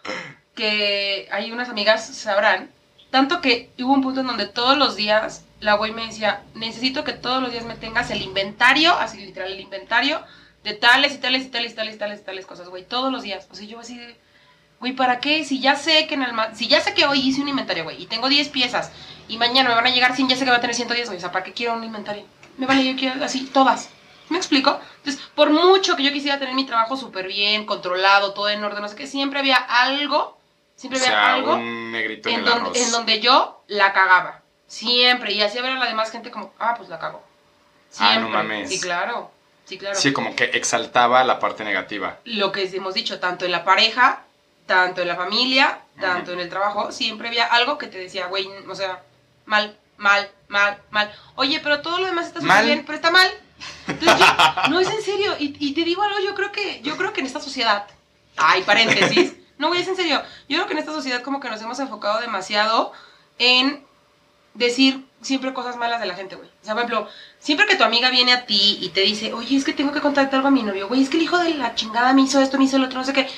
que 0.55 1.29
hay 1.31 1.51
unas 1.51 1.69
amigas 1.69 2.07
sabrán, 2.07 2.71
tanto 3.11 3.41
que 3.41 3.71
hubo 3.79 3.93
un 3.93 4.03
punto 4.03 4.21
en 4.21 4.27
donde 4.27 4.47
todos 4.47 4.77
los 4.77 4.97
días 4.97 5.45
la 5.61 5.75
güey 5.75 5.93
me 5.93 6.07
decía, 6.07 6.43
necesito 6.55 7.05
que 7.05 7.13
todos 7.13 7.43
los 7.43 7.51
días 7.51 7.65
me 7.65 7.75
tengas 7.75 8.11
el 8.11 8.23
inventario, 8.23 8.95
así 8.95 9.19
literal, 9.19 9.53
el 9.53 9.61
inventario 9.61 10.23
de 10.65 10.75
tales 10.75 11.15
y 11.15 11.19
tales 11.19 11.45
y 11.45 11.49
tales 11.49 11.73
y 11.73 11.75
tales 11.75 11.95
y 11.95 11.99
tales 11.99 12.21
y 12.21 12.25
tales 12.25 12.47
cosas, 12.47 12.69
güey, 12.69 12.85
todos 12.85 13.13
los 13.13 13.23
días. 13.23 13.47
O 13.51 13.55
sea, 13.55 13.67
yo 13.67 13.81
así 13.81 13.97
de, 13.99 14.17
güey, 14.81 14.93
¿para 14.93 15.21
qué? 15.21 15.45
Si 15.45 15.61
ya 15.61 15.77
sé 15.77 16.07
que 16.07 16.15
en 16.15 16.23
el 16.23 16.33
si 16.55 16.69
ya 16.69 16.81
sé 16.81 16.95
que 16.95 17.07
hoy 17.07 17.21
hice 17.21 17.41
un 17.41 17.49
inventario, 17.49 17.85
güey, 17.85 18.03
y 18.03 18.07
tengo 18.07 18.29
10 18.29 18.49
piezas, 18.49 18.91
y 19.29 19.39
mañana 19.39 19.69
me 19.69 19.75
van 19.75 19.87
a 19.87 19.91
llegar 19.91 20.15
100, 20.15 20.29
ya 20.29 20.37
sé 20.37 20.45
que 20.45 20.51
va 20.51 20.57
a 20.59 20.61
tener 20.61 20.75
110, 20.77 21.07
güey, 21.09 21.19
o 21.19 21.21
sea, 21.21 21.33
¿para 21.33 21.45
qué 21.45 21.53
quiero 21.53 21.75
un 21.75 21.85
inventario? 21.85 22.25
Me 22.57 22.67
vale, 22.67 22.85
yo 22.85 22.97
quiero 22.99 23.25
así, 23.25 23.47
todas. 23.47 23.91
¿Me 24.31 24.37
explico? 24.37 24.79
Entonces, 24.99 25.23
por 25.35 25.49
mucho 25.51 25.97
que 25.97 26.03
yo 26.03 26.13
quisiera 26.13 26.39
tener 26.39 26.55
mi 26.55 26.67
trabajo 26.67 26.97
súper 26.97 27.29
bien, 27.29 27.65
controlado, 27.65 28.35
todo 28.35 28.49
en 28.51 28.63
orden, 28.63 28.83
no 28.83 28.89
sé 28.89 28.97
qué, 28.97 29.07
siempre 29.07 29.39
había 29.39 29.57
algo, 29.57 30.19
O 30.19 30.39
siempre 30.77 30.99
había 31.01 31.11
sea, 31.13 31.35
algo 31.35 31.55
un 31.55 31.93
negrito 31.93 32.29
en, 32.29 32.35
en 32.35 32.41
el 32.41 32.45
donde, 32.47 32.61
arroz. 32.71 32.79
en 32.79 32.91
donde 32.93 33.21
yo 33.21 33.63
la 33.69 33.93
cagaba. 33.95 34.43
Siempre. 34.67 35.33
Y 35.33 35.41
hacía 35.41 35.63
ver 35.63 35.73
a 35.73 35.79
la 35.79 35.87
demás 35.87 36.11
gente 36.11 36.31
como, 36.31 36.53
ah, 36.59 36.75
pues 36.77 36.91
la 36.91 36.99
cago. 36.99 37.23
Ah, 37.25 38.11
Siempre. 38.11 38.21
no 38.21 38.29
mames. 38.29 38.69
Sí, 38.69 38.79
claro. 38.81 39.31
Sí, 39.69 39.77
claro. 39.77 39.97
Sí, 39.97 40.13
como 40.13 40.35
que 40.35 40.45
exaltaba 40.45 41.23
la 41.25 41.39
parte 41.39 41.63
negativa. 41.63 42.19
Lo 42.25 42.53
que 42.53 42.65
hemos 42.73 42.95
dicho, 42.95 43.21
tanto 43.21 43.45
en 43.45 43.53
la 43.53 43.65
pareja, 43.65 44.23
tanto 44.67 45.03
en 45.03 45.09
la 45.09 45.17
familia, 45.17 45.81
tanto 46.01 46.33
en 46.33 46.41
el 46.41 46.49
trabajo, 46.49 46.91
siempre 46.91 47.29
había 47.29 47.45
algo 47.45 47.77
que 47.77 47.87
te 47.87 47.99
decía, 47.99 48.29
güey, 48.29 48.49
o 48.67 48.75
sea, 48.75 49.03
mal, 49.45 49.77
mal, 49.99 50.31
mal, 50.49 50.79
mal. 50.91 51.13
Oye, 51.35 51.61
pero 51.63 51.83
todo 51.83 51.99
lo 51.99 52.07
demás 52.07 52.29
está 52.29 52.41
súper 52.41 52.65
bien, 52.65 52.85
pero 52.87 52.97
está 52.97 53.11
mal. 53.11 53.31
Entonces 53.87 54.19
yo, 54.19 54.27
no 54.71 54.81
es 54.81 54.89
en 54.89 55.03
serio. 55.03 55.37
Y, 55.39 55.55
y 55.59 55.75
te 55.75 55.85
digo 55.85 56.03
algo, 56.03 56.19
yo 56.21 56.35
creo 56.35 56.51
que, 56.51 56.81
yo 56.81 56.97
creo 56.97 57.13
que 57.13 57.21
en 57.21 57.27
esta 57.27 57.41
sociedad, 57.41 57.87
ay, 58.37 58.63
paréntesis, 58.63 59.35
no, 59.59 59.69
güey, 59.69 59.83
es 59.83 59.89
en 59.89 59.97
serio. 59.97 60.23
Yo 60.49 60.57
creo 60.57 60.67
que 60.67 60.73
en 60.73 60.79
esta 60.79 60.93
sociedad 60.93 61.23
como 61.23 61.41
que 61.41 61.51
nos 61.51 61.61
hemos 61.61 61.79
enfocado 61.81 62.21
demasiado 62.21 62.93
en 63.39 63.85
decir 64.55 65.05
siempre 65.21 65.53
cosas 65.53 65.77
malas 65.77 66.01
de 66.01 66.07
la 66.07 66.15
gente, 66.15 66.37
güey. 66.37 66.49
O 66.49 66.65
sea, 66.65 66.75
por 66.75 66.85
ejemplo, 66.85 67.09
siempre 67.39 67.67
que 67.67 67.77
tu 67.77 67.85
amiga 67.85 68.11
viene 68.11 68.33
a 68.33 68.47
ti 68.47 68.79
y 68.81 68.89
te 68.91 69.01
dice, 69.03 69.33
oye, 69.33 69.57
es 69.57 69.65
que 69.65 69.73
tengo 69.73 69.93
que 69.93 70.01
contarte 70.01 70.37
algo 70.37 70.49
a 70.49 70.51
mi 70.51 70.63
novio, 70.63 70.89
güey, 70.89 71.03
es 71.03 71.09
que 71.09 71.17
el 71.17 71.23
hijo 71.25 71.39
de 71.39 71.55
la 71.55 71.75
chingada 71.75 72.13
me 72.13 72.23
hizo 72.23 72.41
esto, 72.41 72.59
me 72.59 72.65
hizo 72.65 72.79
lo 72.79 72.87
otro, 72.87 72.99
no 73.01 73.05
sé 73.05 73.13
qué. 73.13 73.29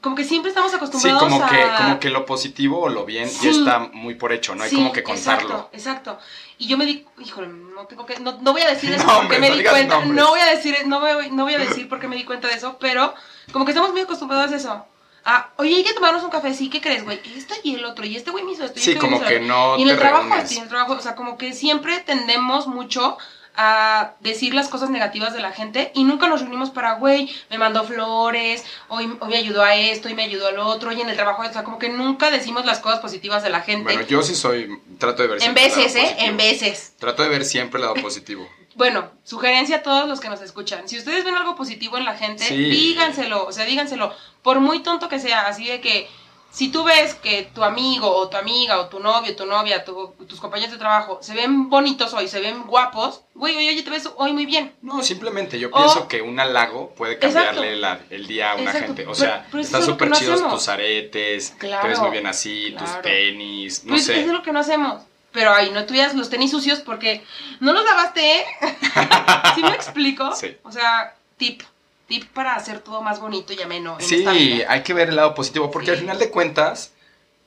Como 0.00 0.14
que 0.14 0.24
siempre 0.24 0.50
estamos 0.50 0.70
Sí, 0.70 0.76
acostumbrados 0.76 1.22
como 1.22 1.42
a... 1.42 1.48
que, 1.48 1.64
como 1.78 1.98
que 2.00 2.10
lo 2.10 2.26
positivo 2.26 2.80
o 2.82 2.88
lo 2.88 3.04
bien 3.04 3.28
Sí. 3.28 3.46
ya 3.46 3.50
está 3.50 3.78
muy 3.92 4.14
por 4.14 4.32
hecho, 4.32 4.54
no 4.54 4.62
hay 4.62 4.70
Sí, 4.70 4.76
como 4.76 4.92
que 4.92 5.02
contarlo. 5.02 5.68
Exacto, 5.72 6.14
exacto. 6.14 6.18
Y 6.58 6.68
yo 6.68 6.76
me 6.78 6.86
di, 6.86 7.04
híjole, 7.18 7.48
no 7.48 7.86
tengo 7.86 8.06
que, 8.06 8.20
no, 8.20 8.38
no 8.40 8.52
voy 8.52 8.62
a 8.62 8.68
decir 8.68 8.90
eso 8.94 9.04
porque 9.04 9.38
me 9.40 9.48
no 9.50 9.56
di 9.56 9.64
cuenta, 9.64 9.94
nombres. 9.98 10.22
no 10.22 10.28
voy 10.30 10.40
a 10.40 10.46
decir, 10.46 10.76
no 10.86 11.00
voy, 11.00 11.30
no 11.32 11.42
voy 11.44 11.54
a 11.54 11.58
decir 11.58 11.88
porque 11.88 12.06
me 12.06 12.14
di 12.16 12.24
cuenta 12.24 12.46
de 12.46 12.54
eso, 12.54 12.76
pero 12.78 13.14
como 13.52 13.64
que 13.64 13.72
estamos 13.72 13.90
muy 13.90 14.02
acostumbrados 14.02 14.52
a 14.52 14.56
eso. 14.56 14.86
Ah, 15.28 15.50
oye, 15.56 15.74
hay 15.74 15.82
que 15.82 15.92
tomarnos 15.92 16.22
un 16.22 16.30
café, 16.30 16.54
sí, 16.54 16.70
¿qué 16.70 16.80
crees, 16.80 17.02
güey? 17.02 17.20
Esto 17.36 17.54
y 17.64 17.74
el 17.74 17.84
otro, 17.84 18.06
y 18.06 18.14
este 18.14 18.30
güey 18.30 18.44
me 18.44 18.52
hizo 18.52 18.64
esto, 18.64 18.78
y 18.78 18.82
Sí, 18.82 18.92
este 18.92 19.00
como 19.00 19.20
que 19.20 19.40
no. 19.40 19.76
Y 19.76 19.82
en 19.82 19.88
el 19.88 19.98
trabajo, 19.98 20.32
sí, 20.46 20.56
en 20.56 20.62
el 20.62 20.68
trabajo, 20.68 20.92
o 20.92 21.00
sea, 21.00 21.16
como 21.16 21.36
que 21.36 21.52
siempre 21.52 21.98
tendemos 21.98 22.68
mucho 22.68 23.18
a 23.56 24.12
decir 24.20 24.54
las 24.54 24.68
cosas 24.68 24.88
negativas 24.88 25.34
de 25.34 25.40
la 25.40 25.50
gente 25.50 25.90
y 25.94 26.04
nunca 26.04 26.28
nos 26.28 26.42
reunimos 26.42 26.70
para, 26.70 26.92
güey, 26.94 27.34
me 27.50 27.58
mandó 27.58 27.82
flores, 27.82 28.62
hoy, 28.86 29.16
hoy 29.18 29.28
me 29.28 29.38
ayudó 29.38 29.64
a 29.64 29.74
esto, 29.74 30.08
y 30.08 30.14
me 30.14 30.22
ayudó 30.22 30.46
al 30.46 30.60
otro, 30.60 30.92
y 30.92 31.00
en 31.00 31.08
el 31.08 31.16
trabajo, 31.16 31.42
o 31.42 31.52
sea, 31.52 31.64
como 31.64 31.80
que 31.80 31.88
nunca 31.88 32.30
decimos 32.30 32.64
las 32.64 32.78
cosas 32.78 33.00
positivas 33.00 33.42
de 33.42 33.50
la 33.50 33.62
gente. 33.62 33.82
Bueno, 33.82 34.02
yo 34.02 34.22
sí 34.22 34.36
soy, 34.36 34.80
trato 34.98 35.22
de 35.22 35.28
ver 35.28 35.36
en 35.38 35.42
siempre 35.42 35.62
lado 35.68 35.76
veces, 35.76 35.96
¿eh? 35.96 36.02
positivo. 36.02 36.30
En 36.30 36.36
veces. 36.36 36.92
Trato 37.00 37.22
de 37.24 37.28
ver 37.30 37.44
siempre 37.44 37.78
el 37.78 37.86
lado 37.86 37.94
positivo. 38.00 38.48
Bueno, 38.76 39.10
sugerencia 39.24 39.76
a 39.76 39.82
todos 39.82 40.06
los 40.06 40.20
que 40.20 40.28
nos 40.28 40.42
escuchan. 40.42 40.86
Si 40.86 40.98
ustedes 40.98 41.24
ven 41.24 41.34
algo 41.34 41.56
positivo 41.56 41.96
en 41.96 42.04
la 42.04 42.14
gente, 42.14 42.44
Sí. 42.44 42.54
díganselo, 42.56 43.46
o 43.46 43.50
sea, 43.52 43.64
díganselo. 43.64 44.12
Por 44.42 44.60
muy 44.60 44.80
tonto 44.82 45.08
que 45.08 45.18
sea, 45.18 45.46
así 45.46 45.66
de 45.66 45.80
que 45.80 46.06
si 46.50 46.68
tú 46.70 46.84
ves 46.84 47.14
que 47.14 47.50
tu 47.54 47.64
amigo 47.64 48.06
o 48.14 48.28
tu 48.28 48.36
amiga 48.36 48.78
o 48.80 48.88
tu 48.88 49.00
novio, 49.00 49.34
tu 49.34 49.46
novia, 49.46 49.82
tu- 49.84 50.14
tus 50.28 50.40
compañeros 50.40 50.72
de 50.72 50.78
trabajo 50.78 51.18
se 51.22 51.34
ven 51.34 51.70
bonitos 51.70 52.12
hoy, 52.12 52.28
se 52.28 52.40
ven 52.40 52.64
guapos, 52.66 53.22
güey, 53.34 53.56
oye, 53.56 53.70
oye, 53.70 53.82
te 53.82 53.88
ves 53.90 54.10
hoy 54.16 54.32
muy 54.34 54.44
bien. 54.44 54.74
No, 54.82 55.02
simplemente 55.02 55.58
yo 55.58 55.68
O- 55.72 55.76
pienso 55.76 56.06
que 56.06 56.20
un 56.20 56.38
halago 56.38 56.90
puede 56.96 57.18
cambiarle 57.18 57.76
la- 57.76 58.00
el 58.10 58.26
día 58.26 58.52
a 58.52 58.54
una 58.56 58.64
Exacto. 58.72 58.86
gente. 58.88 59.06
O 59.06 59.14
sea, 59.14 59.46
pero 59.50 59.62
están 59.62 59.82
súper 59.82 60.12
chidos 60.12 60.46
tus 60.50 60.68
aretes, 60.68 61.56
te 61.58 61.66
ves 61.88 61.98
muy 61.98 62.10
bien 62.10 62.26
así, 62.26 62.74
tus 62.78 63.00
tenis, 63.00 63.84
no 63.84 63.92
Pues 63.92 64.04
sé. 64.04 64.18
eso 64.20 64.26
es 64.26 64.32
lo 64.32 64.42
que 64.42 64.52
no 64.52 64.60
hacemos. 64.60 65.02
Pero 65.36 65.52
ay, 65.52 65.70
no 65.70 65.84
tuvieras 65.84 66.14
los 66.14 66.30
tenis 66.30 66.50
sucios 66.50 66.80
porque 66.80 67.22
no 67.60 67.74
los 67.74 67.84
lavaste, 67.84 68.38
¿eh? 68.40 68.44
¿Sí 69.54 69.62
me 69.62 69.74
explico? 69.74 70.34
Sí. 70.34 70.56
O 70.62 70.72
sea, 70.72 71.14
tip. 71.36 71.60
Tip 72.08 72.24
para 72.32 72.54
hacer 72.54 72.78
todo 72.78 73.02
más 73.02 73.20
bonito 73.20 73.52
y 73.52 73.60
ameno. 73.60 73.96
en 73.98 74.00
esta 74.00 74.32
Sí, 74.32 74.38
vida. 74.38 74.64
hay 74.72 74.82
que 74.82 74.94
ver 74.94 75.10
el 75.10 75.16
lado 75.16 75.34
positivo, 75.34 75.70
porque 75.70 75.88
Sí. 75.88 75.92
al 75.92 75.98
final 75.98 76.18
de 76.18 76.30
cuentas, 76.30 76.92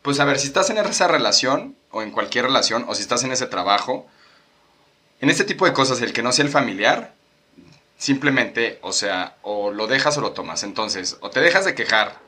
pues 0.03 0.19
a 0.19 0.25
ver, 0.25 0.37
si 0.37 0.45
estás 0.45 0.69
en 0.69 0.77
esa 0.77 1.07
relación, 1.07 1.75
o 1.89 2.03
en 2.03 2.11
cualquier 2.11 2.45
relación, 2.45 2.85
o 2.87 2.93
si 2.93 3.01
estás 3.01 3.23
en 3.23 3.31
ese 3.31 3.47
trabajo, 3.47 4.05
en 5.21 5.31
este 5.31 5.43
tipo 5.43 5.65
de 5.65 5.73
cosas, 5.73 5.99
el 6.03 6.13
que 6.13 6.21
no 6.21 6.31
sea 6.31 6.45
el 6.45 6.51
familiar, 6.51 7.15
simplemente, 7.97 8.77
o 8.83 8.91
sea, 8.93 9.35
o 9.41 9.71
lo 9.71 9.87
dejas 9.87 10.15
o 10.17 10.21
lo 10.21 10.33
tomas. 10.33 10.61
Entonces, 10.61 11.17
o 11.21 11.31
te 11.31 11.39
dejas 11.39 11.65
de 11.65 11.73
quejar 11.73 12.19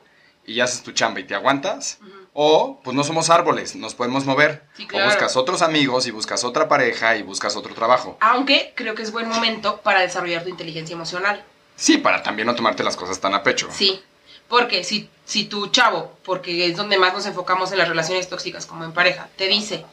y 0.44 0.58
haces 0.58 0.82
tu 0.82 0.90
chamba 0.90 1.20
y 1.20 1.24
te 1.24 1.36
aguantas, 1.36 1.98
Ujú. 2.00 2.21
O 2.34 2.80
pues 2.82 2.96
no 2.96 3.04
somos 3.04 3.30
árboles, 3.30 3.76
nos 3.76 3.94
podemos 3.94 4.24
mover. 4.24 4.64
Sí, 4.76 4.84
O 4.84 4.88
claro. 4.88 5.06
buscas 5.06 5.36
otros 5.36 5.62
amigos 5.62 6.06
y 6.06 6.10
buscas 6.10 6.44
otra 6.44 6.68
pareja 6.68 7.16
y 7.16 7.22
buscas 7.22 7.56
otro 7.56 7.74
trabajo. 7.74 8.16
Aunque 8.20 8.72
creo 8.74 8.94
que 8.94 9.02
es 9.02 9.12
buen 9.12 9.28
momento 9.28 9.80
para 9.82 10.00
desarrollar 10.00 10.42
tu 10.42 10.48
inteligencia 10.48 10.94
emocional. 10.94 11.44
Sí, 11.76 11.98
para 11.98 12.22
también 12.22 12.46
no 12.46 12.54
tomarte 12.54 12.82
las 12.84 12.96
cosas 12.96 13.20
tan 13.20 13.34
a 13.34 13.42
pecho. 13.42 13.68
Sí. 13.70 14.00
Porque 14.48 14.84
si, 14.84 15.08
si 15.24 15.44
tu 15.44 15.68
chavo, 15.68 16.16
porque 16.24 16.66
es 16.66 16.76
donde 16.76 16.98
más 16.98 17.14
nos 17.14 17.24
enfocamos 17.26 17.72
en 17.72 17.78
las 17.78 17.88
relaciones 17.88 18.28
tóxicas, 18.28 18.66
como 18.66 18.84
en 18.84 18.92
pareja, 18.92 19.28
te 19.36 19.48
dice, 19.48 19.84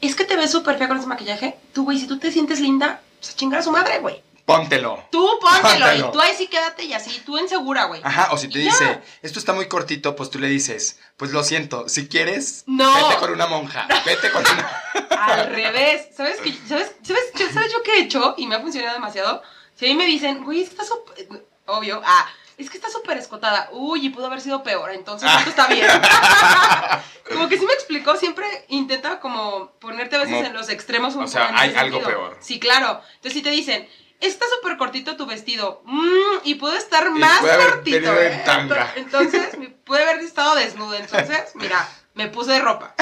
es 0.00 0.14
que 0.14 0.24
te 0.24 0.36
ves 0.36 0.50
súper 0.52 0.78
fea 0.78 0.86
con 0.88 0.98
ese 0.98 1.06
maquillaje, 1.08 1.56
tú, 1.72 1.84
güey, 1.84 1.98
si 1.98 2.06
tú 2.06 2.18
te 2.18 2.30
sientes 2.30 2.60
linda, 2.60 3.00
pues 3.18 3.32
a 3.32 3.36
chingar 3.36 3.60
a 3.60 3.62
su 3.64 3.72
madre, 3.72 3.98
güey. 3.98 4.22
Póntelo. 4.44 5.02
Tú 5.10 5.26
póntelo, 5.40 5.62
Póntelo. 5.86 6.08
y 6.08 6.12
tú 6.12 6.20
ahí 6.20 6.34
sí 6.36 6.48
quédate 6.48 6.84
y 6.84 6.92
así, 6.92 7.22
tú 7.24 7.38
insegura, 7.38 7.84
güey. 7.84 8.02
Ajá, 8.04 8.28
o 8.32 8.36
si 8.36 8.48
te 8.48 8.58
Y 8.58 8.64
ya. 8.64 8.70
dice, 8.72 9.00
esto 9.22 9.38
está 9.38 9.54
muy 9.54 9.68
cortito, 9.68 10.14
pues 10.16 10.28
tú 10.30 10.38
le 10.38 10.48
dices, 10.48 10.98
pues 11.16 11.30
lo 11.32 11.42
siento, 11.42 11.88
si 11.88 12.08
quieres, 12.08 12.62
No. 12.66 12.92
vete 13.08 13.18
con 13.20 13.32
una 13.32 13.46
monja, 13.46 13.88
vete 14.04 14.30
con 14.30 14.42
una... 14.42 14.82
Al 15.24 15.48
revés. 15.48 16.08
¿Sabes, 16.14 16.40
qué? 16.42 16.52
¿Sabes, 16.68 16.92
sabes, 17.02 17.22
yo- 17.34 17.48
¿Sabes 17.52 17.72
yo 17.72 17.82
qué 17.82 17.96
he 17.96 18.00
hecho? 18.02 18.34
Y 18.36 18.46
me 18.46 18.56
ha 18.56 18.60
funcionado 18.60 18.92
demasiado. 18.94 19.42
Si 19.74 19.86
a 19.86 19.88
mí 19.88 19.94
me 19.94 20.04
dicen, 20.04 20.44
güey, 20.44 20.60
es 20.62 20.68
que 20.68 20.74
está 20.74 20.84
súper... 20.84 21.46
Obvio. 21.66 22.02
Ah, 22.04 22.28
es 22.58 22.68
que 22.68 22.76
está 22.76 22.90
súper 22.90 23.16
escotada. 23.16 23.70
Uy, 23.72 24.04
y 24.06 24.10
pudo 24.10 24.26
haber 24.26 24.42
sido 24.42 24.62
peor. 24.62 24.90
Entonces, 24.92 25.30
esto 25.38 25.48
está 25.50 25.66
bien. 25.68 25.88
como 27.32 27.48
que 27.48 27.58
sí 27.58 27.64
me 27.64 27.72
explicó. 27.72 28.16
Siempre 28.16 28.46
intenta 28.68 29.18
como 29.20 29.70
ponerte 29.80 30.16
a 30.16 30.18
veces 30.20 30.34
Como- 30.34 30.46
en 30.48 30.52
los 30.52 30.68
extremos 30.68 31.14
un 31.14 31.24
o 31.24 31.28
sea, 31.28 31.50
hay 31.58 31.74
algo 31.74 32.02
peor. 32.02 32.36
Sí, 32.40 32.60
claro. 32.60 33.00
Entonces, 33.14 33.32
si 33.32 33.42
te 33.42 33.50
dicen... 33.50 33.88
Está 34.20 34.46
súper 34.48 34.76
cortito 34.78 35.16
tu 35.16 35.26
vestido. 35.26 35.82
Mm, 35.84 36.38
y 36.44 36.54
puede 36.54 36.78
estar 36.78 37.06
Y 37.06 37.18
más 37.18 37.40
puede 37.40 37.52
haber 37.54 37.70
cortito. 37.70 38.20
en 38.20 38.32
¿eh? 38.32 38.42
tanga. 38.44 38.92
Entonces, 38.96 39.58
me- 39.58 39.68
puede 39.68 40.04
haber 40.04 40.20
estado 40.24 40.54
desnudo. 40.54 40.94
Entonces, 40.94 41.40
mira, 41.54 41.86
me 42.14 42.28
puse 42.28 42.58
ropa. 42.60 42.94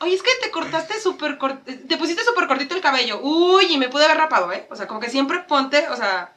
Oye, 0.00 0.14
es 0.14 0.22
que 0.22 0.30
te 0.42 0.50
cortaste 0.50 0.98
súper 0.98 1.36
cortito, 1.38 1.86
te 1.86 1.96
pusiste 1.98 2.24
súper 2.24 2.46
cortito 2.48 2.74
el 2.74 2.80
cabello. 2.80 3.20
Uy, 3.22 3.66
y 3.70 3.78
me 3.78 3.88
pude 3.90 4.06
haber 4.06 4.16
rapado, 4.16 4.50
¿eh? 4.52 4.66
O 4.70 4.76
sea, 4.76 4.86
como 4.86 4.98
que 4.98 5.10
siempre 5.10 5.40
ponte, 5.40 5.86
o 5.88 5.96
sea, 5.96 6.32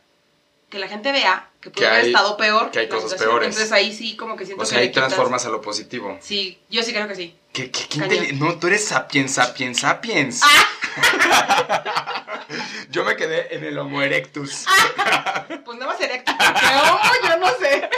que 0.70 0.80
la 0.80 0.88
gente 0.90 1.12
vea 1.14 1.50
que 1.62 1.70
pudo 1.70 1.88
haber 1.88 2.06
estado 2.08 2.36
peor. 2.36 2.72
que 2.72 2.80
hay 2.80 2.90
cosas 2.90 3.14
peores. 3.16 3.48
Entonces 3.50 3.72
ahí 3.72 3.94
sí, 3.94 4.18
como 4.18 4.36
que 4.36 4.46
siento 4.46 4.64
O 4.64 4.66
sea, 4.66 4.78
que 4.80 4.84
ahí 4.84 4.90
quitas- 4.90 5.08
transformas 5.08 5.46
a 5.46 5.50
lo 5.50 5.62
positivo. 5.62 6.18
Sí, 6.22 6.60
yo 6.70 6.84
sí 6.84 6.92
creo 6.92 7.08
que 7.08 7.16
sí. 7.16 7.36
¿Qué, 7.54 7.70
qué, 7.70 7.88
qué 7.88 8.34
No, 8.34 8.58
tú 8.58 8.68
eres 8.68 8.86
sapiens, 8.86 9.36
sapiens, 9.36 9.80
sapiens. 9.80 10.42
Yo 12.90 13.06
me 13.06 13.16
quedé 13.16 13.56
en 13.56 13.64
el 13.64 13.78
Homo 13.78 14.02
erectus. 14.02 14.66
Pues 15.64 15.78
no 15.78 15.86
va 15.86 15.94
a 15.94 15.98
ser 15.98 16.10
erecto, 16.10 16.34
porque 16.38 16.66
oh, 16.76 17.00
yo 17.24 17.38
no 17.38 17.48
sé. 17.60 17.90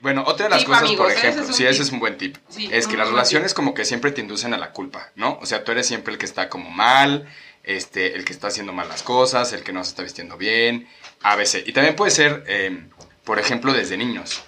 Bueno, 0.00 0.24
otra 0.26 0.44
de 0.44 0.50
las 0.50 0.60
Tip, 0.60 0.68
cosas, 0.68 0.82
amigos, 0.82 1.06
por 1.06 1.16
ejemplo, 1.16 1.42
es 1.44 1.56
sí, 1.56 1.66
ese 1.66 1.82
es 1.82 1.92
un 1.92 2.00
buen 2.00 2.16
tip. 2.16 2.36
Sí, 2.48 2.68
es 2.72 2.86
que 2.86 2.96
las 2.96 3.08
relaciones 3.08 3.54
como 3.54 3.74
que 3.74 3.84
siempre 3.84 4.12
te 4.12 4.20
inducen 4.20 4.54
a 4.54 4.58
la 4.58 4.72
culpa, 4.72 5.10
¿no? 5.14 5.38
O 5.40 5.46
sea, 5.46 5.64
tú 5.64 5.72
eres 5.72 5.86
siempre 5.86 6.12
el 6.12 6.18
que 6.18 6.26
está 6.26 6.48
como 6.48 6.70
mal, 6.70 7.28
este, 7.64 8.14
el 8.14 8.24
que 8.24 8.32
está 8.32 8.48
haciendo 8.48 8.72
mal 8.72 8.88
las 8.88 9.02
cosas, 9.02 9.52
el 9.52 9.62
que 9.62 9.72
no 9.72 9.82
se 9.84 9.90
está 9.90 10.02
vistiendo 10.02 10.36
bien, 10.36 10.88
ABC. 11.22 11.62
Y 11.66 11.72
también 11.72 11.96
puede 11.96 12.10
ser, 12.10 12.44
eh, 12.46 12.84
por 13.24 13.38
ejemplo, 13.38 13.72
desde 13.72 13.96
niños, 13.96 14.42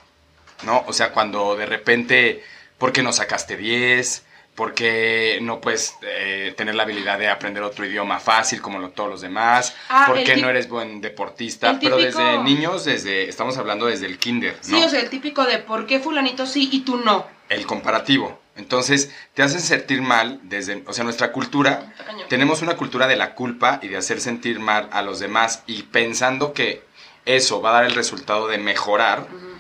¿no? 0.65 0.85
O 0.87 0.93
sea, 0.93 1.13
cuando 1.13 1.57
de 1.57 1.67
repente, 1.67 2.45
¿por 2.83 2.93
qué 2.93 3.01
no 3.05 3.13
sacaste 3.13 3.57
10? 3.57 4.25
¿Por 4.57 4.75
qué 4.75 5.39
no 5.41 5.61
puedes 5.61 5.95
eh, 6.03 6.53
tener 6.57 6.75
la 6.75 6.83
habilidad 6.83 7.17
de 7.17 7.29
aprender 7.29 7.63
otro 7.63 7.87
idioma 7.87 8.19
fácil 8.19 8.61
como 8.61 8.81
lo- 8.81 8.91
todos 8.91 9.09
los 9.09 9.21
demás? 9.21 9.73
Ah, 9.89 10.07
¿Por 10.09 10.25
qué 10.25 10.37
no 10.37 10.51
eres 10.51 10.69
buen 10.69 11.01
deportista? 11.01 11.79
Pero 11.81 11.97
desde 11.97 12.43
niños, 12.43 12.85
desde, 12.85 13.29
estamos 13.29 13.57
hablando 13.57 13.87
desde 13.87 14.07
el 14.07 14.19
kinder, 14.19 14.57
¿no? 14.67 14.79
Sí, 14.79 14.83
o 14.85 14.89
sea, 14.89 14.99
el 14.99 15.11
típico 15.11 15.45
de 15.45 15.59
por 15.61 15.87
qué 15.87 16.01
fulanito 16.01 16.45
sí 16.45 16.69
y 16.73 16.81
tú 16.81 16.97
no. 16.97 17.25
el 17.49 17.67
comparativo. 17.67 18.41
Entonces, 18.57 19.13
te 19.35 19.45
hacen 19.45 19.61
sentir 19.61 20.03
mal 20.03 20.41
desde, 20.43 20.83
o 20.89 20.93
sea, 20.93 21.05
nuestra 21.05 21.31
cultura, 21.31 21.95
tenemos 22.29 22.63
una 22.63 22.77
cultura 22.77 23.07
de 23.07 23.15
la 23.15 23.35
culpa 23.37 23.79
y 23.81 23.87
de 23.89 23.97
hacer 23.97 24.21
sentir 24.21 24.59
mal 24.59 24.89
a 24.91 25.03
los 25.03 25.21
demás 25.21 25.63
y 25.69 25.85
pensando 25.85 26.53
que 26.53 26.83
eso 27.27 27.63
va 27.63 27.71
a 27.71 27.73
dar 27.75 27.85
el 27.85 27.95
resultado 27.95 28.49
de 28.49 28.59
mejorar, 28.59 29.21
Ujú. 29.33 29.52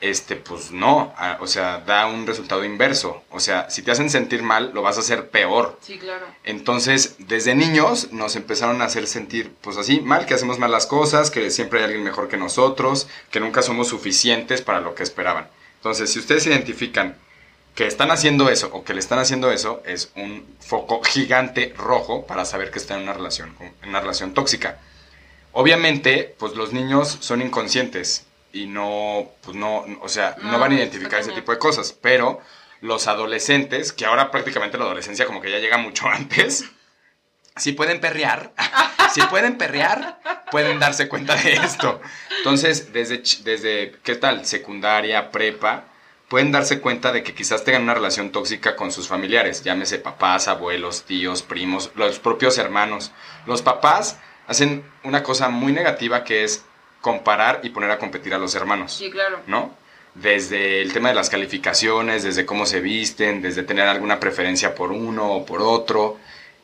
Este, 0.00 0.36
pues 0.36 0.70
no, 0.70 1.14
o 1.40 1.46
sea, 1.46 1.78
da 1.78 2.06
un 2.06 2.26
resultado 2.26 2.64
inverso. 2.64 3.22
O 3.30 3.40
sea, 3.40 3.68
si 3.70 3.82
te 3.82 3.90
hacen 3.90 4.10
sentir 4.10 4.42
mal, 4.42 4.70
lo 4.72 4.82
vas 4.82 4.96
a 4.96 5.00
hacer 5.00 5.30
peor. 5.30 5.78
Sí, 5.82 5.98
claro. 5.98 6.26
Entonces, 6.44 7.16
desde 7.18 7.54
niños 7.54 8.12
nos 8.12 8.36
empezaron 8.36 8.80
a 8.80 8.86
hacer 8.86 9.06
sentir, 9.06 9.52
pues 9.60 9.76
así, 9.76 10.00
mal, 10.00 10.26
que 10.26 10.34
hacemos 10.34 10.58
mal 10.58 10.70
las 10.70 10.86
cosas, 10.86 11.30
que 11.30 11.50
siempre 11.50 11.80
hay 11.80 11.86
alguien 11.86 12.02
mejor 12.02 12.28
que 12.28 12.36
nosotros, 12.36 13.08
que 13.30 13.40
nunca 13.40 13.62
somos 13.62 13.88
suficientes 13.88 14.62
para 14.62 14.80
lo 14.80 14.94
que 14.94 15.02
esperaban. 15.02 15.48
Entonces, 15.76 16.10
si 16.10 16.18
ustedes 16.18 16.46
identifican 16.46 17.16
que 17.74 17.86
están 17.86 18.10
haciendo 18.10 18.48
eso 18.48 18.70
o 18.72 18.84
que 18.84 18.94
le 18.94 19.00
están 19.00 19.18
haciendo 19.18 19.50
eso, 19.50 19.82
es 19.86 20.10
un 20.16 20.44
foco 20.60 21.02
gigante 21.02 21.72
rojo 21.76 22.26
para 22.26 22.44
saber 22.44 22.70
que 22.70 22.78
están 22.78 22.98
en 22.98 23.02
una 23.04 23.12
relación, 23.12 23.54
en 23.82 23.88
una 23.88 24.00
relación 24.00 24.34
tóxica. 24.34 24.78
Obviamente, 25.52 26.34
pues 26.38 26.54
los 26.54 26.72
niños 26.72 27.18
son 27.20 27.42
inconscientes 27.42 28.26
y 28.52 28.66
no, 28.66 29.30
pues 29.42 29.56
no, 29.56 29.84
o 30.00 30.08
sea, 30.08 30.36
no, 30.42 30.52
No, 30.52 30.58
van 30.58 30.72
a 30.72 30.74
identificar 30.76 31.20
ese 31.20 31.32
tipo 31.32 31.52
de 31.52 31.58
cosas, 31.58 31.92
pero 31.92 32.40
los 32.80 33.06
adolescentes, 33.06 33.92
que 33.92 34.06
ahora 34.06 34.30
prácticamente 34.30 34.78
la 34.78 34.84
adolescencia 34.84 35.26
como 35.26 35.40
que 35.40 35.50
ya 35.50 35.58
llega 35.58 35.78
mucho 35.78 36.08
antes, 36.12 36.64
si 37.56 37.72
pueden 37.72 38.00
perrear, 38.00 38.52
si 39.14 39.20
pueden 39.22 39.58
perrear, 39.58 40.20
pueden 40.50 40.78
darse 40.78 41.08
cuenta 41.08 41.34
de 41.36 41.54
esto. 41.54 42.00
Entonces, 42.38 42.92
desde, 42.92 43.22
desde 43.44 43.92
¿qué 44.02 44.16
tal? 44.16 44.46
Secundaria, 44.46 45.30
prepa, 45.30 45.84
pueden 46.28 46.52
darse 46.52 46.80
cuenta 46.80 47.12
de 47.12 47.22
que 47.22 47.34
quizás 47.34 47.64
tengan 47.64 47.82
una 47.82 47.94
relación 47.94 48.30
tóxica 48.30 48.76
con 48.76 48.92
sus 48.92 49.08
familiares, 49.08 49.62
llámese 49.62 49.98
papás, 49.98 50.48
abuelos, 50.48 51.02
tíos, 51.02 51.42
primos, 51.42 51.90
los 51.96 52.18
propios 52.20 52.56
hermanos. 52.56 53.10
Los 53.46 53.62
papás 53.62 54.18
hacen 54.46 54.84
una 55.02 55.22
cosa 55.22 55.48
muy 55.48 55.72
negativa 55.72 56.24
que 56.24 56.44
es 56.44 56.64
comparar 57.00 57.60
y 57.62 57.70
poner 57.70 57.90
a 57.90 57.98
competir 57.98 58.34
a 58.34 58.38
los 58.38 58.54
hermanos. 58.54 58.92
Sí, 58.92 59.10
claro. 59.10 59.40
¿no? 59.46 59.74
Desde 60.14 60.82
el 60.82 60.92
tema 60.92 61.08
de 61.08 61.14
las 61.14 61.30
calificaciones, 61.30 62.22
desde 62.22 62.44
cómo 62.44 62.66
se 62.66 62.80
visten, 62.80 63.42
desde 63.42 63.62
tener 63.62 63.86
alguna 63.86 64.20
preferencia 64.20 64.74
por 64.74 64.92
uno 64.92 65.32
o 65.32 65.46
por 65.46 65.62
otro, 65.62 66.18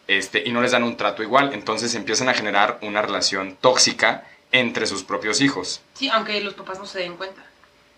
este, 0.08 0.42
y 0.44 0.52
no 0.52 0.62
les 0.62 0.72
dan 0.72 0.82
un 0.82 0.96
trato 0.96 1.22
igual. 1.22 1.52
Entonces 1.52 1.94
empiezan 1.94 2.28
a 2.28 2.34
generar 2.34 2.78
una 2.82 3.02
relación 3.02 3.56
tóxica 3.60 4.26
entre 4.52 4.86
sus 4.86 5.04
propios 5.04 5.40
hijos. 5.40 5.80
Sí, 5.94 6.08
aunque 6.08 6.40
los 6.40 6.54
papás 6.54 6.78
no 6.78 6.86
se 6.86 7.00
den 7.00 7.16
cuenta. 7.16 7.44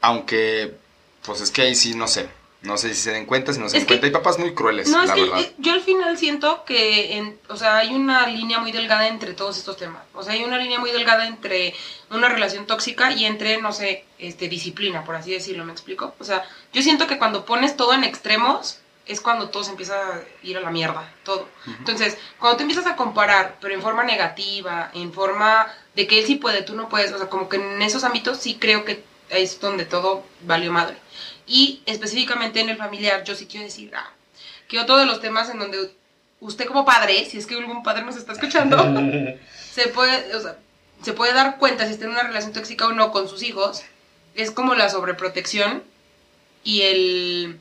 Aunque, 0.00 0.74
pues 1.24 1.40
es 1.40 1.50
que 1.50 1.62
ahí 1.62 1.74
sí, 1.74 1.94
no 1.94 2.06
sé. 2.06 2.28
No 2.60 2.76
sé 2.76 2.88
si 2.92 3.00
se 3.02 3.12
den 3.12 3.24
cuenta, 3.24 3.52
si 3.52 3.60
no 3.60 3.68
se 3.68 3.76
Es 3.76 3.82
den 3.82 3.86
que- 3.86 3.94
cuenta. 3.94 4.06
Hay 4.06 4.12
papás 4.12 4.38
muy 4.38 4.52
crueles, 4.52 4.88
No, 4.88 5.00
es 5.02 5.08
la 5.08 5.14
que 5.14 5.22
verdad. 5.22 5.40
eh, 5.40 5.54
yo 5.58 5.72
al 5.72 5.80
final 5.80 6.18
siento 6.18 6.64
que, 6.64 7.16
en- 7.16 7.38
o 7.48 7.56
sea, 7.56 7.76
hay 7.76 7.94
una 7.94 8.26
línea 8.26 8.58
muy 8.58 8.72
delgada 8.72 9.06
entre 9.06 9.32
todos 9.32 9.56
estos 9.58 9.76
temas. 9.76 10.02
O 10.12 10.24
sea, 10.24 10.32
hay 10.32 10.42
una 10.42 10.58
línea 10.58 10.80
muy 10.80 10.90
delgada 10.90 11.26
entre 11.28 11.72
una 12.10 12.28
relación 12.28 12.66
tóxica 12.66 13.12
y 13.12 13.26
entre, 13.26 13.58
no 13.62 13.72
sé, 13.72 14.04
este, 14.18 14.48
disciplina, 14.48 15.04
por 15.04 15.14
así 15.14 15.30
decirlo, 15.30 15.64
¿me 15.64 15.72
explico? 15.72 16.14
O 16.18 16.24
sea, 16.24 16.44
yo 16.72 16.82
siento 16.82 17.06
que 17.06 17.16
cuando 17.18 17.44
pones 17.44 17.76
todo 17.76 17.92
en 17.94 18.02
extremos 18.02 18.78
es 19.06 19.20
cuando 19.20 19.48
todo 19.50 19.62
se 19.64 19.70
empieza 19.70 19.94
a 19.94 20.20
ir 20.42 20.58
a 20.58 20.60
la 20.60 20.70
mierda, 20.70 21.10
todo. 21.24 21.48
Entonces, 21.78 22.18
cuando 22.40 22.56
te 22.58 22.64
empiezas 22.64 22.86
a 22.86 22.96
comparar, 22.96 23.56
pero 23.60 23.72
en 23.72 23.80
forma 23.80 24.02
negativa, 24.04 24.90
en 24.94 25.12
forma 25.14 25.66
de 25.94 26.06
que 26.08 26.18
él 26.18 26.26
sí 26.26 26.34
puede, 26.34 26.62
tú 26.62 26.74
no 26.74 26.88
puedes, 26.88 27.12
o 27.12 27.18
sea, 27.18 27.28
como 27.28 27.48
que 27.48 27.56
en 27.56 27.80
esos 27.82 28.02
ámbitos 28.04 28.38
sí 28.38 28.58
creo 28.60 28.84
que 28.84 29.02
es 29.30 29.60
donde 29.60 29.84
todo 29.86 30.24
valió 30.42 30.72
madre. 30.72 30.96
Y 31.48 31.82
específicamente 31.86 32.60
en 32.60 32.68
el 32.68 32.76
familiar, 32.76 33.24
yo 33.24 33.34
sí 33.34 33.46
quiero 33.46 33.64
decir 33.64 33.90
ah, 33.96 34.12
que 34.68 34.78
otro 34.78 34.98
de 34.98 35.06
los 35.06 35.20
temas 35.20 35.48
en 35.48 35.58
donde 35.58 35.90
usted 36.40 36.66
como 36.66 36.84
padre, 36.84 37.24
si 37.24 37.38
es 37.38 37.46
que 37.46 37.56
algún 37.56 37.82
padre 37.82 38.04
nos 38.04 38.16
está 38.16 38.32
escuchando, 38.32 38.76
se 39.72 39.88
puede, 39.88 40.36
o 40.36 40.40
sea, 40.40 40.58
se 41.02 41.12
puede 41.12 41.32
dar 41.32 41.58
cuenta 41.58 41.86
si 41.86 41.92
está 41.92 42.04
en 42.04 42.12
una 42.12 42.22
relación 42.22 42.52
tóxica 42.52 42.86
o 42.86 42.92
no 42.92 43.10
con 43.10 43.28
sus 43.28 43.42
hijos, 43.42 43.82
es 44.34 44.50
como 44.50 44.74
la 44.74 44.88
sobreprotección 44.90 45.82
y 46.64 46.82
el... 46.82 47.58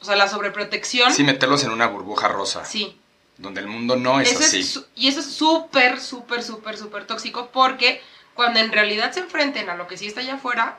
O 0.00 0.04
sea, 0.04 0.16
la 0.16 0.28
sobreprotección... 0.28 1.12
Sí, 1.12 1.22
meterlos 1.22 1.62
en 1.62 1.70
una 1.70 1.86
burbuja 1.86 2.26
rosa, 2.26 2.64
sí. 2.64 2.98
donde 3.38 3.60
el 3.60 3.68
mundo 3.68 3.94
no 3.94 4.20
es 4.20 4.32
Eso 4.32 4.40
así. 4.40 4.60
es 4.60 4.84
y 4.96 5.06
eso 5.06 5.20
es 5.20 5.26
súper, 5.26 6.00
súper, 6.00 6.42
súper, 6.42 6.76
súper 6.76 7.06
tóxico 7.06 7.50
porque 7.52 8.02
cuando 8.34 8.58
en 8.58 8.72
realidad 8.72 9.12
se 9.12 9.20
enfrenten 9.20 9.70
a 9.70 9.76
lo 9.76 9.86
que 9.86 9.96
sí 9.96 10.06
está 10.06 10.20
allá 10.20 10.34
afuera, 10.34 10.78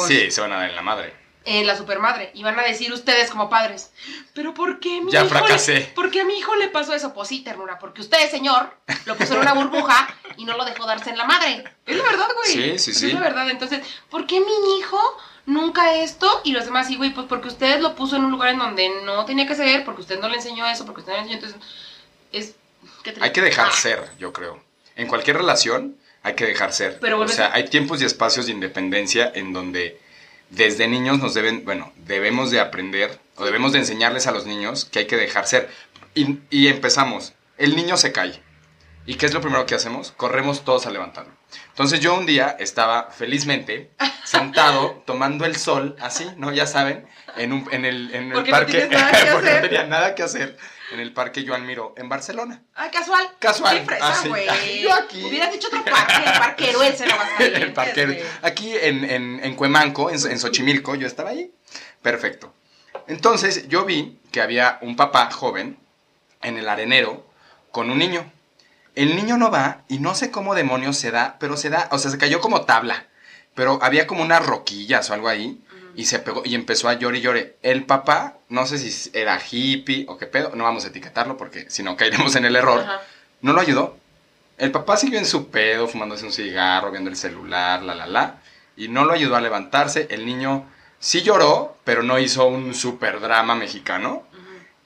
Sí, 0.00 0.30
se 0.30 0.40
van 0.40 0.52
a 0.52 0.56
dar 0.56 0.70
en 0.70 0.76
la 0.76 0.82
madre. 0.82 1.14
en 1.44 1.66
la 1.66 1.76
supermadre 1.76 2.30
y 2.34 2.44
van 2.44 2.56
a 2.58 2.62
decir 2.62 2.92
ustedes 2.92 3.28
como 3.28 3.50
padres, 3.50 3.90
pero 4.32 4.54
¿por 4.54 4.78
qué 4.78 5.00
mi 5.00 5.10
Ya 5.10 5.24
hijo 5.24 5.34
le- 5.34 5.40
fracasé. 5.40 5.80
¿Por 5.92 6.08
qué 6.12 6.20
a 6.20 6.24
mi 6.24 6.38
hijo 6.38 6.54
le 6.54 6.68
pasó 6.68 6.94
eso? 6.94 7.12
Pues 7.14 7.26
sí, 7.28 7.40
ternura, 7.42 7.80
porque 7.80 8.00
usted, 8.00 8.30
señor, 8.30 8.72
lo 9.06 9.16
puso 9.16 9.34
en 9.34 9.40
una 9.40 9.52
burbuja 9.52 10.08
y 10.36 10.44
no 10.44 10.56
lo 10.56 10.64
dejó 10.64 10.86
darse 10.86 11.10
en 11.10 11.18
la 11.18 11.24
madre. 11.24 11.64
Es 11.84 11.96
la 11.96 12.04
verdad, 12.04 12.28
güey. 12.36 12.52
Sí, 12.52 12.78
sí, 12.78 12.94
sí. 12.94 13.06
Es 13.08 13.14
la 13.14 13.18
verdad. 13.20 13.50
Entonces, 13.50 13.80
¿por 14.08 14.24
qué 14.28 14.38
mi 14.38 14.78
hijo 14.78 15.00
nunca 15.46 15.96
esto? 15.96 16.40
Y 16.44 16.52
los 16.52 16.64
demás 16.64 16.86
sí, 16.86 16.94
güey, 16.96 17.12
pues 17.12 17.26
porque 17.26 17.48
usted 17.48 17.80
lo 17.80 17.96
puso 17.96 18.14
en 18.14 18.24
un 18.24 18.30
lugar 18.30 18.50
en 18.50 18.58
donde 18.60 18.88
no 19.04 19.24
tenía 19.24 19.44
que 19.46 19.56
ser, 19.56 19.84
porque 19.84 20.02
usted 20.02 20.20
no 20.20 20.28
le 20.28 20.36
enseñó 20.36 20.64
eso, 20.68 20.86
porque 20.86 21.00
usted 21.00 21.12
no 21.14 21.18
le 21.18 21.22
enseñó. 21.32 21.40
Entonces, 21.44 21.60
es... 22.30 22.54
qué 23.02 23.14
Hay 23.20 23.32
que 23.32 23.40
dejar 23.42 23.66
Ah. 23.68 23.72
ser, 23.72 24.10
yo 24.16 24.32
creo. 24.32 24.62
En 24.94 25.08
cualquier 25.08 25.38
relación 25.38 25.96
hay 26.22 26.34
que 26.34 26.46
dejar 26.46 26.72
ser. 26.72 26.98
Pero 27.00 27.20
o 27.20 27.28
sea, 27.28 27.46
a- 27.48 27.54
hay 27.54 27.68
tiempos 27.68 28.00
y 28.02 28.04
espacios 28.04 28.46
de 28.46 28.52
independencia 28.52 29.30
en 29.34 29.52
donde 29.52 30.00
desde 30.50 30.86
niños 30.88 31.18
nos 31.18 31.34
deben, 31.34 31.64
bueno, 31.64 31.92
debemos 31.96 32.50
de 32.50 32.60
aprender 32.60 33.18
o 33.36 33.44
debemos 33.44 33.72
de 33.72 33.78
enseñarles 33.80 34.26
a 34.26 34.32
los 34.32 34.46
niños 34.46 34.84
que 34.84 35.00
hay 35.00 35.06
que 35.06 35.16
dejar 35.16 35.46
ser. 35.46 35.68
Y, 36.14 36.38
y 36.50 36.68
empezamos. 36.68 37.32
El 37.58 37.74
niño 37.76 37.96
se 37.96 38.12
cae. 38.12 38.40
¿Y 39.06 39.14
qué 39.16 39.26
es 39.26 39.34
lo 39.34 39.40
primero 39.40 39.66
que 39.66 39.74
hacemos? 39.74 40.12
Corremos 40.12 40.64
todos 40.64 40.86
a 40.86 40.90
levantarlo. 40.90 41.32
Entonces 41.70 42.00
yo 42.00 42.14
un 42.14 42.24
día 42.26 42.54
estaba 42.60 43.10
felizmente 43.10 43.90
sentado 44.24 45.02
tomando 45.06 45.44
el 45.44 45.56
sol, 45.56 45.96
así, 46.00 46.26
¿no? 46.36 46.52
Ya 46.52 46.66
saben, 46.66 47.06
en, 47.36 47.52
un, 47.52 47.68
en 47.72 47.84
el, 47.84 48.14
en 48.14 48.26
el 48.28 48.32
Porque 48.32 48.50
parque. 48.50 48.80
porque 49.32 49.48
hacer. 49.50 49.62
no 49.62 49.68
tenía 49.68 49.86
nada 49.86 50.14
que 50.14 50.22
hacer. 50.22 50.56
En 50.92 51.00
el 51.00 51.12
parque 51.14 51.44
Joan 51.46 51.64
Miró, 51.66 51.94
en 51.96 52.08
Barcelona. 52.08 52.62
Ay, 52.74 52.90
casual. 52.90 53.26
Casual. 53.38 53.78
Qué 53.80 53.84
fresa, 53.86 54.08
Ah, 54.08 54.18
sí. 54.22 54.28
güey. 54.28 54.46
Yo 54.82 54.92
aquí. 54.92 55.24
Hubieras 55.24 55.50
dicho 55.52 55.68
otro 55.68 55.82
parque, 55.84 56.14
el 56.16 56.38
parquero, 56.38 56.82
el 56.82 56.94
Cero 56.94 57.16
el 57.38 57.72
parquero. 57.72 58.14
Aquí 58.42 58.74
en, 58.76 59.04
en, 59.04 59.40
en 59.42 59.54
Cuemanco, 59.56 60.10
en, 60.10 60.16
en 60.30 60.38
Xochimilco, 60.38 60.94
yo 60.94 61.06
estaba 61.06 61.30
ahí. 61.30 61.50
Perfecto. 62.02 62.52
Entonces 63.06 63.68
yo 63.68 63.84
vi 63.84 64.18
que 64.30 64.42
había 64.42 64.78
un 64.82 64.96
papá 64.96 65.30
joven 65.30 65.78
en 66.42 66.58
el 66.58 66.68
arenero 66.68 67.26
con 67.70 67.90
un 67.90 67.98
niño. 67.98 68.30
El 68.94 69.16
niño 69.16 69.38
no 69.38 69.50
va 69.50 69.82
y 69.88 69.98
no 69.98 70.14
sé 70.14 70.30
cómo 70.30 70.54
demonios 70.54 70.98
se 70.98 71.10
da, 71.10 71.36
pero 71.40 71.56
se 71.56 71.70
da, 71.70 71.88
o 71.90 71.98
sea, 71.98 72.10
se 72.10 72.18
cayó 72.18 72.40
como 72.40 72.62
tabla. 72.66 73.06
Pero 73.54 73.78
había 73.82 74.06
como 74.06 74.22
unas 74.22 74.44
roquillas 74.44 75.08
o 75.08 75.14
algo 75.14 75.28
ahí 75.28 75.58
y 75.94 76.04
se 76.06 76.18
pegó 76.18 76.42
y 76.44 76.54
empezó 76.54 76.88
a 76.88 76.94
llorar 76.94 77.16
y 77.16 77.20
llorar. 77.22 77.46
El 77.62 77.84
papá, 77.86 78.36
no 78.52 78.66
sé 78.66 78.76
si 78.78 79.10
era 79.14 79.40
hippie 79.50 80.04
o 80.08 80.18
qué 80.18 80.26
pedo, 80.26 80.52
no 80.54 80.64
vamos 80.64 80.84
a 80.84 80.88
etiquetarlo 80.88 81.36
porque 81.36 81.70
si 81.70 81.82
no 81.82 81.96
caeremos 81.96 82.36
en 82.36 82.44
el 82.44 82.54
error, 82.54 82.80
Ajá. 82.80 83.00
no 83.40 83.52
lo 83.54 83.60
ayudó. 83.60 83.96
El 84.58 84.70
papá 84.70 84.96
siguió 84.96 85.18
en 85.18 85.24
su 85.26 85.48
pedo, 85.48 85.88
fumándose 85.88 86.26
un 86.26 86.32
cigarro, 86.32 86.90
viendo 86.90 87.08
el 87.10 87.16
celular, 87.16 87.82
la, 87.82 87.94
la, 87.94 88.06
la, 88.06 88.40
y 88.76 88.88
no 88.88 89.04
lo 89.06 89.12
ayudó 89.14 89.36
a 89.36 89.40
levantarse. 89.40 90.06
El 90.10 90.26
niño 90.26 90.66
sí 90.98 91.22
lloró, 91.22 91.78
pero 91.84 92.02
no 92.02 92.18
hizo 92.18 92.46
un 92.46 92.74
super 92.74 93.20
drama 93.20 93.54
mexicano. 93.54 94.24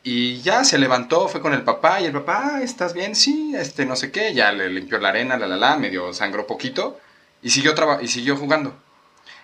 Y 0.05 0.41
ya 0.43 0.63
se 0.63 0.79
levantó, 0.79 1.27
fue 1.27 1.41
con 1.41 1.53
el 1.53 1.63
papá, 1.63 2.01
y 2.01 2.05
el 2.05 2.13
papá, 2.13 2.53
"Ah, 2.55 2.63
¿estás 2.63 2.95
bien? 2.95 3.17
Sí, 3.17 3.55
este, 3.57 3.85
no 3.85 3.97
sé 3.97 4.13
qué, 4.13 4.33
ya 4.33 4.53
le 4.53 4.71
limpió 4.71 4.99
la 4.99 5.09
arena, 5.09 5.37
la, 5.37 5.49
la, 5.49 5.57
la, 5.57 5.77
medio 5.77 6.13
sangró 6.15 6.47
poquito, 6.47 7.01
y 7.43 7.51
siguió, 7.51 7.75
y 8.01 8.07
siguió 8.07 8.37
jugando. 8.37 8.79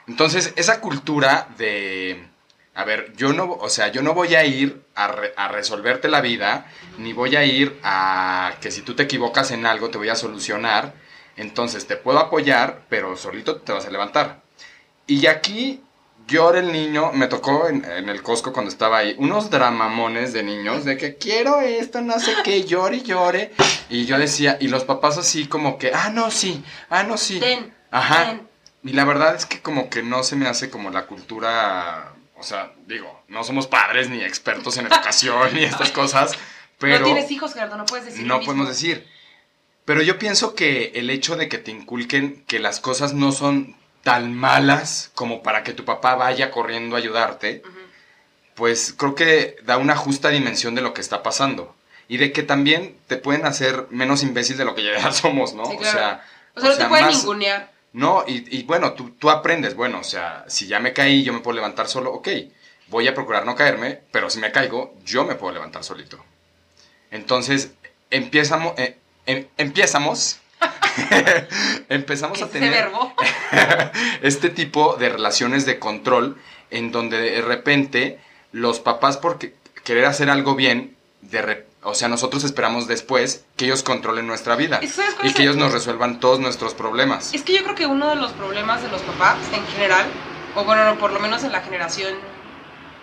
Entonces, 0.06 0.52
esa 0.54 0.80
cultura 0.80 1.48
de, 1.58 2.28
a 2.74 2.84
ver, 2.84 3.12
yo 3.16 3.32
no, 3.32 3.52
o 3.52 3.68
sea, 3.68 3.88
yo 3.88 4.02
no 4.02 4.14
voy 4.14 4.34
a 4.34 4.44
ir 4.44 4.82
a, 4.94 5.08
re- 5.08 5.34
a 5.36 5.48
resolverte 5.48 6.08
la 6.08 6.20
vida, 6.20 6.66
ni 6.98 7.12
voy 7.12 7.36
a 7.36 7.44
ir 7.44 7.78
a 7.82 8.54
que 8.60 8.70
si 8.70 8.82
tú 8.82 8.94
te 8.94 9.02
equivocas 9.02 9.50
en 9.50 9.66
algo 9.66 9.90
te 9.90 9.98
voy 9.98 10.08
a 10.08 10.14
solucionar, 10.16 10.94
entonces 11.36 11.86
te 11.86 11.96
puedo 11.96 12.18
apoyar, 12.18 12.82
pero 12.88 13.16
solito 13.16 13.56
te 13.56 13.72
vas 13.72 13.86
a 13.86 13.90
levantar. 13.90 14.40
Y 15.06 15.26
aquí 15.26 15.82
llora 16.28 16.60
el 16.60 16.72
niño, 16.72 17.10
me 17.12 17.26
tocó 17.26 17.68
en, 17.68 17.84
en 17.84 18.08
el 18.08 18.22
Costco 18.22 18.52
cuando 18.52 18.70
estaba 18.70 18.98
ahí, 18.98 19.16
unos 19.18 19.50
dramamones 19.50 20.32
de 20.32 20.42
niños, 20.42 20.84
de 20.84 20.96
que 20.96 21.16
quiero 21.16 21.60
esto, 21.60 22.00
no 22.00 22.18
sé 22.20 22.32
qué, 22.44 22.64
llore 22.64 22.96
y 22.98 23.02
llore. 23.02 23.52
Y 23.90 24.06
yo 24.06 24.18
decía, 24.18 24.56
y 24.60 24.68
los 24.68 24.84
papás 24.84 25.18
así 25.18 25.46
como 25.46 25.76
que, 25.78 25.92
ah, 25.92 26.10
no, 26.10 26.30
sí, 26.30 26.64
ah, 26.88 27.02
no, 27.02 27.18
sí. 27.18 27.40
Ten, 27.40 27.74
Ajá. 27.90 28.24
ten. 28.30 28.48
Y 28.84 28.92
la 28.94 29.04
verdad 29.04 29.34
es 29.34 29.46
que 29.46 29.60
como 29.60 29.90
que 29.90 30.02
no 30.02 30.22
se 30.22 30.36
me 30.36 30.46
hace 30.48 30.70
como 30.70 30.90
la 30.90 31.06
cultura, 31.06 32.11
o 32.43 32.45
sea, 32.45 32.72
digo, 32.86 33.22
no 33.28 33.45
somos 33.45 33.66
padres 33.68 34.11
ni 34.11 34.20
expertos 34.22 34.76
en 34.76 34.86
educación 34.86 35.55
ni 35.55 35.62
estas 35.64 35.90
cosas, 36.01 36.32
pero 36.78 36.99
no 36.99 37.05
tienes 37.07 37.30
hijos, 37.30 37.55
Gerardo, 37.55 37.76
no 37.76 37.86
puedes 37.86 38.07
decir 38.07 38.22
lo 38.22 38.28
no 38.28 38.38
mismo. 38.38 38.53
podemos 38.53 38.68
decir. 38.68 39.07
Pero 39.84 40.03
yo 40.03 40.18
pienso 40.18 40.55
que 40.55 40.93
el 40.97 41.09
hecho 41.11 41.36
de 41.36 41.49
que 41.49 41.59
te 41.59 41.70
inculquen 41.70 42.45
que 42.47 42.59
las 42.59 42.80
cosas 42.80 43.14
no 43.14 43.32
son 43.32 43.76
tan 44.03 44.34
malas 44.34 45.11
como 45.14 45.43
para 45.43 45.62
que 45.62 45.72
tu 45.72 45.84
papá 45.84 46.14
vaya 46.16 46.51
corriendo 46.51 46.97
a 46.97 46.99
ayudarte, 46.99 47.62
pues 48.55 48.95
creo 48.97 49.14
que 49.14 49.57
da 49.64 49.76
una 49.78 49.97
justa 49.97 50.28
dimensión 50.28 50.74
de 50.74 50.82
lo 50.82 50.95
que 50.95 51.01
está 51.01 51.22
pasando. 51.22 51.74
Y 52.09 52.18
de 52.18 52.32
que 52.32 52.43
también 52.43 52.97
te 53.07 53.16
pueden 53.16 53.47
hacer 53.47 53.86
menos 53.90 54.22
imbécil 54.22 54.57
de 54.57 54.64
lo 54.64 54.74
que 54.74 54.82
ya 54.84 55.11
somos, 55.12 55.55
¿no? 55.55 55.64
Sí, 55.66 55.76
claro. 55.78 55.90
O 55.97 55.99
sea, 55.99 56.24
O 56.55 56.61
sea, 56.61 56.68
no 56.70 56.76
sea, 56.76 56.84
te 56.84 56.88
pueden 56.88 57.07
más- 57.07 57.16
ningunear. 57.18 57.71
No, 57.93 58.24
y, 58.26 58.45
y 58.59 58.62
bueno, 58.62 58.93
tú, 58.95 59.11
tú 59.11 59.30
aprendes, 59.30 59.74
bueno, 59.74 60.01
o 60.01 60.05
sea, 60.05 60.45
si 60.49 60.66
ya 60.66 60.80
me 60.80 60.93
caí, 60.93 61.22
yo 61.22 61.32
me 61.32 61.40
puedo 61.40 61.57
levantar 61.57 61.88
solo, 61.88 62.12
ok, 62.12 62.28
voy 62.88 63.07
a 63.09 63.14
procurar 63.14 63.45
no 63.47 63.55
caerme, 63.55 64.01
pero 64.11 64.30
si 64.30 64.38
me 64.38 64.53
caigo, 64.53 64.95
yo 65.05 65.24
me 65.24 65.34
puedo 65.34 65.53
levantar 65.55 65.84
solito. 65.84 66.18
Entonces, 67.11 67.72
empiezamos, 68.11 68.72
eh, 68.78 68.97
em- 69.26 69.47
empiezamos, 69.59 70.38
empezamos 71.88 72.40
a 72.43 72.49
tener 72.49 72.70
verbo. 72.70 73.12
este 74.22 74.49
tipo 74.51 74.97
de 74.97 75.09
relaciones 75.11 75.66
de 75.66 75.78
control 75.78 76.38
en 76.70 76.93
donde 76.93 77.18
de 77.20 77.43
repente 77.43 78.18
los 78.53 78.80
papás 78.80 79.16
por 79.18 79.38
que- 79.38 79.55
querer 79.84 80.05
hacer 80.07 80.30
algo 80.30 80.55
bien, 80.55 80.97
de 81.20 81.43
re- 81.43 81.66
o 81.83 81.95
sea, 81.95 82.09
nosotros 82.09 82.45
esperamos 82.45 82.87
después 82.87 83.45
que 83.57 83.64
ellos 83.66 83.83
controlen 83.83 84.26
nuestra 84.26 84.57
vida 84.57 84.76
Es 84.83 84.91
que, 84.91 84.97
¿sabes 84.97 85.14
cuál 85.14 85.28
y 85.28 85.33
que 85.33 85.43
el- 85.43 85.49
ellos 85.49 85.57
nos 85.57 85.72
resuelvan 85.72 86.20
todos 86.20 86.39
nuestros 86.41 86.74
problemas. 86.74 87.35
Es 87.35 87.43
que 87.43 87.53
yo 87.55 87.62
creo 87.64 87.74
que 87.74 87.87
uno 87.87 88.09
de 88.09 88.16
los 88.16 88.33
problemas 88.33 88.83
de 88.83 88.89
los 88.89 89.03
papás 89.03 89.37
en 89.53 89.64
general, 89.66 90.07
o 90.57 90.64
bueno, 90.64 90.85
no, 90.85 90.99
por 90.99 91.12
lo 91.12 91.20
menos 91.20 91.43
en 91.45 91.53
la 91.53 91.61
generación 91.61 92.14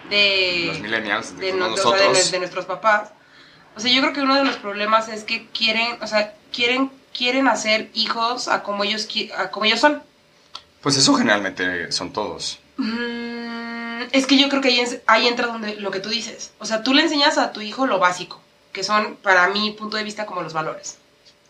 de, 0.10 0.64
los 0.68 0.80
millennials, 0.80 1.38
de, 1.38 1.48
de, 1.48 1.54
no- 1.54 1.66
o 1.74 1.76
sea, 1.76 1.84
nosotros. 1.86 2.14
de 2.18 2.24
nue- 2.24 2.32
de 2.32 2.40
nuestros 2.40 2.66
papás, 2.66 3.10
o 3.76 3.80
sea, 3.80 3.92
yo 3.92 4.02
creo 4.02 4.14
que 4.14 4.22
uno 4.22 4.36
de 4.36 4.44
los 4.46 4.56
problemas 4.58 5.08
es 5.10 5.24
que 5.24 5.48
quieren, 5.48 5.98
o 6.02 6.08
sea, 6.08 6.34
quieren, 6.54 6.92
quieren 7.16 7.48
hacer 7.48 7.90
hijos 7.94 8.48
a 8.48 8.64
como 8.64 8.84
ellos, 8.84 9.08
a 9.38 9.52
como 9.52 9.66
ellos 9.66 9.80
son. 9.80 10.02
Pues 10.82 10.96
eso 10.98 11.14
generalmente 11.16 11.92
son 11.92 12.14
todos. 12.14 12.60
Mm, 12.78 14.04
es 14.12 14.26
que 14.26 14.38
yo 14.38 14.50
creo 14.50 14.62
que 14.62 14.70
ahí, 14.70 14.82
ahí 15.08 15.28
entra 15.28 15.48
donde 15.48 15.76
lo 15.76 15.92
que 15.92 16.00
tú 16.00 16.10
dices. 16.10 16.52
O 16.60 16.66
sea, 16.66 16.84
tú 16.84 16.94
le 16.94 17.04
enseñas 17.04 17.38
a 17.38 17.52
tu 17.52 17.62
hijo 17.62 17.86
lo 17.86 18.00
básico, 18.00 18.42
que 18.74 18.84
son, 18.84 19.16
para 19.18 19.48
mi 19.50 19.72
punto 19.72 19.98
de 19.98 20.04
vista, 20.04 20.26
como 20.26 20.42
los 20.42 20.54
valores. 20.54 20.98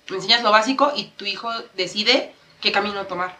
Le 0.07 0.15
enseñas 0.17 0.41
lo 0.43 0.51
básico 0.51 0.91
y 0.95 1.05
tu 1.05 1.25
hijo 1.25 1.51
decide 1.75 2.33
qué 2.61 2.71
camino 2.71 3.05
tomar. 3.05 3.37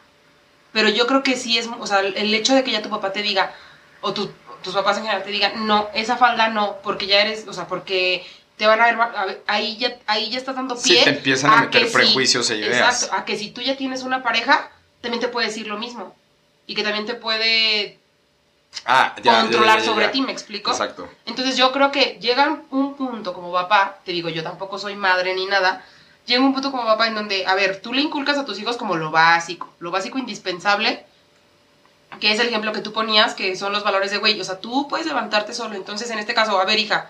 Pero 0.74 0.90
yo 0.90 1.08
creo 1.08 1.24
que 1.24 1.36
sí 1.36 1.58
es, 1.58 1.68
o 1.80 1.88
sea, 1.88 2.00
el 2.02 2.34
hecho 2.34 2.54
de 2.54 2.64
que 2.64 2.72
ya 2.72 2.82
tu 2.82 2.90
papá 2.90 3.12
te 3.12 3.22
diga, 3.22 3.54
o 4.02 4.14
tu- 4.14 4.32
tus 4.64 4.74
papás 4.74 4.98
en 4.98 5.04
general 5.04 5.24
te 5.24 5.32
digan, 5.32 5.66
no, 5.68 5.90
esa 5.94 6.18
falda 6.18 6.50
no, 6.50 6.78
porque 6.84 7.08
ya 7.08 7.22
eres, 7.22 7.48
o 7.48 7.54
sea, 7.54 7.68
porque 7.68 8.26
te 8.58 8.68
van 8.68 8.82
a 8.82 8.86
ver, 8.86 8.98
mal", 8.98 9.14
a 9.16 9.26
ver, 9.26 9.44
ahí 9.48 9.78
ya, 9.78 9.98
ahí 10.06 10.30
ya 10.30 10.38
estás 10.38 10.56
dando 10.56 10.76
Sí, 10.76 10.90
pie. 10.94 11.04
te 11.06 11.10
empiezan 11.12 11.52
a 11.52 11.62
meter 11.62 11.82
que 11.82 11.88
si- 11.88 11.94
prejuicios 11.94 12.50
e 12.50 12.58
ideas. 12.58 12.78
Exacto, 13.02 13.16
a 13.16 13.26
que 13.26 13.38
si 13.38 13.50
tú 13.52 13.62
ya 13.62 13.78
tienes 13.78 14.04
una 14.04 14.22
pareja, 14.22 14.70
también 15.02 15.22
te 15.22 15.30
puede 15.30 15.48
decir 15.48 15.66
lo 15.68 15.78
mismo. 15.78 16.16
Y 16.68 16.76
que 16.76 16.84
también 16.84 17.06
te 17.06 17.16
puede 17.16 17.99
Ah, 18.86 19.16
ya, 19.24 19.42
controlar 19.42 19.80
ya, 19.80 19.86
ya, 19.86 19.92
sobre 19.92 20.08
ti, 20.10 20.22
¿me 20.22 20.32
explico? 20.32 20.72
Exacto. 20.72 21.10
Entonces 21.26 21.58
yo 21.58 21.72
creo 21.72 21.92
que 21.92 22.18
llega 22.22 22.62
un 22.72 22.96
punto 22.96 23.34
como 23.34 23.52
papá, 23.52 24.00
te 24.06 24.12
digo, 24.12 24.30
yo 24.30 24.44
tampoco 24.44 24.80
soy 24.80 24.96
madre 24.96 25.36
ni 25.36 25.46
nada, 25.46 25.84
llega 26.26 26.42
un 26.42 26.54
punto 26.54 26.72
como 26.72 26.86
papá 26.86 27.08
en 27.08 27.16
donde, 27.16 27.46
a 27.46 27.56
ver, 27.56 27.82
tú 27.82 27.94
le 27.94 28.02
inculcas 28.02 28.38
a 28.38 28.46
tus 28.46 28.60
hijos 28.60 28.78
como 28.78 28.96
lo 28.96 29.12
básico, 29.12 29.74
lo 29.80 29.92
básico 29.92 30.18
indispensable, 30.18 31.06
que 32.20 32.32
es 32.32 32.40
el 32.40 32.48
ejemplo 32.48 32.72
que 32.72 32.82
tú 32.82 32.94
ponías, 32.94 33.36
que 33.36 33.56
son 33.56 33.74
los 33.74 33.84
valores 33.84 34.12
de 34.12 34.18
güey, 34.18 34.40
o 34.40 34.44
sea, 34.44 34.60
tú 34.60 34.88
puedes 34.88 35.08
levantarte 35.08 35.54
solo, 35.54 35.76
entonces 35.76 36.10
en 36.10 36.20
este 36.20 36.34
caso, 36.34 36.60
a 36.60 36.66
ver, 36.66 36.80
hija, 36.80 37.10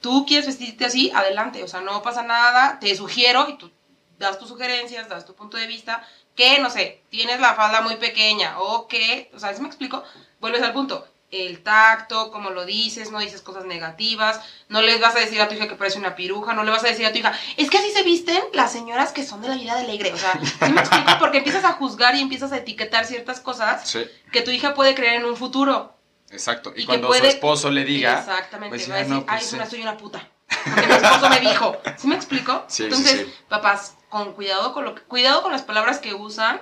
tú 0.00 0.24
quieres 0.26 0.46
vestirte 0.46 0.86
así, 0.86 1.10
adelante, 1.14 1.62
o 1.62 1.68
sea, 1.68 1.80
no 1.80 2.02
pasa 2.02 2.22
nada, 2.22 2.78
te 2.80 2.94
sugiero 2.94 3.48
y 3.48 3.58
tú 3.58 3.70
das 4.18 4.38
tus 4.38 4.48
sugerencias, 4.48 5.08
das 5.08 5.26
tu 5.26 5.34
punto 5.34 5.56
de 5.56 5.66
vista, 5.66 6.06
que, 6.34 6.58
no 6.58 6.70
sé, 6.70 7.02
tienes 7.10 7.40
la 7.40 7.54
falda 7.54 7.80
muy 7.80 7.96
pequeña 7.96 8.58
o 8.60 8.86
que, 8.88 9.30
o 9.34 9.38
sea, 9.38 9.54
¿sí 9.54 9.60
me 9.60 9.68
explico? 9.68 10.02
Vuelves 10.46 10.62
al 10.62 10.72
punto, 10.74 11.04
el 11.32 11.60
tacto, 11.64 12.30
como 12.30 12.50
lo 12.50 12.64
dices, 12.64 13.10
no 13.10 13.18
dices 13.18 13.40
cosas 13.42 13.64
negativas, 13.64 14.38
no 14.68 14.80
les 14.80 15.00
vas 15.00 15.16
a 15.16 15.18
decir 15.18 15.40
a 15.40 15.48
tu 15.48 15.56
hija 15.56 15.66
que 15.66 15.74
parece 15.74 15.98
una 15.98 16.14
piruja, 16.14 16.52
no 16.54 16.62
le 16.62 16.70
vas 16.70 16.84
a 16.84 16.86
decir 16.86 17.04
a 17.04 17.10
tu 17.10 17.18
hija, 17.18 17.32
es 17.56 17.68
que 17.68 17.78
así 17.78 17.90
se 17.90 18.04
visten 18.04 18.40
las 18.52 18.70
señoras 18.70 19.10
que 19.10 19.26
son 19.26 19.42
de 19.42 19.48
la 19.48 19.56
vida 19.56 19.76
alegre, 19.76 20.12
o 20.12 20.16
sea, 20.16 20.38
¿sí 20.64 20.72
me 20.72 20.80
explico? 20.82 21.10
Porque 21.18 21.38
empiezas 21.38 21.64
a 21.64 21.72
juzgar 21.72 22.14
y 22.14 22.20
empiezas 22.20 22.52
a 22.52 22.58
etiquetar 22.58 23.06
ciertas 23.06 23.40
cosas 23.40 23.88
Sí, 23.90 24.04
que 24.30 24.42
tu 24.42 24.52
hija 24.52 24.72
puede 24.74 24.94
creer 24.94 25.14
en 25.14 25.24
un 25.24 25.36
futuro. 25.36 25.92
exacto. 26.30 26.72
Y, 26.76 26.82
Y 26.82 26.86
cuando 26.86 27.08
puede- 27.08 27.22
su 27.22 27.26
esposo 27.26 27.70
le 27.72 27.84
diga, 27.84 28.20
Exactamente, 28.20 28.76
pues 28.76 28.88
va 28.88 28.94
a 28.94 28.98
decir, 28.98 29.12
no, 29.14 29.26
pues 29.26 29.42
ay, 29.42 29.48
sí. 29.48 29.56
una 29.56 29.66
soy 29.66 29.82
una 29.82 29.96
puta. 29.96 30.28
Porque 30.64 30.86
mi 30.86 30.94
esposo 30.94 31.28
me 31.28 31.40
dijo. 31.40 31.76
¿Sí 31.96 32.06
me 32.06 32.14
explico? 32.14 32.64
Entonces, 32.78 33.26
papás, 33.48 33.94
con 34.08 34.32
cuidado 34.34 34.72
con 34.72 34.84
lo 34.84 34.94
que- 34.94 35.02
cuidado 35.02 35.42
con 35.42 35.50
las 35.50 35.62
palabras 35.62 35.98
que 35.98 36.14
usan 36.14 36.60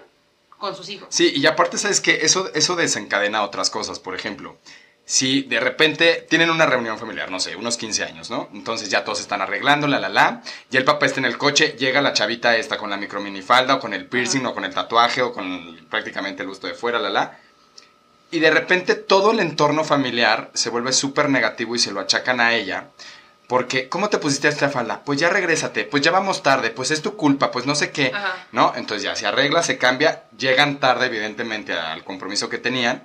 con 0.65 0.77
sus 0.77 0.89
hijos. 0.89 1.09
Sí, 1.11 1.33
y 1.35 1.47
aparte, 1.47 1.79
¿sabes 1.79 2.01
que 2.01 2.25
Eso, 2.25 2.51
eso 2.55 2.77
desencadena 2.77 3.43
otras 3.43 3.71
cosas. 3.71 3.99
Por 3.99 4.15
ejemplo, 4.15 4.57
si 5.05 5.43
de 5.43 5.61
repente 5.61 6.27
tienen 6.31 6.49
una 6.51 6.65
reunión 6.65 6.99
familiar, 6.99 7.31
no 7.31 7.39
sé, 7.39 7.57
unos 7.57 7.77
15 7.77 8.05
años, 8.05 8.31
¿no? 8.31 8.49
Entonces 8.55 8.89
ya 8.89 9.05
todos 9.05 9.21
están 9.21 9.43
arreglando, 9.43 9.87
la, 9.87 9.99
la, 10.01 10.09
la. 10.09 10.43
Ya 10.71 10.79
el 10.79 10.85
papá 10.85 11.07
está 11.07 11.21
en 11.21 11.27
el 11.27 11.37
coche, 11.37 11.77
llega 11.79 12.01
la 12.01 12.15
chavita 12.15 12.57
esta 12.57 12.79
con 12.79 12.89
la 12.89 12.97
microminifalda, 12.97 13.75
o 13.75 13.81
con 13.81 13.93
el 13.93 14.07
piercing, 14.07 14.41
Ajá. 14.41 14.49
o 14.51 14.55
con 14.55 14.65
el 14.65 14.73
tatuaje, 14.73 15.21
o 15.21 15.33
con 15.33 15.87
prácticamente 15.91 16.43
el 16.43 16.49
gusto 16.49 16.67
de 16.67 16.75
fuera, 16.75 16.99
la, 16.99 17.11
la. 17.11 17.39
Y 18.31 18.41
de 18.41 18.51
repente 18.51 18.95
todo 18.95 19.33
el 19.33 19.41
entorno 19.41 19.85
familiar 19.85 20.51
se 20.55 20.71
vuelve 20.71 20.93
súper 20.93 21.29
negativo 21.29 21.77
y 21.77 21.79
se 21.79 21.93
lo 21.93 22.01
achacan 22.01 22.41
a 22.41 22.55
ella. 22.55 22.89
Porque, 23.47 23.89
¿cómo 23.89 24.09
te 24.09 24.19
pusiste 24.19 24.49
esta 24.49 24.71
falda? 24.71 25.03
Pues 25.05 25.21
ya 25.21 25.29
regrésate, 25.29 25.85
pues 25.85 26.03
ya 26.03 26.11
vamos 26.11 26.43
tarde, 26.43 26.71
pues 26.71 26.91
es 26.91 27.03
tu 27.03 27.15
culpa, 27.17 27.51
pues 27.51 27.67
no 27.67 27.75
sé 27.75 27.91
qué. 27.91 28.11
Ajá. 28.15 28.47
¿no? 28.53 28.73
Entonces 28.75 29.03
ya 29.03 29.15
se 29.17 29.27
arregla, 29.27 29.63
se 29.63 29.77
cambia, 29.77 30.25
llegan 30.39 30.81
tarde 30.81 31.07
evidentemente 31.07 31.75
al 31.75 32.05
compromiso 32.05 32.49
que 32.49 32.59
tenían 32.59 33.05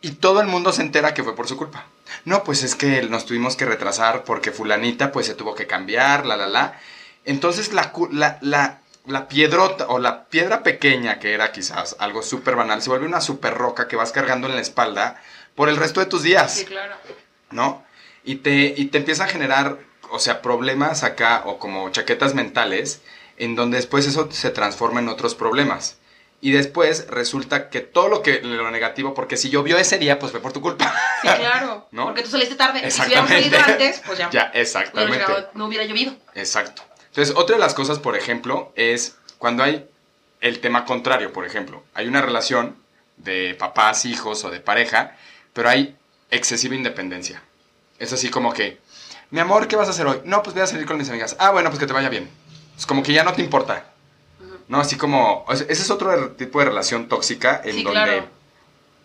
y 0.00 0.12
todo 0.12 0.40
el 0.40 0.48
mundo 0.48 0.72
se 0.72 0.82
entera 0.82 1.14
que 1.14 1.24
fue 1.24 1.34
por 1.34 1.48
su 1.48 1.56
culpa. 1.56 1.86
No, 2.24 2.44
pues 2.44 2.62
es 2.62 2.74
que 2.74 3.02
nos 3.02 3.24
tuvimos 3.24 3.56
que 3.56 3.64
retrasar 3.64 4.24
porque 4.24 4.52
fulanita 4.52 5.10
pues 5.10 5.26
se 5.26 5.34
tuvo 5.34 5.54
que 5.54 5.66
cambiar, 5.66 6.26
la, 6.26 6.36
la, 6.36 6.46
la. 6.46 6.78
Entonces 7.24 7.72
la, 7.72 7.92
la, 8.10 8.38
la, 8.40 8.80
la 9.06 9.28
piedrota 9.28 9.86
o 9.88 9.98
la 9.98 10.24
piedra 10.26 10.62
pequeña 10.62 11.18
que 11.18 11.34
era 11.34 11.50
quizás 11.52 11.96
algo 11.98 12.22
súper 12.22 12.54
banal 12.56 12.82
se 12.82 12.90
vuelve 12.90 13.06
una 13.06 13.20
súper 13.20 13.54
roca 13.54 13.88
que 13.88 13.96
vas 13.96 14.12
cargando 14.12 14.48
en 14.48 14.54
la 14.54 14.60
espalda 14.60 15.20
por 15.54 15.68
el 15.68 15.76
resto 15.76 16.00
de 16.00 16.06
tus 16.06 16.22
días. 16.22 16.54
Sí, 16.54 16.64
claro. 16.64 16.94
¿no? 17.50 17.84
Y 18.24 18.36
te, 18.36 18.74
y 18.76 18.86
te 18.86 18.98
empieza 18.98 19.24
a 19.24 19.28
generar, 19.28 19.78
o 20.10 20.18
sea, 20.18 20.42
problemas 20.42 21.02
acá 21.02 21.42
o 21.46 21.58
como 21.58 21.90
chaquetas 21.90 22.34
mentales, 22.34 23.00
en 23.36 23.56
donde 23.56 23.76
después 23.78 24.06
eso 24.06 24.28
se 24.30 24.50
transforma 24.50 25.00
en 25.00 25.08
otros 25.08 25.34
problemas. 25.34 25.98
Y 26.40 26.50
después 26.50 27.06
resulta 27.08 27.70
que 27.70 27.80
todo 27.80 28.08
lo 28.08 28.20
que 28.22 28.40
lo 28.42 28.68
negativo, 28.70 29.14
porque 29.14 29.36
si 29.36 29.48
llovió 29.48 29.78
ese 29.78 29.98
día, 29.98 30.18
pues 30.18 30.32
fue 30.32 30.40
por 30.40 30.52
tu 30.52 30.60
culpa. 30.60 30.92
Sí, 31.22 31.28
claro. 31.28 31.86
¿No? 31.92 32.06
Porque 32.06 32.22
tú 32.22 32.30
saliste 32.30 32.56
tarde. 32.56 32.90
Si 32.90 33.00
hubiéramos 33.00 33.30
salido 33.30 33.58
antes, 33.60 34.02
pues 34.04 34.18
ya. 34.18 34.24
Ya, 34.32 34.40
hubiera 34.48 34.60
exactamente. 34.60 35.18
llegado- 35.18 35.50
no 35.54 35.66
hubiera 35.66 35.84
llovido. 35.84 36.14
Exacto. 36.34 36.82
Entonces, 37.08 37.34
otra 37.36 37.56
de 37.56 37.60
las 37.60 37.74
cosas, 37.74 37.98
por 38.00 38.16
ejemplo, 38.16 38.72
es 38.74 39.16
cuando 39.38 39.62
hay 39.62 39.88
el 40.40 40.58
tema 40.60 40.84
contrario, 40.84 41.32
por 41.32 41.46
ejemplo. 41.46 41.84
Hay 41.94 42.08
una 42.08 42.20
relación 42.22 42.76
de 43.18 43.54
papás, 43.56 44.04
hijos 44.04 44.42
o 44.44 44.50
de 44.50 44.58
pareja, 44.60 45.16
pero 45.52 45.68
hay 45.68 45.96
excesiva 46.30 46.74
independencia. 46.74 47.42
Es 48.02 48.12
así 48.12 48.30
como 48.30 48.52
que, 48.52 48.80
mi 49.30 49.38
amor, 49.38 49.68
¿qué 49.68 49.76
vas 49.76 49.86
a 49.86 49.92
hacer 49.92 50.08
hoy? 50.08 50.22
No, 50.24 50.42
pues 50.42 50.54
voy 50.54 50.64
a 50.64 50.66
salir 50.66 50.86
con 50.86 50.98
mis 50.98 51.08
amigas. 51.08 51.36
Ah, 51.38 51.50
bueno, 51.52 51.70
pues 51.70 51.78
que 51.78 51.86
te 51.86 51.92
vaya 51.92 52.08
bien. 52.08 52.28
Es 52.76 52.84
como 52.84 53.00
que 53.04 53.12
ya 53.12 53.22
no 53.22 53.32
te 53.32 53.42
importa. 53.42 53.92
¿No? 54.66 54.80
Así 54.80 54.96
como, 54.96 55.44
o 55.46 55.54
sea, 55.54 55.66
ese 55.68 55.82
es 55.82 55.90
otro 55.90 56.32
tipo 56.32 56.58
de 56.58 56.64
relación 56.64 57.08
tóxica 57.08 57.60
en 57.64 57.76
Sí, 57.76 57.82
donde... 57.84 58.02
claro. 58.02 58.26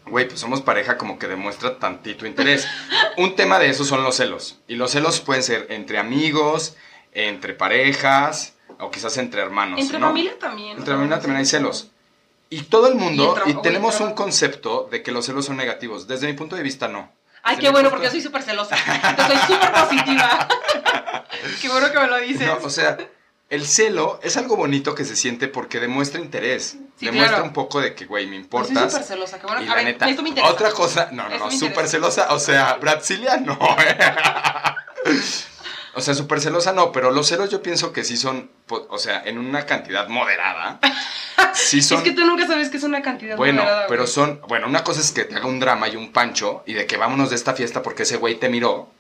Güey, 0.08 0.28
pues 0.28 0.40
somos 0.40 0.62
pareja 0.62 0.98
como 0.98 1.20
que 1.20 1.28
demuestra 1.28 1.78
tantito 1.78 2.26
interés. 2.26 2.68
Un 3.18 3.36
tema 3.36 3.60
de 3.60 3.70
eso 3.70 3.86
son 3.86 4.04
los 4.04 4.16
celos. 4.16 4.58
Y 4.68 4.76
los 4.78 4.90
celos 4.90 5.20
pueden 5.20 5.44
ser 5.44 5.68
entre 5.70 6.00
amigos, 6.00 6.76
entre 7.12 7.54
parejas, 7.54 8.56
o 8.80 8.90
quizás 8.90 9.16
entre 9.18 9.42
hermanos. 9.42 9.80
Entre 9.80 10.00
¿no? 10.00 10.08
familia 10.08 10.40
también. 10.40 10.76
Entre 10.76 10.92
familia 10.92 11.20
también 11.20 11.38
hay 11.38 11.46
celos. 11.46 11.92
Y 12.50 12.64
todo 12.64 12.88
el 12.88 12.96
mundo, 12.96 13.36
Y 13.46 13.54
tenemos 13.62 14.00
un 14.00 14.14
concepto 14.14 14.88
de 14.90 15.04
que 15.04 15.12
los 15.12 15.28
celos 15.28 15.46
son 15.46 15.58
negativos. 15.58 16.08
Desde 16.08 16.26
mi 16.26 16.34
punto 16.34 16.56
de 16.56 16.64
vista, 16.64 16.88
no. 16.88 17.12
Ay, 17.50 17.58
qué 17.58 17.70
bueno, 17.70 17.90
porque 17.90 18.06
yo 18.06 18.12
soy 18.12 18.22
súper 18.22 18.44
celosa. 18.44 18.76
Entonces 19.10 19.40
soy 19.40 19.56
súper 19.56 19.72
positiva. 19.72 20.48
qué 21.62 21.70
bueno 21.70 21.92
que 21.92 22.00
me 22.00 22.08
lo 22.08 22.18
dices. 22.18 22.46
No, 22.48 22.58
o 22.62 22.70
sea, 22.70 22.98
el 23.50 23.66
celo 23.66 24.20
es 24.22 24.36
algo 24.36 24.58
bonito 24.58 24.94
que 24.94 25.06
se 25.06 25.16
siente 25.16 25.48
porque 25.48 25.80
demuestra 25.80 26.20
interés. 26.20 26.76
Sí, 26.98 27.06
demuestra 27.06 27.38
claro. 27.38 27.46
un 27.46 27.54
poco 27.54 27.80
de 27.80 27.96
que, 27.96 28.06
güey, 28.06 28.28
me 28.28 28.36
importas. 28.36 28.74
soy 28.74 28.90
súper 28.90 29.04
celosa. 29.04 29.40
Qué 29.40 29.46
bueno. 29.48 29.62
Y 29.62 29.66
A 29.66 29.70
la 29.70 29.76
ver, 29.76 29.86
neta, 29.86 30.10
esto 30.10 30.24
me 30.24 30.30
interesa. 30.30 30.52
otra 30.52 30.72
cosa, 30.72 31.10
no, 31.14 31.30
no, 31.30 31.38
no, 31.38 31.52
súper 31.52 31.88
celosa, 31.88 32.34
o 32.34 32.40
sea, 32.40 32.74
Brasilia 32.76 33.38
no. 33.38 33.58
¿eh? 33.80 33.98
o 35.98 36.02
sea, 36.02 36.14
súper 36.14 36.40
celosa 36.40 36.74
no, 36.74 36.92
pero 36.92 37.10
los 37.12 37.28
celos 37.28 37.50
yo 37.50 37.62
pienso 37.64 37.92
que 37.92 38.04
sí 38.04 38.18
son, 38.18 38.52
o 38.70 38.98
sea, 39.00 39.24
en 39.26 39.38
una 39.40 39.66
cantidad 39.66 40.08
moderada. 40.08 40.80
Sí 41.54 41.82
son, 41.82 42.00
Es 42.00 42.04
que 42.04 42.12
tú 42.12 42.24
nunca 42.26 42.46
sabes 42.48 42.70
que 42.70 42.78
es 42.78 42.84
una 42.84 43.02
cantidad 43.02 43.36
bueno, 43.36 43.62
moderada, 43.62 43.88
pero 43.88 44.04
güey. 44.04 44.14
son, 44.14 44.42
bueno, 44.48 44.68
una 44.68 44.84
cosa 44.84 45.02
es 45.02 45.12
que 45.12 45.24
te 45.24 45.36
haga 45.36 45.46
un 45.48 45.60
drama 45.60 45.88
y 45.88 45.96
un 45.96 46.12
pancho 46.12 46.64
y 46.68 46.74
de 46.74 46.86
que 46.86 46.98
vámonos 46.98 47.30
de 47.32 47.36
esta 47.36 47.54
fiesta 47.54 47.82
porque 47.82 48.04
ese 48.04 48.18
güey 48.18 48.36
te 48.36 48.48
miró. 48.50 48.92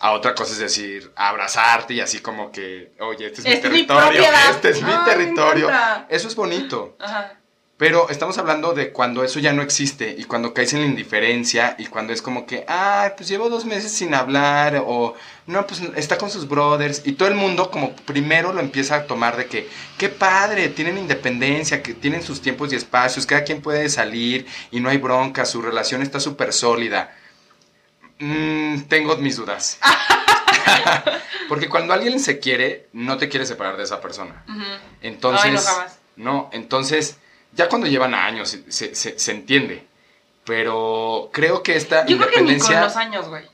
A 0.00 0.12
otra 0.12 0.34
cosa 0.34 0.52
es 0.52 0.58
decir, 0.58 1.10
abrazarte 1.16 1.92
y 1.94 2.00
así 2.00 2.20
como 2.20 2.52
que, 2.52 2.92
oye, 3.00 3.26
este 3.26 3.40
es 3.40 3.44
mi 3.46 3.52
Este 3.52 3.66
es 3.66 3.72
mi 3.72 3.86
territorio, 3.86 4.22
este 4.50 4.68
es 4.70 4.82
mi 4.82 4.92
Ay, 4.92 4.98
territorio. 5.04 5.68
encanta. 5.68 6.06
Eso 6.08 6.28
es 6.28 6.34
bonito. 6.34 6.96
Ajá. 7.00 7.34
Pero 7.78 8.10
estamos 8.10 8.36
hablando 8.38 8.74
de 8.74 8.90
cuando 8.90 9.22
eso 9.22 9.38
ya 9.38 9.52
no 9.52 9.62
existe 9.62 10.16
y 10.18 10.24
cuando 10.24 10.52
caes 10.52 10.72
en 10.72 10.80
la 10.80 10.86
indiferencia 10.86 11.76
y 11.78 11.86
cuando 11.86 12.12
es 12.12 12.20
como 12.20 12.44
que, 12.44 12.64
ah, 12.66 13.12
pues 13.16 13.28
llevo 13.28 13.48
dos 13.48 13.64
meses 13.64 13.92
sin 13.92 14.14
hablar 14.14 14.82
o 14.84 15.14
no, 15.46 15.64
pues 15.64 15.82
está 15.94 16.18
con 16.18 16.28
sus 16.28 16.48
brothers 16.48 17.02
y 17.04 17.12
todo 17.12 17.28
el 17.28 17.36
mundo 17.36 17.70
como 17.70 17.94
primero 17.94 18.52
lo 18.52 18.58
empieza 18.58 18.96
a 18.96 19.06
tomar 19.06 19.36
de 19.36 19.46
que, 19.46 19.68
qué 19.96 20.08
padre, 20.08 20.70
tienen 20.70 20.98
independencia, 20.98 21.80
que 21.80 21.94
tienen 21.94 22.24
sus 22.24 22.42
tiempos 22.42 22.72
y 22.72 22.76
espacios, 22.76 23.26
cada 23.26 23.44
quien 23.44 23.62
puede 23.62 23.88
salir 23.88 24.48
y 24.72 24.80
no 24.80 24.88
hay 24.88 24.98
bronca, 24.98 25.44
su 25.44 25.62
relación 25.62 26.02
está 26.02 26.18
súper 26.18 26.52
sólida. 26.52 27.14
Mm, 28.18 28.80
tengo 28.88 29.16
mis 29.18 29.36
dudas. 29.36 29.78
Porque 31.48 31.68
cuando 31.68 31.94
alguien 31.94 32.18
se 32.18 32.40
quiere, 32.40 32.88
no 32.92 33.18
te 33.18 33.28
quiere 33.28 33.46
separar 33.46 33.76
de 33.76 33.84
esa 33.84 34.00
persona. 34.00 34.44
Entonces, 35.00 35.44
Ay, 35.44 35.52
no, 35.52 35.60
jamás. 35.60 35.98
no, 36.16 36.50
entonces, 36.52 37.18
ya 37.52 37.68
cuando 37.68 37.86
llevan 37.86 38.14
años 38.14 38.48
se, 38.68 38.94
se- 38.94 39.18
se- 39.18 39.30
entiende. 39.32 39.86
Pero 40.44 41.30
creo 41.32 41.62
que 41.62 41.76
esta 41.76 42.06
Yo 42.06 42.16
creo 42.16 42.30
que 42.30 42.40
ni 42.40 42.46
con 42.46 42.52
independencia, 42.54 42.80
los 42.80 42.96
años, 42.96 43.28
güey. 43.28 43.44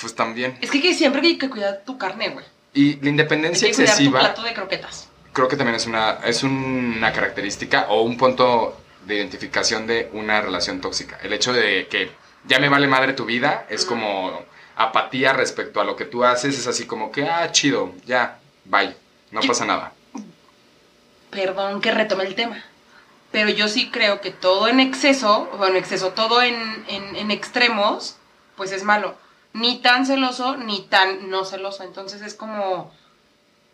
pues 0.00 0.14
también. 0.14 0.56
Es 0.60 0.70
que, 0.70 0.80
que 0.80 0.94
siempre 0.94 1.20
hay 1.22 1.36
que 1.38 1.50
cuidar 1.50 1.82
tu 1.84 1.98
carne, 1.98 2.30
güey. 2.30 2.44
Y 2.72 2.94
la 2.96 3.00
Hay 3.02 3.08
independencia 3.08 3.68
que 3.68 3.74
cuidar 3.74 3.88
tu 3.88 3.92
excesiva, 3.92 4.20
plato 4.20 4.42
de 4.42 4.54
croquetas. 4.54 5.08
creo 5.32 5.48
que 5.48 5.56
también 5.56 5.76
es 5.76 5.86
una, 5.86 6.20
es 6.24 6.42
una 6.42 7.12
característica 7.12 7.86
o 7.90 8.02
un 8.02 8.16
punto 8.16 8.80
de 9.04 9.16
identificación 9.16 9.86
de 9.86 10.08
una 10.14 10.40
relación 10.40 10.80
tóxica. 10.80 11.18
El 11.22 11.32
hecho 11.32 11.52
de 11.52 11.88
que 11.88 12.10
ya 12.46 12.58
me 12.58 12.68
vale 12.70 12.86
madre 12.86 13.12
tu 13.12 13.24
vida 13.26 13.66
es 13.68 13.84
como 13.84 14.42
apatía 14.76 15.32
respecto 15.34 15.80
a 15.80 15.84
lo 15.84 15.94
que 15.96 16.06
tú 16.06 16.24
haces, 16.24 16.58
es 16.58 16.66
así 16.66 16.86
como 16.86 17.10
que, 17.12 17.24
ah, 17.28 17.50
chido, 17.52 17.92
ya, 18.06 18.38
bye, 18.64 18.94
no 19.30 19.40
pasa 19.42 19.66
nada. 19.66 19.92
Perdón 21.30 21.80
que 21.80 21.90
retome 21.92 22.24
el 22.24 22.34
tema. 22.34 22.64
Pero 23.32 23.48
yo 23.50 23.68
sí 23.68 23.90
creo 23.90 24.20
que 24.20 24.30
todo 24.30 24.66
en 24.68 24.80
exceso, 24.80 25.48
bueno, 25.56 25.76
exceso, 25.76 26.10
todo 26.10 26.42
en, 26.42 26.84
en, 26.88 27.16
en 27.16 27.30
extremos, 27.30 28.16
pues 28.56 28.72
es 28.72 28.82
malo. 28.82 29.14
Ni 29.52 29.78
tan 29.78 30.04
celoso, 30.06 30.56
ni 30.56 30.82
tan 30.82 31.30
no 31.30 31.44
celoso. 31.44 31.82
Entonces 31.84 32.22
es 32.22 32.34
como, 32.34 32.92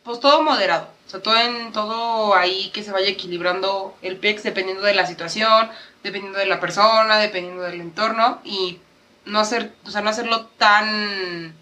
pues 0.05 0.21
todo 0.21 0.43
moderado. 0.43 0.89
O 1.07 1.11
sea, 1.11 1.23
todo 1.23 1.37
en 1.39 1.73
todo 1.73 2.35
ahí 2.35 2.71
que 2.75 2.83
se 2.83 2.93
vaya 2.93 3.09
equilibrando 3.09 3.95
el 4.03 4.17
PEX 4.19 4.43
dependiendo 4.43 4.83
de 4.85 4.95
la 4.95 5.07
situación, 5.07 5.71
dependiendo 6.03 6.39
de 6.39 6.47
la 6.47 6.61
persona, 6.61 7.17
dependiendo 7.19 7.63
del 7.63 7.81
entorno. 7.81 8.41
Y 8.45 8.79
no 9.25 9.41
hacer, 9.41 9.73
o 9.87 9.91
sea, 9.91 10.03
no 10.03 10.11
hacerlo 10.11 10.47
tan 10.59 11.55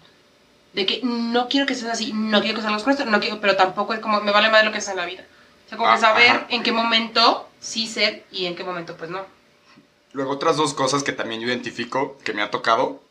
de 0.73 0.85
que 0.85 0.99
no 1.03 1.47
quiero 1.47 1.65
que 1.65 1.75
seas 1.75 1.93
así, 1.93 2.11
no 2.13 2.41
quiero 2.41 2.57
que 2.57 2.61
salgas 2.61 2.83
con 2.83 2.91
esto, 2.91 3.05
no 3.05 3.21
quiero, 3.21 3.39
pero 3.39 3.55
tampoco 3.55 3.93
es 3.93 4.01
como, 4.01 4.19
me 4.19 4.31
vale 4.33 4.49
más 4.49 4.65
lo 4.65 4.73
que 4.73 4.81
sea 4.81 4.91
en 4.91 4.99
la 4.99 5.05
vida. 5.05 5.23
O 5.65 5.69
sea, 5.69 5.77
como 5.77 5.89
Ah, 5.89 5.95
que 5.95 6.01
saber 6.01 6.29
ajá. 6.29 6.45
en 6.49 6.63
qué 6.63 6.71
momento 6.73 7.47
sí 7.65 7.87
ser 7.87 8.25
y 8.31 8.45
en 8.45 8.55
qué 8.55 8.63
momento 8.63 8.95
pues 8.95 9.09
no. 9.09 9.25
Luego 10.13 10.31
otras 10.31 10.55
dos 10.55 10.73
cosas 10.73 11.03
que 11.03 11.11
también 11.11 11.41
yo 11.41 11.47
identifico 11.47 12.17
que 12.23 12.33
me 12.33 12.41
ha 12.41 12.49
tocado 12.51 13.03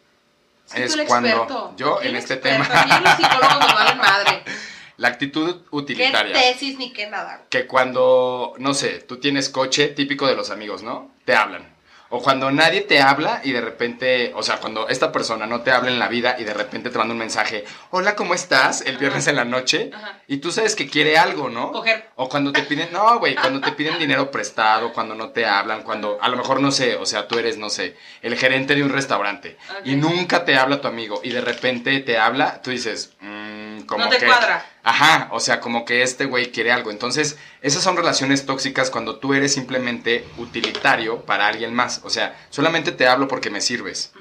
Sí, 0.66 0.80
es 0.80 0.96
cuando 1.07 1.74
yo 1.76 2.00
en 2.00 2.16
este 2.16 2.34
experto, 2.34 2.64
tema 2.64 2.80
aquí 2.80 3.05
los 3.05 3.14
psicólogos 3.16 3.61
nos 3.61 3.74
valen 3.74 3.98
madre. 3.98 4.42
la 4.96 5.09
actitud 5.09 5.57
Qué 5.57 5.68
utilitaria 5.72 6.32
tesis 6.32 6.78
ni 6.78 6.92
qué 6.92 7.07
nada. 7.11 7.42
que 7.50 7.66
cuando 7.66 8.55
no 8.59 8.72
sé 8.72 9.00
tú 9.00 9.18
tienes 9.18 9.50
coche 9.50 9.88
típico 9.88 10.26
de 10.26 10.36
los 10.36 10.48
amigos 10.50 10.82
no 10.82 11.11
te 11.26 11.34
hablan 11.34 11.74
o 12.16 12.22
cuando 12.22 12.48
nadie 12.52 12.82
te 12.82 13.00
habla 13.02 13.40
y 13.42 13.50
de 13.50 13.60
repente 13.60 14.30
o 14.36 14.42
sea 14.44 14.58
cuando 14.58 14.88
esta 14.88 15.10
persona 15.10 15.46
no 15.46 15.62
te 15.62 15.72
habla 15.72 15.90
en 15.90 15.98
la 15.98 16.06
vida 16.06 16.36
y 16.38 16.44
de 16.44 16.54
repente 16.54 16.88
te 16.90 16.96
manda 16.98 17.12
un 17.12 17.18
mensaje 17.18 17.64
hola 17.90 18.14
cómo 18.14 18.34
estás 18.34 18.82
el 18.82 18.90
Ajá. 18.92 18.98
viernes 19.00 19.26
en 19.26 19.34
la 19.34 19.44
noche 19.44 19.90
Ajá. 19.92 20.20
y 20.28 20.36
tú 20.36 20.52
sabes 20.52 20.76
que 20.76 20.88
quiere 20.88 21.18
algo 21.18 21.50
no 21.50 21.72
Coger. 21.72 22.10
o 22.14 22.28
cuando 22.28 22.52
te 22.52 22.62
piden, 22.62 22.90
no, 22.92 23.18
güey, 23.18 23.34
cuando 23.34 23.60
te 23.60 23.72
piden 23.72 23.98
dinero 23.98 24.30
prestado, 24.30 24.92
cuando 24.92 25.16
no 25.16 25.30
te 25.30 25.44
hablan, 25.44 25.82
cuando 25.82 26.18
a 26.22 26.28
lo 26.28 26.36
mejor 26.36 26.60
no 26.60 26.70
sé, 26.70 26.94
o 26.96 27.04
sea, 27.06 27.26
tú 27.26 27.36
eres, 27.38 27.58
no 27.58 27.68
sé, 27.68 27.96
el 28.22 28.36
gerente 28.36 28.76
de 28.76 28.84
un 28.84 28.90
restaurante 28.90 29.56
y 29.84 29.96
nunca 29.96 30.44
te 30.44 30.54
habla 30.56 30.80
tu 30.80 30.86
amigo 30.86 31.20
y 31.24 31.30
de 31.30 31.40
repente 31.40 31.98
te 32.00 32.16
habla, 32.16 32.62
tú 32.62 32.70
dices, 32.70 33.14
mmm, 33.20 33.43
como 33.87 34.05
No 34.05 34.11
te 34.11 34.18
que. 34.18 34.26
cuadra. 34.26 34.64
Ajá, 34.82 35.28
o 35.32 35.41
sea, 35.41 35.61
como 35.61 35.85
que 35.85 36.03
este 36.03 36.26
güey 36.26 36.53
quiere 36.53 36.72
algo. 36.72 36.91
Entonces, 36.91 37.39
esas 37.62 37.82
son 37.82 37.97
relaciones 37.97 38.47
tóxicas 38.47 38.91
cuando 38.91 39.16
tú 39.16 39.35
eres 39.35 39.55
simplemente 39.55 40.26
utilitario 40.37 41.22
para 41.22 41.47
alguien 41.47 41.74
más. 41.74 42.01
O 42.05 42.11
sea, 42.11 42.37
solamente 42.51 42.93
te 42.93 43.07
hablo 43.07 43.28
porque 43.28 43.51
me 43.51 43.61
sirves. 43.61 44.12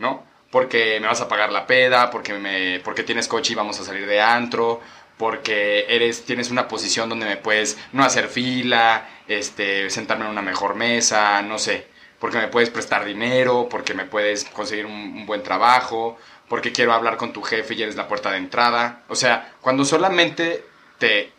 ¿no? 0.00 0.24
Porque 0.50 0.98
me 0.98 1.06
vas 1.06 1.20
a 1.20 1.28
pagar 1.28 1.52
la 1.52 1.66
peda, 1.66 2.10
porque, 2.10 2.32
me, 2.32 2.80
porque 2.80 3.04
tienes 3.04 3.28
coche 3.28 3.52
y 3.52 3.56
vamos 3.56 3.78
a 3.78 3.84
salir 3.84 4.06
de 4.06 4.20
antro, 4.20 4.80
porque 5.16 5.84
eres, 5.88 6.24
tienes 6.24 6.50
una 6.50 6.66
posición 6.66 7.08
donde 7.08 7.26
me 7.26 7.36
puedes 7.36 7.78
no 7.92 8.02
hacer 8.02 8.28
fila, 8.28 9.08
este, 9.28 9.88
sentarme 9.90 10.24
en 10.24 10.32
una 10.32 10.42
mejor 10.42 10.74
mesa, 10.74 11.42
no 11.42 11.58
sé, 11.58 11.86
porque 12.18 12.38
me 12.38 12.48
puedes 12.48 12.70
prestar 12.70 13.04
dinero, 13.04 13.68
porque 13.70 13.94
me 13.94 14.06
puedes 14.06 14.44
conseguir 14.46 14.86
un, 14.86 14.92
un 14.92 15.26
buen 15.26 15.42
trabajo, 15.44 16.18
porque 16.50 16.72
quiero 16.72 16.92
hablar 16.92 17.16
con 17.16 17.32
tu 17.32 17.40
jefe 17.42 17.74
y 17.74 17.82
eres 17.84 17.94
la 17.96 18.08
puerta 18.08 18.30
de 18.32 18.36
entrada. 18.38 19.04
O 19.08 19.14
sea, 19.14 19.54
cuando 19.62 19.84
solamente 19.86 20.64
te... 20.98 21.32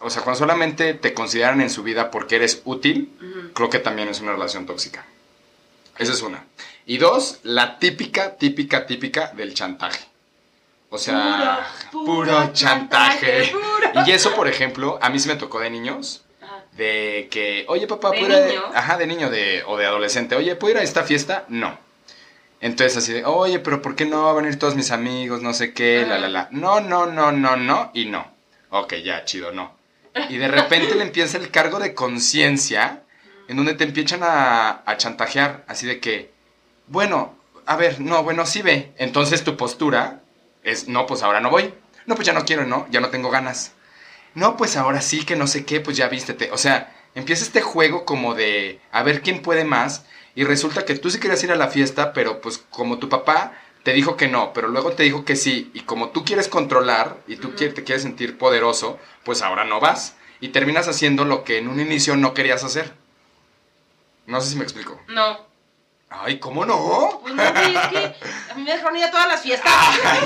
O 0.00 0.08
sea, 0.08 0.22
cuando 0.22 0.38
solamente 0.38 0.94
te 0.94 1.12
consideran 1.12 1.60
en 1.60 1.68
su 1.68 1.82
vida 1.82 2.10
porque 2.10 2.36
eres 2.36 2.62
útil, 2.64 3.50
creo 3.54 3.68
que 3.68 3.78
también 3.78 4.08
es 4.08 4.20
una 4.22 4.32
relación 4.32 4.64
tóxica. 4.64 5.04
Esa 5.98 6.12
es 6.14 6.22
una. 6.22 6.44
Y 6.86 6.96
dos, 6.96 7.40
la 7.42 7.78
típica, 7.78 8.36
típica, 8.36 8.86
típica 8.86 9.32
del 9.36 9.52
chantaje. 9.52 10.00
O 10.88 10.96
sea, 10.96 11.66
Puro, 11.92 12.04
puro, 12.06 12.24
puro 12.32 12.52
chantaje. 12.54 13.42
chantaje, 13.42 13.52
puro. 13.52 14.06
Y 14.06 14.10
eso, 14.12 14.34
por 14.34 14.48
ejemplo, 14.48 14.98
a 15.02 15.10
mí 15.10 15.18
se 15.18 15.28
me 15.28 15.36
tocó 15.36 15.60
de 15.60 15.68
niños. 15.68 16.22
Ajá. 16.40 16.64
De 16.72 17.28
que, 17.30 17.66
oye 17.68 17.86
papá, 17.86 18.12
¿De 18.12 18.20
¿puedo 18.20 18.32
ir 18.32 18.42
a- 18.42 18.46
niño? 18.46 18.62
Ajá, 18.74 18.96
de 18.96 19.06
niño 19.06 19.28
de, 19.28 19.62
o 19.66 19.76
de 19.76 19.84
adolescente. 19.84 20.34
Oye, 20.36 20.56
¿puedo 20.56 20.72
ir 20.72 20.78
a 20.78 20.82
esta 20.82 21.04
fiesta? 21.04 21.44
No. 21.48 21.78
Entonces 22.60 22.96
así 22.96 23.12
de, 23.12 23.24
oye, 23.24 23.58
pero 23.58 23.82
¿por 23.82 23.94
qué 23.96 24.06
no 24.06 24.22
van 24.24 24.30
a 24.30 24.40
venir 24.40 24.58
todos 24.58 24.76
mis 24.76 24.90
amigos? 24.90 25.42
No 25.42 25.52
sé 25.52 25.72
qué, 25.74 26.04
la, 26.06 26.18
la, 26.18 26.28
la. 26.28 26.48
No, 26.50 26.80
no, 26.80 27.06
no, 27.06 27.32
no, 27.32 27.56
no 27.56 27.90
y 27.94 28.06
no. 28.06 28.26
Ok, 28.70 28.94
ya, 29.04 29.24
chido, 29.24 29.52
no. 29.52 29.76
Y 30.30 30.38
de 30.38 30.48
repente 30.48 30.94
le 30.94 31.02
empieza 31.02 31.36
el 31.36 31.50
cargo 31.50 31.78
de 31.78 31.94
conciencia 31.94 33.02
en 33.48 33.56
donde 33.56 33.74
te 33.74 33.84
empiezan 33.84 34.22
a, 34.22 34.82
a 34.86 34.96
chantajear, 34.96 35.64
así 35.68 35.86
de 35.86 36.00
que, 36.00 36.32
bueno, 36.86 37.34
a 37.66 37.76
ver, 37.76 38.00
no, 38.00 38.22
bueno, 38.22 38.46
sí 38.46 38.62
ve. 38.62 38.92
Entonces 38.96 39.44
tu 39.44 39.56
postura 39.56 40.22
es, 40.62 40.88
no, 40.88 41.06
pues 41.06 41.22
ahora 41.22 41.40
no 41.40 41.50
voy. 41.50 41.74
No, 42.06 42.14
pues 42.14 42.26
ya 42.26 42.32
no 42.32 42.44
quiero, 42.44 42.64
no, 42.64 42.86
ya 42.90 43.00
no 43.00 43.10
tengo 43.10 43.30
ganas. 43.30 43.72
No, 44.34 44.56
pues 44.56 44.76
ahora 44.76 45.00
sí 45.00 45.24
que 45.24 45.36
no 45.36 45.46
sé 45.46 45.64
qué, 45.64 45.80
pues 45.80 45.96
ya 45.96 46.08
vístete. 46.08 46.50
O 46.52 46.58
sea, 46.58 46.94
empieza 47.14 47.44
este 47.44 47.60
juego 47.60 48.04
como 48.04 48.34
de 48.34 48.80
a 48.92 49.02
ver 49.02 49.22
quién 49.22 49.42
puede 49.42 49.64
más 49.64 50.04
y 50.36 50.44
resulta 50.44 50.84
que 50.84 50.94
tú 50.94 51.10
sí 51.10 51.18
querías 51.18 51.42
ir 51.42 51.50
a 51.50 51.56
la 51.56 51.68
fiesta, 51.68 52.12
pero 52.12 52.40
pues 52.40 52.58
como 52.70 52.98
tu 52.98 53.08
papá 53.08 53.58
te 53.82 53.92
dijo 53.92 54.16
que 54.16 54.28
no, 54.28 54.52
pero 54.52 54.68
luego 54.68 54.92
te 54.92 55.02
dijo 55.02 55.24
que 55.24 55.34
sí 55.34 55.70
y 55.74 55.80
como 55.80 56.10
tú 56.10 56.24
quieres 56.24 56.46
controlar 56.46 57.16
y 57.26 57.36
tú 57.36 57.50
te 57.50 57.72
quieres 57.72 58.02
sentir 58.02 58.36
poderoso, 58.36 58.98
pues 59.24 59.42
ahora 59.42 59.64
no 59.64 59.80
vas 59.80 60.14
y 60.40 60.48
terminas 60.48 60.88
haciendo 60.88 61.24
lo 61.24 61.42
que 61.42 61.58
en 61.58 61.68
un 61.68 61.80
inicio 61.80 62.16
no 62.16 62.34
querías 62.34 62.62
hacer. 62.62 62.92
No 64.26 64.40
sé 64.40 64.50
si 64.50 64.56
me 64.56 64.64
explico. 64.64 65.00
No. 65.08 65.46
Ay, 66.08 66.38
¿cómo 66.38 66.64
no? 66.64 67.18
Pues 67.20 67.34
no, 67.34 67.42
güey, 67.52 67.76
es 67.76 67.86
que 67.88 68.26
a 68.50 68.54
mí 68.54 68.62
me 68.62 68.72
dejaron 68.72 68.96
ir 68.96 69.04
a 69.04 69.10
todas 69.10 69.26
las 69.26 69.42
fiestas. 69.42 69.72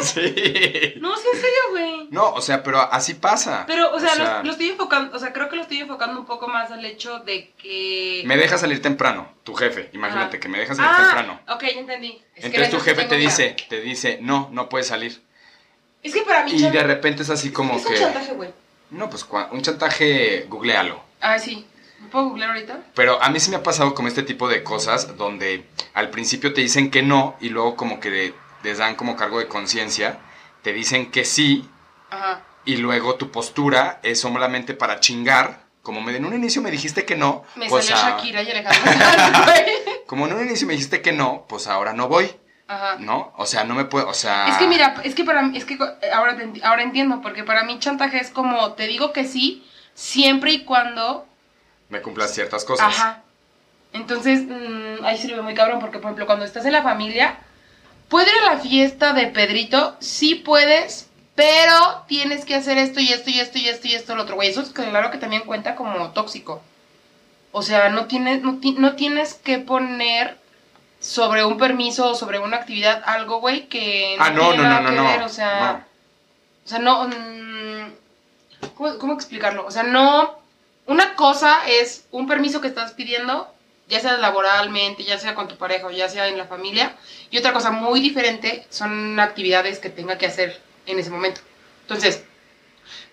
Sí. 0.03 0.95
No, 1.01 1.17
sí, 1.17 1.27
en 1.33 1.41
serio, 1.41 1.61
güey. 1.71 2.09
No, 2.11 2.31
o 2.31 2.43
sea, 2.43 2.63
pero 2.63 2.81
así 2.81 3.15
pasa. 3.15 3.65
Pero, 3.67 3.91
o 3.95 3.99
sea, 3.99 4.15
lo, 4.15 4.45
lo 4.45 4.53
estoy 4.53 4.71
enfocando, 4.71 5.17
o 5.17 5.19
sea, 5.19 5.33
creo 5.33 5.49
que 5.49 5.57
lo 5.57 5.63
estoy 5.63 5.79
enfocando 5.79 6.21
un 6.21 6.27
poco 6.27 6.49
más 6.49 6.71
al 6.71 6.85
hecho 6.85 7.21
de 7.21 7.53
que... 7.57 8.23
Me 8.27 8.37
deja 8.37 8.59
salir 8.59 8.83
temprano, 8.83 9.33
tu 9.43 9.55
jefe. 9.55 9.89
Imagínate 9.95 10.37
Ajá. 10.37 10.41
que 10.41 10.49
me 10.49 10.59
deja 10.59 10.75
salir 10.75 10.91
ah, 10.93 11.03
temprano. 11.03 11.41
ok, 11.49 11.63
ya 11.63 11.81
entendí. 11.81 12.23
Es 12.35 12.43
que 12.43 12.47
Entonces 12.49 12.71
tu 12.71 12.81
jefe 12.81 13.05
te 13.05 13.17
dice, 13.17 13.57
te 13.69 13.81
dice, 13.81 14.19
no, 14.21 14.49
no 14.53 14.69
puedes 14.69 14.87
salir. 14.87 15.23
Es 16.03 16.13
que 16.13 16.23
para 16.23 16.45
mí... 16.45 16.53
Y 16.53 16.71
de 16.71 16.83
repente 16.83 17.23
es 17.23 17.31
así 17.31 17.51
como 17.53 17.77
es 17.77 17.87
un 17.87 17.93
que... 17.93 17.99
chantaje, 17.99 18.33
güey. 18.33 18.51
No, 18.91 19.09
pues 19.09 19.27
un 19.51 19.63
chantaje, 19.63 20.47
googlealo. 20.49 21.03
Ah, 21.21 21.39
sí. 21.39 21.67
¿Me 22.01 22.09
puedo 22.09 22.27
googlear 22.31 22.51
ahorita? 22.51 22.81
Pero 22.95 23.23
a 23.23 23.29
mí 23.31 23.39
sí 23.41 23.51
me 23.51 23.57
ha 23.57 23.63
pasado 23.63 23.95
como 23.95 24.09
este 24.09 24.23
tipo 24.23 24.49
de 24.49 24.63
cosas 24.63 25.17
donde 25.17 25.67
al 25.95 26.11
principio 26.11 26.53
te 26.53 26.61
dicen 26.61 26.91
que 26.91 27.03
no 27.03 27.37
y 27.41 27.51
luego 27.51 27.77
como 27.77 28.01
que 28.01 28.35
les 28.63 28.79
dan 28.79 28.95
como 28.97 29.17
cargo 29.17 29.39
de 29.39 29.49
conciencia, 29.49 30.19
te 30.63 30.73
dicen 30.73 31.11
que 31.11 31.25
sí 31.25 31.69
Ajá. 32.11 32.43
y 32.65 32.77
luego 32.79 33.15
tu 33.17 33.31
postura 33.31 34.01
es 34.03 34.21
solamente 34.21 34.75
para 34.75 35.01
chingar. 35.01 35.69
Como 35.83 36.03
me, 36.03 36.15
en 36.15 36.27
un 36.27 36.35
inicio 36.35 36.61
me 36.61 36.71
dijiste 36.71 37.07
que 37.07 37.17
no, 37.17 37.43
Me 37.57 37.69
pues 37.69 37.87
salió 37.87 38.03
a- 38.05 38.11
Shakira 38.19 38.43
y 38.43 38.51
Alejandro 38.51 38.93
como 40.07 40.27
en 40.27 40.35
un 40.35 40.45
inicio 40.45 40.67
me 40.67 40.75
dijiste 40.75 41.01
que 41.01 41.13
no, 41.13 41.47
pues 41.49 41.67
ahora 41.69 41.95
no 41.95 42.07
voy, 42.09 42.31
Ajá. 42.69 42.97
¿no? 42.99 43.33
O 43.39 43.47
sea, 43.47 43.65
no 43.65 43.75
me 43.75 43.85
puedo, 43.87 44.07
o 44.09 44.13
sea... 44.15 44.47
Es 44.49 44.57
que 44.59 44.67
mira, 44.67 44.97
es 45.05 45.15
que 45.15 45.25
para 45.25 45.41
mí, 45.43 45.57
es 45.57 45.65
que 45.65 45.75
eh, 45.75 46.11
ahora, 46.13 46.37
ahora 46.65 46.83
entiendo, 46.83 47.21
porque 47.23 47.45
para 47.45 47.65
mí 47.65 47.79
chantaje 47.79 48.19
es 48.19 48.31
como, 48.31 48.73
te 48.75 48.87
digo 48.89 49.13
que 49.15 49.25
sí, 49.25 49.67
siempre 49.95 50.53
y 50.53 50.65
cuando 50.65 51.27
Me 51.91 52.01
cumplas 52.01 52.33
ciertas 52.33 52.65
cosas. 52.65 52.87
Ajá. 52.89 53.23
Entonces, 53.93 54.43
mm, 54.43 55.05
ahí 55.05 55.27
veo 55.27 55.43
muy 55.43 55.55
cabrón, 55.55 55.81
porque 55.81 55.99
por 55.99 56.07
ejemplo, 56.07 56.27
cuando 56.27 56.45
estás 56.45 56.65
en 56.65 56.73
la 56.73 56.83
familia, 56.83 57.39
¿puedo 58.09 58.27
ir 58.27 58.33
a 58.49 58.55
la 58.55 58.61
fiesta 58.61 59.13
de 59.13 59.27
Pedrito? 59.27 59.97
Sí 60.01 60.37
puedes, 60.37 61.09
pero 61.35 62.05
tienes 62.07 62.45
que 62.45 62.55
hacer 62.55 62.79
esto 62.79 63.01
y 63.01 63.09
esto 63.09 63.31
y 63.31 63.41
esto 63.41 63.59
y 63.59 63.69
esto 63.69 63.89
y 63.89 63.95
esto 63.95 64.15
lo 64.15 64.23
otro, 64.23 64.37
güey. 64.37 64.49
Eso 64.49 64.61
es 64.63 64.71
claro 64.71 65.11
que 65.11 65.19
también 65.19 65.43
cuenta 65.43 65.75
como 65.75 66.11
tóxico. 66.13 66.63
O 67.53 67.63
sea, 67.63 67.89
no 67.89 68.07
tienes, 68.07 68.43
no, 68.43 68.59
ti- 68.61 68.77
no 68.79 68.95
tienes 68.95 69.35
que 69.35 69.59
poner 69.59 70.39
sobre 71.01 71.45
un 71.45 71.57
permiso 71.59 72.11
o 72.11 72.15
sobre 72.15 72.39
una 72.39 72.59
actividad 72.59 73.03
algo, 73.07 73.41
güey, 73.41 73.67
que 73.69 74.17
Ah, 74.21 74.31
no, 74.31 74.41
tiene 74.51 74.57
no, 74.59 74.63
nada 74.69 74.81
no, 74.83 74.91
no, 74.93 75.03
que 75.03 75.09
ver, 75.17 75.23
o 75.23 75.29
sea... 75.29 75.61
No. 75.73 75.91
O 76.65 76.69
sea, 76.69 76.79
no. 76.79 77.09
mm, 77.09 77.93
¿cómo, 78.77 78.99
cómo 78.99 79.13
explicarlo? 79.15 79.67
O 79.67 79.71
sea, 79.73 79.83
no. 79.83 80.39
Una 80.91 81.15
cosa 81.15 81.69
es 81.69 82.07
un 82.11 82.27
permiso 82.27 82.61
que 82.61 82.67
estás 82.67 82.91
pidiendo, 82.91 83.49
ya 83.89 84.01
sea 84.01 84.17
laboralmente, 84.17 85.05
ya 85.05 85.21
sea 85.21 85.37
con 85.37 85.47
tu 85.47 85.57
pareja 85.57 85.87
o 85.87 85.93
ya 85.93 86.09
sea 86.09 86.27
en 86.27 86.37
la 86.37 86.47
familia. 86.47 86.97
Y 87.31 87.39
otra 87.39 87.53
cosa 87.53 87.71
muy 87.71 88.01
diferente 88.01 88.67
son 88.71 89.21
actividades 89.21 89.79
que 89.79 89.89
tenga 89.89 90.19
que 90.19 90.27
hacer 90.27 90.61
en 90.87 90.99
ese 90.99 91.11
momento. 91.11 91.43
Entonces, 91.83 92.25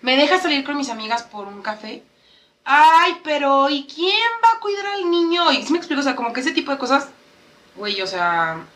¿me 0.02 0.16
dejas 0.16 0.42
salir 0.42 0.64
con 0.64 0.76
mis 0.76 0.88
amigas 0.90 1.22
por 1.22 1.46
un 1.46 1.62
café? 1.62 2.02
Ay, 2.64 3.20
pero 3.22 3.70
¿y 3.70 3.86
quién 3.86 4.28
va 4.44 4.56
a 4.56 4.60
cuidar 4.60 4.86
al 4.86 5.08
niño? 5.08 5.52
Y 5.52 5.62
si 5.62 5.70
me 5.70 5.78
explico, 5.78 6.00
o 6.00 6.04
sea, 6.04 6.16
como 6.16 6.32
que 6.32 6.40
ese 6.40 6.50
tipo 6.50 6.72
de 6.72 6.78
cosas, 6.78 7.06
güey, 7.76 8.02
o 8.02 8.08
sea, 8.08 8.66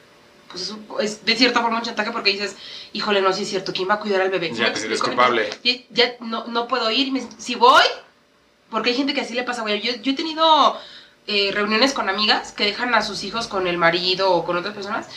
pues 0.49 0.73
es, 1.01 1.25
de 1.25 1.35
cierta 1.35 1.61
forma 1.61 1.79
un 1.79 1.83
chantaje 1.83 2.13
porque 2.13 2.31
dices, 2.31 2.55
híjole, 2.93 3.21
no, 3.21 3.33
sí 3.33 3.43
es 3.43 3.51
cierto, 3.51 3.73
¿quién 3.73 3.91
va 3.91 3.95
a 3.95 3.99
cuidar 3.99 4.21
al 4.21 4.31
bebé? 4.31 4.51
¿Sí 4.51 4.61
Ya 4.61 4.73
te 4.73 4.79
explico? 4.79 5.07
culpable. 5.07 5.51
Ya, 5.65 5.73
ya 5.91 6.15
no, 6.21 6.47
no 6.47 6.69
puedo 6.69 6.89
ir, 6.93 7.13
si 7.39 7.57
voy, 7.57 7.83
porque 8.73 8.91
hay 8.91 8.97
gente 8.97 9.14
que 9.14 9.20
así 9.20 9.35
le 9.35 9.45
pasa, 9.45 9.62
güey. 9.62 9.81
Yo, 9.81 9.93
yo 10.03 10.12
he 10.12 10.16
tenido 10.16 10.81
eh, 11.29 11.51
reuniones 11.53 11.93
con 11.93 12.09
amigas 12.09 12.51
que 12.51 12.64
dejan 12.64 12.95
a 12.95 13.03
sus 13.03 13.23
hijos 13.23 13.47
con 13.47 13.68
el 13.68 13.79
marido 13.79 14.33
o 14.33 14.45
con 14.45 14.57
otras 14.57 14.75
personas. 14.75 15.09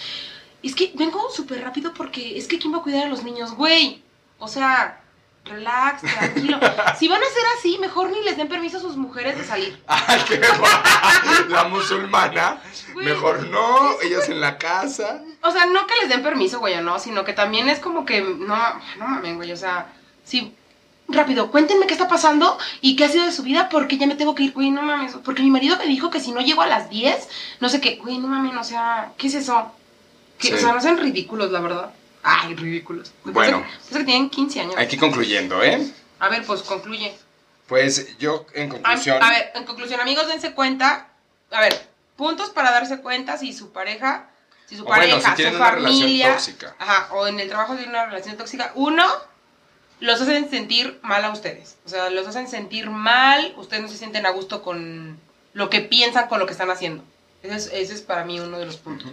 Y 0.62 0.70
es 0.70 0.76
que 0.76 0.92
vengo 0.94 1.32
súper 1.32 1.62
rápido 1.62 1.94
porque 1.94 2.38
es 2.38 2.48
que 2.48 2.60
¿quién 2.60 2.74
va 2.74 2.80
a 2.80 2.82
cuidar 2.84 3.06
a 3.06 3.10
los 3.10 3.24
niños? 3.24 3.54
Güey, 3.56 4.04
o 4.40 4.48
sea, 4.48 5.02
relax, 5.46 6.02
tranquilo. 6.02 6.60
si 7.00 7.08
van 7.08 7.22
a 7.22 7.26
ser 7.26 7.44
así, 7.58 7.78
mejor 7.80 8.10
ni 8.12 8.22
les 8.24 8.36
den 8.36 8.50
permiso 8.50 8.78
a 8.78 8.82
sus 8.82 8.98
mujeres 8.98 9.38
de 9.38 9.46
salir. 9.46 9.82
Ay, 9.88 10.22
qué 10.28 10.38
guay. 10.38 11.50
La 11.50 11.64
musulmana. 11.64 12.62
Güey, 12.94 13.06
Mejor 13.06 13.48
no, 13.48 14.02
ellos 14.02 14.28
en 14.28 14.42
la 14.42 14.58
casa. 14.58 15.24
O 15.42 15.52
sea, 15.52 15.66
no 15.66 15.88
que 15.88 15.96
les 16.02 16.10
den 16.10 16.24
permiso, 16.24 16.60
güey, 16.60 16.74
o 16.74 16.82
no, 16.82 17.00
sino 17.00 17.24
que 17.24 17.34
también 17.34 17.70
es 17.70 17.80
como 17.80 18.06
que, 18.06 18.22
no, 18.22 18.58
no 18.98 19.08
mames, 19.08 19.36
güey, 19.38 19.52
o 19.54 19.58
sea, 19.58 19.94
sí, 20.26 20.54
rápido, 21.08 21.52
cuéntenme 21.52 21.86
qué 21.88 21.94
está 21.94 22.08
pasando 22.08 22.58
y 22.82 22.96
qué 22.96 23.06
ha 23.06 23.10
sido 23.10 23.26
de 23.26 23.32
su 23.32 23.44
vida 23.44 23.70
porque 23.70 23.98
ya 23.98 24.08
me 24.08 24.16
tengo 24.16 24.34
que 24.36 24.44
ir, 24.44 24.54
güey, 24.54 24.72
no 24.72 24.82
mames, 24.82 25.14
porque 25.24 25.44
mi 25.44 25.50
marido 25.52 25.78
me 25.78 25.86
dijo 25.86 26.10
que 26.10 26.20
si 26.20 26.32
no 26.32 26.42
llego 26.42 26.62
a 26.62 26.68
las 26.68 26.90
10, 26.90 27.28
no 27.60 27.70
sé 27.70 27.80
qué, 27.82 27.98
güey, 27.98 28.18
no 28.18 28.28
mames, 28.28 28.56
o 28.58 28.64
sea, 28.64 29.12
¿qué 29.18 29.28
es 29.28 29.36
eso? 29.36 29.72
Que, 30.40 30.54
O 30.54 30.58
sea, 30.58 30.74
no 30.74 30.82
sean 30.82 30.98
ridículos, 30.98 31.52
la 31.52 31.62
verdad. 31.62 31.94
Ay, 32.24 32.56
ridículos. 32.56 33.12
Me 33.24 33.32
Bueno. 33.32 33.62
parece- 33.62 33.98
que 34.00 34.04
tienen 34.04 34.30
15 34.30 34.60
años. 34.62 34.76
Aquí 34.78 34.98
concluyendo, 34.98 35.62
¿eh? 35.64 35.88
A 36.20 36.28
ver, 36.30 36.44
pues 36.46 36.62
concluye. 36.64 37.16
Pues 37.68 38.18
yo, 38.18 38.46
en 38.54 38.70
conclusión. 38.70 39.22
a 39.24 39.30
ver, 39.30 39.52
en 39.56 39.64
conclusión, 39.64 40.00
amigos, 40.02 40.28
dense 40.28 40.54
cuenta. 40.54 41.08
A 41.52 41.62
ver, 41.62 41.88
puntos 42.18 42.50
para 42.50 42.72
darse 42.72 43.00
cuenta 43.00 43.38
si 43.38 43.54
su 43.54 43.72
pareja, 43.72 44.28
si 44.68 44.76
su 44.76 44.82
O 44.84 44.86
bueno, 44.86 45.02
pareja, 45.02 45.36
si 45.36 45.44
su 45.44 45.50
una 45.56 45.72
relación 45.72 46.02
familia, 46.02 46.32
tóxica. 46.34 46.76
ajá, 46.80 47.14
o 47.14 47.28
en 47.28 47.40
el 47.40 47.48
trabajo 47.48 47.76
de 47.76 47.86
una 47.86 48.06
relación 48.08 48.36
tóxica, 48.38 48.72
uno, 48.76 49.06
los 50.00 50.22
hacen 50.22 50.50
sentir 50.50 51.00
mal 51.02 51.24
a 51.24 51.32
ustedes. 51.32 51.78
O 51.86 51.90
sea, 51.90 52.10
los 52.10 52.28
hacen 52.28 52.48
sentir 52.48 52.90
mal, 52.90 53.54
ustedes 53.58 53.82
no 53.82 53.90
se 53.90 53.98
sienten 53.98 54.26
a 54.26 54.32
gusto 54.32 54.62
con 54.62 55.18
lo 55.54 55.70
que 55.70 55.82
piensan, 55.82 56.28
con 56.28 56.40
lo 56.40 56.46
que 56.46 56.54
están 56.54 56.72
haciendo. 56.72 57.04
Ese 57.44 57.56
es, 57.56 57.70
ese 57.74 57.94
es 57.94 58.02
para 58.02 58.26
mí 58.26 58.40
uno 58.40 58.60
de 58.60 58.66
los 58.66 58.78
puntos. 58.78 59.12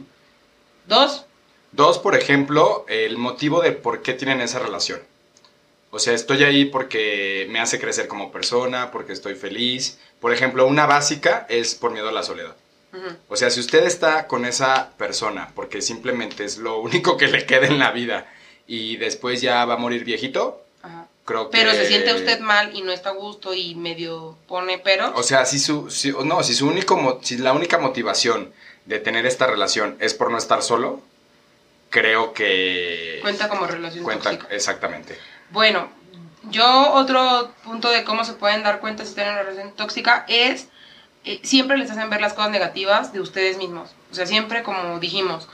Dos, 0.86 1.26
Dos, 1.72 1.98
por 1.98 2.14
ejemplo, 2.14 2.84
el 2.86 3.16
motivo 3.16 3.62
de 3.62 3.72
por 3.72 4.02
qué 4.02 4.12
tienen 4.12 4.42
esa 4.42 4.58
relación. 4.58 5.00
O 5.90 5.98
sea, 5.98 6.12
estoy 6.12 6.44
ahí 6.44 6.66
porque 6.66 7.46
me 7.50 7.60
hace 7.60 7.80
crecer 7.80 8.08
como 8.08 8.30
persona, 8.30 8.90
porque 8.90 9.14
estoy 9.14 9.34
feliz. 9.34 9.98
Por 10.20 10.34
ejemplo, 10.34 10.66
una 10.66 10.84
básica 10.84 11.46
es 11.48 11.74
por 11.74 11.92
miedo 11.92 12.10
a 12.10 12.12
la 12.12 12.22
soledad. 12.22 12.56
O 13.28 13.36
sea, 13.36 13.48
si 13.48 13.58
usted 13.58 13.84
está 13.86 14.26
con 14.26 14.44
esa 14.44 14.90
persona 14.98 15.50
porque 15.54 15.80
simplemente 15.80 16.44
es 16.44 16.58
lo 16.58 16.78
único 16.78 17.16
que 17.16 17.28
le 17.28 17.46
queda 17.46 17.66
en 17.66 17.78
la 17.78 17.90
vida 17.90 18.30
y 18.66 18.98
después 18.98 19.40
ya 19.40 19.64
va 19.64 19.74
a 19.74 19.78
morir 19.78 20.04
viejito. 20.04 20.62
Creo 21.24 21.50
que... 21.50 21.58
pero 21.58 21.72
se 21.72 21.86
siente 21.86 22.14
usted 22.14 22.40
mal 22.40 22.74
y 22.74 22.82
no 22.82 22.92
está 22.92 23.10
a 23.10 23.12
gusto 23.12 23.54
y 23.54 23.74
medio 23.74 24.36
pone 24.48 24.78
pero. 24.78 25.12
O 25.16 25.22
sea, 25.22 25.44
si 25.44 25.58
su, 25.58 25.90
si- 25.90 26.12
no, 26.12 26.42
si 26.42 26.54
su 26.54 26.66
único, 26.66 27.20
si 27.22 27.38
la 27.38 27.52
única 27.52 27.78
motivación 27.78 28.52
de 28.86 28.98
tener 28.98 29.26
esta 29.26 29.46
relación 29.46 29.96
es 30.00 30.14
por 30.14 30.30
no 30.30 30.38
estar 30.38 30.62
solo, 30.62 31.00
creo 31.90 32.32
que 32.32 33.18
cuenta 33.22 33.48
como 33.48 33.66
relación 33.66 34.04
cuenta 34.04 34.30
tóxica. 34.30 34.54
exactamente. 34.54 35.18
Bueno, 35.50 35.90
yo 36.50 36.92
otro 36.94 37.52
punto 37.64 37.88
de 37.90 38.04
cómo 38.04 38.24
se 38.24 38.32
pueden 38.32 38.62
dar 38.62 38.80
cuenta 38.80 39.04
si 39.04 39.14
tienen 39.14 39.34
una 39.34 39.42
relación 39.42 39.72
tóxica 39.74 40.24
es 40.28 40.68
eh, 41.24 41.40
siempre 41.44 41.76
les 41.76 41.90
hacen 41.90 42.10
ver 42.10 42.20
las 42.20 42.32
cosas 42.32 42.50
negativas 42.50 43.12
de 43.12 43.20
ustedes 43.20 43.58
mismos. 43.58 43.90
O 44.10 44.14
sea, 44.14 44.26
siempre 44.26 44.62
como 44.64 44.98
dijimos, 44.98 45.48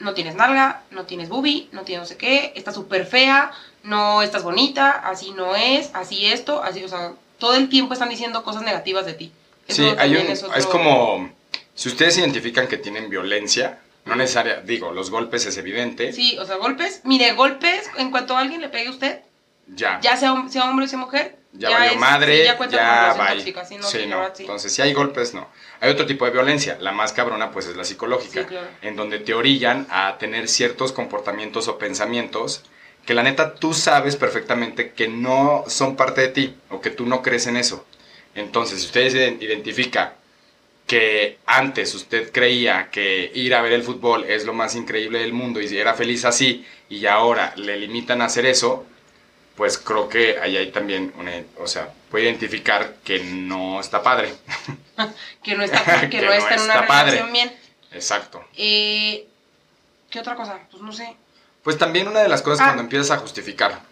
no 0.00 0.12
tienes 0.14 0.34
nalga, 0.34 0.82
no 0.90 1.06
tienes 1.06 1.28
boobie, 1.30 1.68
no 1.72 1.82
tienes 1.82 2.02
no 2.02 2.06
sé 2.08 2.16
qué, 2.18 2.52
estás 2.56 2.74
súper 2.74 3.06
fea, 3.06 3.50
no 3.82 4.22
estás 4.22 4.42
bonita, 4.42 4.90
así 4.90 5.30
no 5.32 5.54
es, 5.56 5.90
así 5.94 6.26
esto, 6.26 6.62
así, 6.62 6.82
o 6.84 6.88
sea, 6.88 7.12
todo 7.38 7.54
el 7.54 7.68
tiempo 7.68 7.92
están 7.92 8.08
diciendo 8.08 8.42
cosas 8.42 8.62
negativas 8.62 9.06
de 9.06 9.14
ti. 9.14 9.32
Eso 9.66 9.82
Sí, 9.82 9.94
hay 9.98 10.12
un, 10.16 10.26
es 10.26 10.44
es, 10.56 10.66
como 10.66 11.30
si 11.74 11.88
ustedes 11.88 12.18
identifican 12.18 12.66
que 12.66 12.76
tienen 12.78 13.08
violencia, 13.10 13.78
no 14.04 14.16
necesaria, 14.16 14.60
digo, 14.62 14.92
los 14.92 15.10
golpes 15.10 15.44
es 15.46 15.56
evidente, 15.58 16.12
Sí, 16.12 16.36
o 16.38 16.44
sea, 16.46 16.56
golpes, 16.56 17.02
mire, 17.04 17.32
golpes, 17.32 17.88
en 17.96 18.10
cuanto 18.10 18.36
alguien 18.36 18.60
le 18.60 18.68
pegue 18.68 18.88
a 18.88 18.90
usted, 18.90 19.20
ya, 19.66 20.00
ya 20.00 20.16
sea, 20.16 20.34
sea 20.50 20.64
hombre 20.68 20.86
o 20.86 20.88
sea 20.88 20.98
mujer, 20.98 21.36
ya, 21.52 21.70
valió 21.70 21.92
es- 21.92 21.98
madre, 21.98 22.38
sí, 22.38 22.44
ya 22.44 22.56
cuenta 22.56 22.76
ya 22.76 23.34
tóxica, 23.34 23.64
sí, 23.64 23.76
no, 23.76 23.82
sí, 23.86 24.06
no. 24.06 24.18
verdad, 24.20 24.34
sí. 24.36 24.42
Entonces, 24.44 24.72
si 24.72 24.82
hay 24.82 24.92
golpes, 24.92 25.34
no. 25.34 25.48
Hay 25.80 25.90
otro 25.90 26.06
tipo 26.06 26.24
de 26.24 26.30
violencia, 26.30 26.76
la 26.80 26.92
más 26.92 27.12
cabrona 27.12 27.50
pues 27.52 27.66
es 27.66 27.76
la 27.76 27.84
psicológica, 27.84 28.46
claro. 28.46 28.66
en 28.82 28.96
donde 28.96 29.18
te 29.18 29.34
orillan 29.34 29.86
a 29.90 30.16
tener 30.18 30.48
ciertos 30.48 30.92
comportamientos 30.92 31.68
o 31.68 31.78
pensamientos 31.78 32.62
que 33.08 33.14
la 33.14 33.22
neta 33.22 33.54
tú 33.54 33.72
sabes 33.72 34.16
perfectamente 34.16 34.92
que 34.92 35.08
no 35.08 35.64
son 35.66 35.96
parte 35.96 36.20
de 36.20 36.28
ti 36.28 36.54
o 36.68 36.82
que 36.82 36.90
tú 36.90 37.06
no 37.06 37.22
crees 37.22 37.46
en 37.46 37.56
eso. 37.56 37.86
Entonces, 38.34 38.80
si 38.80 38.86
usted 38.88 39.06
ide- 39.10 39.38
identifica 39.40 40.12
que 40.86 41.38
antes 41.46 41.94
usted 41.94 42.30
creía 42.30 42.90
que 42.90 43.30
ir 43.34 43.54
a 43.54 43.62
ver 43.62 43.72
el 43.72 43.82
fútbol 43.82 44.24
es 44.24 44.44
lo 44.44 44.52
más 44.52 44.74
increíble 44.74 45.20
del 45.20 45.32
mundo 45.32 45.58
y 45.58 45.74
era 45.74 45.94
feliz 45.94 46.26
así 46.26 46.66
y 46.90 47.06
ahora 47.06 47.54
le 47.56 47.78
limitan 47.78 48.20
a 48.20 48.26
hacer 48.26 48.44
eso, 48.44 48.84
pues 49.56 49.78
creo 49.78 50.10
que 50.10 50.38
ahí 50.38 50.58
hay 50.58 50.70
también 50.70 51.14
una, 51.18 51.32
o 51.56 51.66
sea, 51.66 51.90
puede 52.10 52.24
identificar 52.24 52.96
que 53.04 53.20
no 53.20 53.80
está 53.80 54.02
padre. 54.02 54.34
que 55.42 55.54
no 55.54 55.62
está, 55.64 55.82
que 56.02 56.10
Que 56.10 56.20
no 56.20 56.26
no 56.26 56.32
está 56.34 56.56
en 56.56 56.60
una 56.60 56.74
está 56.74 56.86
padre. 56.86 57.10
relación 57.12 57.32
bien. 57.32 57.52
Exacto. 57.90 58.44
Eh, 58.54 59.26
¿Qué 60.10 60.20
otra 60.20 60.36
cosa? 60.36 60.60
Pues 60.70 60.82
no 60.82 60.92
sé. 60.92 61.16
Pues 61.68 61.76
también 61.76 62.08
una 62.08 62.20
de 62.20 62.30
las 62.30 62.40
cosas 62.40 62.60
Ah. 62.60 62.64
cuando 62.68 62.82
empiezas 62.84 63.10
a 63.10 63.18
justificar, 63.18 63.82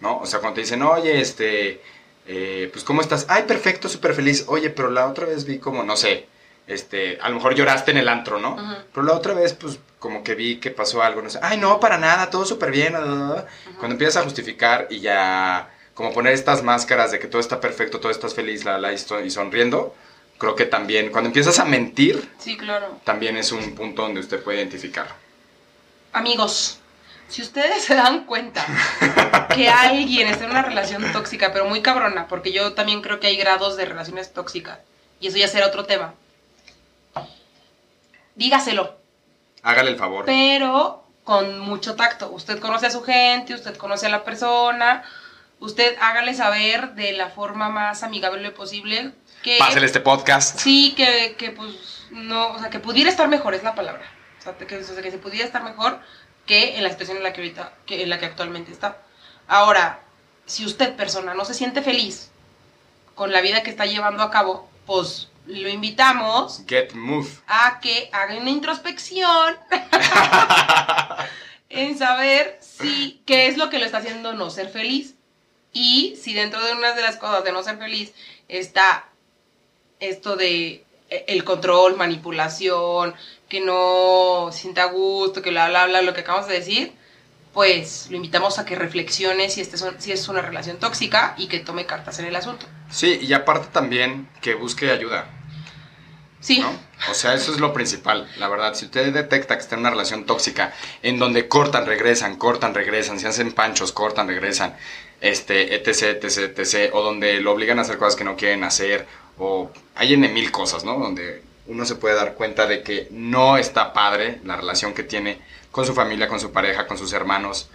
¿no? 0.00 0.18
O 0.18 0.26
sea, 0.26 0.40
cuando 0.40 0.56
te 0.56 0.62
dicen, 0.62 0.82
oye, 0.82 1.20
este, 1.20 1.80
eh, 2.26 2.68
pues 2.72 2.82
¿cómo 2.82 3.00
estás? 3.00 3.26
Ay, 3.28 3.44
perfecto, 3.44 3.88
súper 3.88 4.12
feliz. 4.14 4.44
Oye, 4.48 4.70
pero 4.70 4.90
la 4.90 5.06
otra 5.06 5.26
vez 5.26 5.44
vi 5.44 5.60
como, 5.60 5.84
no 5.84 5.96
sé, 5.96 6.26
este, 6.66 7.20
a 7.22 7.28
lo 7.28 7.36
mejor 7.36 7.54
lloraste 7.54 7.92
en 7.92 7.98
el 7.98 8.08
antro, 8.08 8.40
¿no? 8.40 8.56
Pero 8.92 9.06
la 9.06 9.12
otra 9.12 9.34
vez, 9.34 9.52
pues, 9.52 9.78
como 10.00 10.24
que 10.24 10.34
vi 10.34 10.56
que 10.58 10.72
pasó 10.72 11.00
algo, 11.00 11.22
no 11.22 11.30
sé, 11.30 11.38
ay, 11.42 11.58
no, 11.58 11.78
para 11.78 11.96
nada, 11.96 12.28
todo 12.28 12.44
súper 12.44 12.72
bien. 12.72 12.90
bla, 12.94 13.02
bla, 13.02 13.14
bla". 13.14 13.46
Cuando 13.78 13.92
empiezas 13.94 14.16
a 14.16 14.24
justificar 14.24 14.88
y 14.90 14.98
ya, 14.98 15.70
como 15.94 16.12
poner 16.12 16.32
estas 16.32 16.64
máscaras 16.64 17.12
de 17.12 17.20
que 17.20 17.28
todo 17.28 17.40
está 17.40 17.60
perfecto, 17.60 18.00
todo 18.00 18.10
estás 18.10 18.34
feliz, 18.34 18.64
la, 18.64 18.78
la, 18.78 18.92
y 18.92 18.98
sonriendo, 19.30 19.94
creo 20.38 20.56
que 20.56 20.64
también, 20.66 21.12
cuando 21.12 21.28
empiezas 21.28 21.60
a 21.60 21.64
mentir, 21.66 22.28
Sí, 22.40 22.56
claro. 22.56 22.98
también 23.04 23.36
es 23.36 23.52
un 23.52 23.76
punto 23.76 24.02
donde 24.02 24.18
usted 24.18 24.42
puede 24.42 24.58
identificar. 24.58 25.06
Amigos, 26.12 26.80
si 27.32 27.40
ustedes 27.40 27.82
se 27.82 27.94
dan 27.94 28.24
cuenta 28.26 28.62
que 29.54 29.70
alguien 29.70 30.28
está 30.28 30.44
en 30.44 30.50
una 30.50 30.60
relación 30.60 31.10
tóxica, 31.12 31.50
pero 31.50 31.64
muy 31.64 31.80
cabrona, 31.80 32.28
porque 32.28 32.52
yo 32.52 32.74
también 32.74 33.00
creo 33.00 33.20
que 33.20 33.26
hay 33.28 33.36
grados 33.36 33.78
de 33.78 33.86
relaciones 33.86 34.34
tóxicas, 34.34 34.78
y 35.18 35.28
eso 35.28 35.38
ya 35.38 35.48
será 35.48 35.66
otro 35.66 35.86
tema, 35.86 36.12
dígaselo, 38.34 38.98
Hágale 39.62 39.92
el 39.92 39.96
favor. 39.96 40.26
pero 40.26 41.04
con 41.24 41.60
mucho 41.60 41.94
tacto. 41.94 42.30
Usted 42.32 42.58
conoce 42.58 42.86
a 42.86 42.90
su 42.90 43.02
gente, 43.02 43.54
usted 43.54 43.76
conoce 43.76 44.06
a 44.06 44.10
la 44.10 44.24
persona, 44.24 45.02
usted 45.58 45.96
hágale 46.00 46.34
saber 46.34 46.94
de 46.94 47.12
la 47.12 47.30
forma 47.30 47.70
más 47.70 48.02
amigable 48.02 48.50
posible 48.50 49.12
que... 49.42 49.56
Pásale 49.58 49.86
este 49.86 50.00
podcast. 50.00 50.58
Sí, 50.58 50.92
que, 50.96 51.36
que 51.38 51.52
pues 51.52 51.70
no, 52.10 52.48
o 52.48 52.58
sea, 52.58 52.68
que 52.68 52.80
pudiera 52.80 53.08
estar 53.08 53.28
mejor 53.28 53.54
es 53.54 53.62
la 53.62 53.74
palabra. 53.74 54.02
O 54.40 54.42
sea, 54.42 54.54
que, 54.54 54.76
o 54.76 54.82
sea, 54.82 55.00
que 55.00 55.10
se 55.12 55.18
pudiera 55.18 55.46
estar 55.46 55.62
mejor 55.62 56.00
que 56.46 56.76
en 56.76 56.84
la 56.84 56.90
situación 56.90 57.16
en 57.18 57.22
la 57.22 57.32
que 57.32 57.40
ahorita, 57.40 57.72
que 57.86 58.02
en 58.02 58.10
la 58.10 58.18
que 58.18 58.26
actualmente 58.26 58.72
está. 58.72 58.98
Ahora, 59.48 60.00
si 60.46 60.64
usted, 60.64 60.94
persona, 60.96 61.34
no 61.34 61.44
se 61.44 61.54
siente 61.54 61.82
feliz 61.82 62.30
con 63.14 63.32
la 63.32 63.40
vida 63.40 63.62
que 63.62 63.70
está 63.70 63.86
llevando 63.86 64.22
a 64.22 64.30
cabo, 64.30 64.68
pues 64.86 65.28
lo 65.46 65.68
invitamos 65.68 66.62
Get 66.68 66.92
move. 66.92 67.28
a 67.46 67.80
que 67.80 68.08
haga 68.12 68.36
una 68.36 68.50
introspección 68.50 69.56
en 71.68 71.98
saber 71.98 72.58
si 72.60 73.20
qué 73.26 73.48
es 73.48 73.56
lo 73.56 73.68
que 73.68 73.78
lo 73.78 73.84
está 73.84 73.98
haciendo 73.98 74.32
no 74.34 74.50
ser 74.50 74.68
feliz 74.68 75.14
y 75.72 76.16
si 76.20 76.34
dentro 76.34 76.64
de 76.64 76.74
una 76.74 76.92
de 76.92 77.02
las 77.02 77.16
cosas 77.16 77.42
de 77.44 77.52
no 77.52 77.62
ser 77.62 77.78
feliz 77.78 78.12
está 78.48 79.06
esto 79.98 80.36
de 80.36 80.84
el 81.26 81.44
control, 81.44 81.96
manipulación, 81.96 83.14
que 83.48 83.60
no 83.60 84.50
sienta 84.52 84.84
gusto, 84.86 85.42
que 85.42 85.50
bla 85.50 85.68
bla 85.68 85.86
bla, 85.86 86.02
lo 86.02 86.14
que 86.14 86.20
acabamos 86.20 86.48
de 86.48 86.54
decir, 86.54 86.92
pues 87.52 88.06
lo 88.10 88.16
invitamos 88.16 88.58
a 88.58 88.64
que 88.64 88.74
reflexione 88.76 89.50
si, 89.50 89.60
este 89.60 89.76
son- 89.76 90.00
si 90.00 90.12
es 90.12 90.26
una 90.28 90.40
relación 90.40 90.78
tóxica 90.78 91.34
y 91.36 91.48
que 91.48 91.60
tome 91.60 91.84
cartas 91.86 92.18
en 92.18 92.24
el 92.26 92.36
asunto. 92.36 92.66
Sí, 92.90 93.18
y 93.22 93.32
aparte 93.34 93.68
también 93.72 94.28
que 94.40 94.54
busque 94.54 94.90
ayuda, 94.90 95.26
Sí, 96.40 96.58
¿no? 96.58 96.72
O 97.08 97.14
sea, 97.14 97.34
eso 97.34 97.52
es 97.52 97.60
lo 97.60 97.72
principal, 97.72 98.28
la 98.36 98.48
verdad. 98.48 98.74
Si 98.74 98.86
usted 98.86 99.12
detecta 99.12 99.54
que 99.54 99.62
está 99.62 99.76
en 99.76 99.82
una 99.82 99.90
relación 99.90 100.24
tóxica, 100.26 100.72
en 101.00 101.20
donde 101.20 101.46
cortan, 101.46 101.86
regresan, 101.86 102.34
cortan, 102.36 102.74
regresan, 102.74 103.20
se 103.20 103.28
hacen 103.28 103.52
panchos, 103.52 103.92
cortan, 103.92 104.26
regresan, 104.26 104.76
este, 105.20 105.76
etc, 105.76 106.20
etc, 106.24 106.58
etc, 106.58 106.90
o 106.94 107.02
donde 107.02 107.40
lo 107.40 107.52
obligan 107.52 107.78
a 107.78 107.82
hacer 107.82 107.96
cosas 107.96 108.16
que 108.16 108.24
no 108.24 108.36
quieren 108.36 108.64
hacer, 108.64 109.06
o 109.44 109.72
hay 109.96 110.14
en 110.14 110.32
mil 110.32 110.52
cosas, 110.52 110.84
¿no? 110.84 110.98
Donde 110.98 111.42
uno 111.66 111.84
se 111.84 111.96
puede 111.96 112.14
dar 112.14 112.34
cuenta 112.34 112.66
de 112.68 112.84
que 112.84 113.08
no 113.10 113.56
está 113.58 113.92
padre 113.92 114.40
la 114.44 114.54
relación 114.54 114.94
que 114.94 115.02
tiene 115.02 115.40
con 115.72 115.84
su 115.84 115.94
familia, 115.94 116.28
con 116.28 116.38
su 116.38 116.52
pareja, 116.52 116.86
con 116.86 116.96
sus 116.96 117.12
hermanos, 117.12 117.68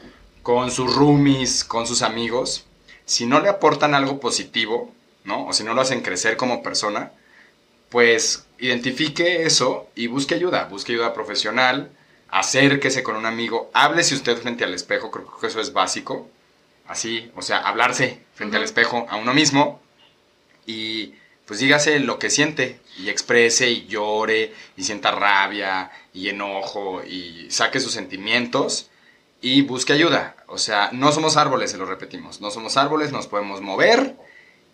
con 0.43 0.71
sus 0.71 0.95
roomies, 0.95 1.65
con 1.65 1.85
sus 1.85 2.03
amigos. 2.03 2.65
Si 3.03 3.25
no 3.25 3.41
le 3.41 3.49
aportan 3.49 3.95
algo 3.95 4.21
positivo, 4.21 4.93
¿no? 5.25 5.45
O 5.47 5.53
si 5.53 5.65
no 5.65 5.73
lo 5.73 5.81
hacen 5.81 6.01
crecer 6.01 6.37
como 6.37 6.63
persona, 6.63 7.11
pues 7.89 8.45
identifique 8.59 9.43
eso 9.43 9.89
y 9.93 10.07
busque 10.07 10.35
ayuda, 10.35 10.65
busque 10.65 10.93
ayuda 10.93 11.13
profesional, 11.13 11.91
acérquese 12.29 13.03
con 13.03 13.17
un 13.17 13.25
amigo, 13.25 13.69
háblese 13.73 14.15
usted 14.15 14.37
frente 14.37 14.63
al 14.63 14.73
espejo, 14.73 15.11
creo 15.11 15.37
que 15.37 15.47
eso 15.47 15.59
es 15.59 15.73
básico, 15.73 16.29
así, 16.87 17.29
o 17.35 17.41
sea, 17.41 17.59
hablarse 17.59 18.21
frente 18.35 18.55
al 18.55 18.63
espejo 18.63 19.05
a 19.09 19.17
uno 19.17 19.33
mismo 19.33 19.81
y 20.65 21.13
pues 21.47 21.61
dígase 21.61 21.99
lo 21.99 22.19
que 22.19 22.29
siente 22.29 22.81
y 22.97 23.09
exprese 23.09 23.69
y 23.69 23.87
llore 23.87 24.53
y 24.75 24.83
sienta 24.83 25.11
rabia 25.11 25.89
y 26.13 26.27
enojo 26.27 27.01
y 27.03 27.47
saque 27.49 27.79
sus 27.79 27.93
sentimientos 27.93 28.89
y 29.41 29.61
busque 29.61 29.93
ayuda. 29.93 30.35
O 30.47 30.57
sea, 30.57 30.89
no 30.91 31.11
somos 31.13 31.37
árboles, 31.37 31.71
se 31.71 31.77
lo 31.77 31.85
repetimos, 31.85 32.41
no 32.41 32.51
somos 32.51 32.75
árboles, 32.75 33.13
nos 33.13 33.27
podemos 33.27 33.61
mover 33.61 34.17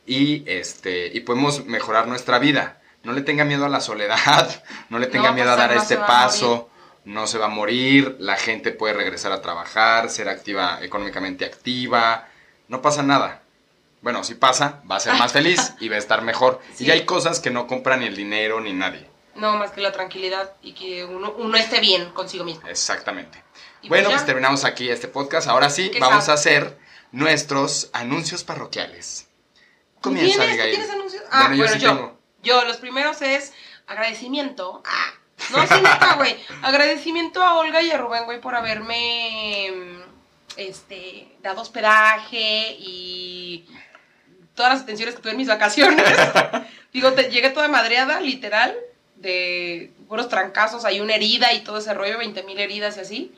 y, 0.07 0.43
este, 0.49 1.11
y 1.13 1.19
podemos 1.19 1.65
mejorar 1.65 2.07
nuestra 2.07 2.39
vida. 2.39 2.81
No 3.03 3.13
le 3.13 3.21
tenga 3.21 3.45
miedo 3.45 3.65
a 3.65 3.69
la 3.69 3.79
soledad, 3.79 4.63
no 4.89 4.97
le 4.97 5.05
tenga 5.05 5.31
miedo 5.31 5.51
a 5.51 5.55
pasar, 5.55 5.69
dar 5.69 5.77
no 5.77 5.81
este 5.83 5.95
a 5.95 6.05
paso, 6.07 6.69
no 7.05 7.27
se 7.27 7.37
va 7.37 7.45
a 7.45 7.49
morir, 7.49 8.15
la 8.19 8.37
gente 8.37 8.71
puede 8.71 8.95
regresar 8.95 9.31
a 9.31 9.41
trabajar, 9.41 10.09
ser 10.09 10.27
activa, 10.27 10.79
económicamente 10.81 11.45
activa, 11.45 12.27
no 12.67 12.81
pasa 12.81 13.03
nada. 13.03 13.42
Bueno, 14.03 14.23
si 14.23 14.35
pasa, 14.35 14.83
va 14.89 14.97
a 14.97 14.99
ser 14.99 15.13
más 15.15 15.31
feliz 15.33 15.73
y 15.79 15.89
va 15.89 15.95
a 15.95 15.99
estar 15.99 16.21
mejor. 16.21 16.61
Sí. 16.75 16.85
Y 16.85 16.91
hay 16.91 17.05
cosas 17.05 17.39
que 17.39 17.49
no 17.49 17.65
compran 17.65 18.01
ni 18.01 18.05
el 18.05 18.15
dinero 18.15 18.61
ni 18.61 18.73
nadie. 18.73 19.09
no 19.35 19.57
más 19.57 19.71
que 19.71 19.81
la 19.81 19.91
tranquilidad 19.91 20.53
y 20.61 20.73
que 20.73 21.03
uno, 21.05 21.33
uno 21.37 21.57
esté 21.57 21.79
bien 21.79 22.11
consigo 22.11 22.43
mismo. 22.43 22.67
Exactamente. 22.67 23.41
Y 23.81 23.89
bueno, 23.89 24.05
pues 24.09 24.17
pues 24.17 24.25
terminamos 24.27 24.63
aquí 24.65 24.89
este 24.89 25.07
podcast. 25.07 25.47
Ahora 25.47 25.69
sí, 25.71 25.89
¿Qué 25.89 25.99
vamos 25.99 26.25
sabe? 26.25 26.31
a 26.33 26.39
hacer 26.39 26.77
nuestros 27.11 27.89
anuncios 27.93 28.43
parroquiales. 28.43 29.27
¿Tú 29.95 30.09
Comienza, 30.09 30.39
tienes, 30.39 30.45
¿Tú 30.47 30.51
Abigail. 30.51 30.75
tienes 30.75 30.89
anuncios? 30.93 31.23
Ah, 31.31 31.39
Bueno, 31.47 31.55
yo 31.55 31.63
bueno, 31.63 31.73
sí 31.73 31.79
yo, 31.81 31.89
tengo. 31.95 32.19
yo, 32.43 32.63
los 32.65 32.77
primeros 32.77 33.21
es 33.21 33.53
agradecimiento. 33.87 34.83
Ah, 34.85 35.13
no, 35.51 35.65
sí, 35.67 35.75
neta, 35.81 36.15
güey. 36.17 36.37
Agradecimiento 36.61 37.41
a 37.41 37.55
Olga 37.55 37.81
y 37.81 37.91
a 37.91 37.97
Rubén, 37.97 38.25
güey, 38.25 38.39
por 38.41 38.55
haberme 38.55 39.71
mm, 39.73 40.01
este, 40.57 41.35
dado 41.41 41.61
hospedaje 41.61 42.75
y 42.79 43.65
todas 44.55 44.73
las 44.73 44.81
atenciones 44.83 45.15
que 45.15 45.21
tuve 45.21 45.31
en 45.31 45.37
mis 45.37 45.47
vacaciones. 45.47 46.05
Digo, 46.93 47.13
te, 47.13 47.29
llegué 47.29 47.49
toda 47.49 47.67
madreada, 47.67 48.19
literal, 48.21 48.75
de 49.15 49.91
puros 50.07 50.29
trancazos, 50.29 50.85
hay 50.85 50.99
una 50.99 51.15
herida 51.15 51.53
y 51.53 51.63
todo 51.63 51.77
ese 51.77 51.93
rollo, 51.93 52.17
20 52.17 52.43
mil 52.43 52.59
heridas 52.59 52.97
y 52.97 52.99
así. 52.99 53.31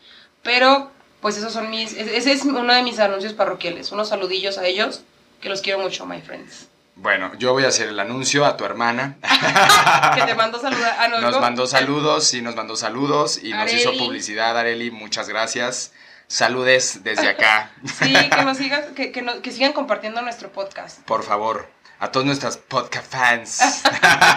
Pero, 0.44 0.92
pues 1.22 1.38
esos 1.38 1.54
son 1.54 1.70
mis, 1.70 1.94
ese 1.94 2.32
es 2.32 2.44
uno 2.44 2.74
de 2.74 2.84
mis 2.84 3.00
anuncios 3.00 3.34
parroquiales. 3.34 3.92
Unos 3.92 4.10
saludillos 4.10 4.58
a 4.58 4.66
ellos, 4.66 5.02
que 5.42 5.50
los 5.50 5.62
quiero 5.62 5.80
mucho, 5.80 6.06
my 6.06 6.22
friends. 6.22 6.68
Bueno, 6.98 7.32
yo 7.38 7.52
voy 7.52 7.66
a 7.66 7.68
hacer 7.68 7.90
el 7.90 8.00
anuncio 8.00 8.46
a 8.46 8.56
tu 8.56 8.64
hermana. 8.64 9.18
que 10.16 10.22
te 10.22 10.34
mando 10.34 10.60
saludar. 10.60 10.96
Ah, 10.98 11.08
no, 11.10 11.20
Nos 11.20 11.34
no. 11.34 11.42
mandó 11.42 11.68
saludos, 11.68 12.26
sí, 12.26 12.42
nos 12.42 12.56
mandó 12.56 12.76
saludos 12.78 13.44
y 13.44 13.52
nos 13.52 13.72
hizo 13.74 13.92
publicidad, 13.98 14.58
Areli. 14.58 14.92
Muchas 14.92 15.28
gracias. 15.28 15.92
Saludes 16.28 17.04
desde 17.04 17.30
acá, 17.30 17.72
Sí, 18.00 18.14
que 18.14 18.44
nos 18.44 18.58
sigan, 18.58 18.96
que, 18.96 19.12
que, 19.12 19.22
no- 19.22 19.42
que 19.42 19.52
sigan 19.52 19.74
compartiendo 19.74 20.22
nuestro 20.22 20.52
podcast. 20.52 21.00
por 21.02 21.24
favor. 21.24 21.70
A 22.00 22.12
todos 22.12 22.26
nuestras 22.26 22.58
podcast 22.58 23.10
fans. 23.10 23.62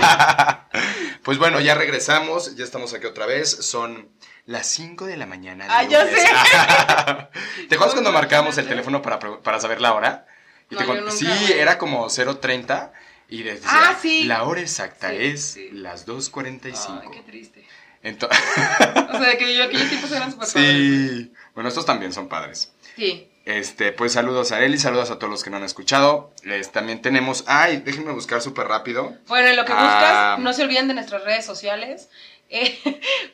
pues 1.24 1.38
bueno, 1.38 1.60
ya 1.60 1.74
regresamos, 1.74 2.54
ya 2.56 2.64
estamos 2.64 2.94
aquí 2.94 3.06
otra 3.06 3.26
vez. 3.26 3.50
Son 3.50 4.08
las 4.46 4.66
5 4.68 5.06
de 5.06 5.16
la 5.16 5.26
mañana. 5.26 5.64
de 5.64 5.70
Ah, 5.72 5.82
ya 5.82 6.04
sé. 6.06 7.66
¿Te 7.68 7.74
acuerdas 7.74 7.94
cuando 7.94 8.12
marcábamos 8.12 8.56
el 8.58 8.68
teléfono 8.68 9.02
para, 9.02 9.18
para 9.18 9.60
saber 9.60 9.80
la 9.80 9.92
hora? 9.94 10.26
Y 10.70 10.74
No, 10.76 10.80
te 10.82 10.86
yo 10.86 10.94
nunca, 11.00 11.10
sí, 11.10 11.26
era 11.52 11.78
como 11.78 12.06
0.30 12.06 12.92
y 13.28 13.42
decía, 13.42 13.68
Ah, 13.72 13.96
sí. 14.00 14.24
la 14.24 14.44
hora 14.44 14.60
exacta 14.60 15.10
Sí, 15.10 15.16
es 15.18 15.44
sí. 15.44 15.70
las 15.72 16.02
Ay, 16.02 16.14
2.45. 16.14 17.10
qué 17.10 17.20
triste. 17.22 17.66
Ento- 18.02 18.28
O 18.28 19.18
sea, 19.18 19.36
que 19.38 19.54
yo 19.56 19.64
aquellos 19.64 19.88
tiempos 19.88 20.12
eran 20.12 20.30
súper 20.32 20.48
padres. 20.48 20.72
sí, 20.72 21.32
bueno, 21.54 21.68
estos 21.68 21.84
también 21.86 22.12
son 22.12 22.28
padres. 22.28 22.72
Sí. 22.96 23.28
Este, 23.44 23.92
pues 23.92 24.12
saludos 24.12 24.52
a 24.52 24.56
Areli, 24.56 24.76
saludos 24.78 25.10
a 25.10 25.18
todos 25.18 25.30
los 25.30 25.42
que 25.42 25.48
no 25.50 25.56
han 25.56 25.64
escuchado. 25.64 26.32
Les, 26.42 26.70
también 26.70 27.00
tenemos, 27.00 27.44
ay, 27.46 27.78
déjenme 27.78 28.12
buscar 28.12 28.42
súper 28.42 28.68
rápido. 28.68 29.14
Bueno, 29.26 29.48
en 29.48 29.56
lo 29.56 29.64
que 29.64 29.72
Ah. 29.74 30.34
buscas, 30.36 30.38
no 30.44 30.52
se 30.52 30.62
olviden 30.64 30.86
de 30.88 30.94
nuestras 30.94 31.24
redes 31.24 31.44
sociales. 31.46 32.08
Eh, 32.50 32.78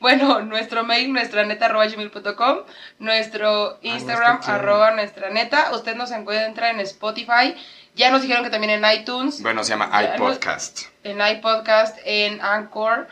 bueno, 0.01 0.41
nuestro 0.43 0.83
mail, 0.83 1.13
nuestra 1.13 1.45
neta 1.45 1.67
arroba 1.67 1.87
gmail.com, 1.87 2.59
nuestro 2.99 3.79
Instagram 3.83 4.33
es 4.35 4.39
que 4.41 4.45
quiero. 4.47 4.59
arroba 4.59 4.91
nuestra 4.91 5.31
neta. 5.31 5.71
Usted 5.73 5.95
nos 5.95 6.11
encuentra 6.11 6.71
en 6.71 6.81
Spotify. 6.81 7.55
Ya 7.95 8.11
nos 8.11 8.23
dijeron 8.23 8.43
que 8.43 8.51
también 8.51 8.83
en 8.85 8.93
iTunes, 8.93 9.41
Bueno, 9.41 9.63
se 9.63 9.71
llama 9.71 9.89
iPodcast. 10.17 10.87
en 11.05 11.21
iPodcast, 11.25 11.97
en 12.05 12.41
Anchor, 12.43 13.07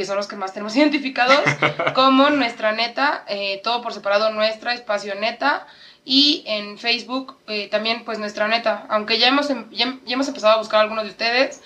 que 0.00 0.06
son 0.06 0.16
los 0.16 0.26
que 0.28 0.36
más 0.36 0.52
tenemos 0.54 0.74
identificados, 0.80 1.40
como 1.94 2.30
nuestra 2.30 2.72
neta, 2.72 3.24
eh, 3.28 3.60
todo 3.62 3.82
por 3.82 3.92
separado, 3.92 4.30
nuestra 4.30 4.72
espacio 4.74 5.14
neta. 5.14 5.66
Y 6.04 6.42
en 6.46 6.78
Facebook 6.78 7.36
eh, 7.46 7.68
también, 7.68 8.04
pues 8.06 8.18
nuestra 8.18 8.48
neta, 8.48 8.86
aunque 8.88 9.18
ya 9.18 9.28
hemos, 9.28 9.50
em- 9.50 9.68
ya, 9.70 9.96
ya 10.06 10.14
hemos 10.14 10.26
empezado 10.28 10.54
a 10.54 10.58
buscar 10.58 10.80
a 10.80 10.82
algunos 10.84 11.04
de 11.04 11.10
ustedes 11.10 11.60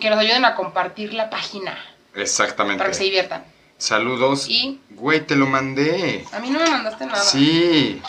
que 0.00 0.10
nos 0.10 0.18
ayuden 0.18 0.44
a 0.44 0.54
compartir 0.54 1.14
la 1.14 1.30
página 1.30 1.78
Exactamente. 2.14 2.76
para 2.78 2.90
que 2.90 2.94
se 2.96 3.04
diviertan. 3.04 3.44
Saludos. 3.78 4.46
Y 4.48 4.80
Güey, 4.90 5.20
te 5.22 5.34
lo 5.36 5.46
mandé. 5.46 6.24
a 6.32 6.38
mí 6.40 6.50
no 6.50 6.58
me 6.60 6.68
mandaste 6.68 7.06
nada. 7.06 7.22
Sí. 7.22 8.02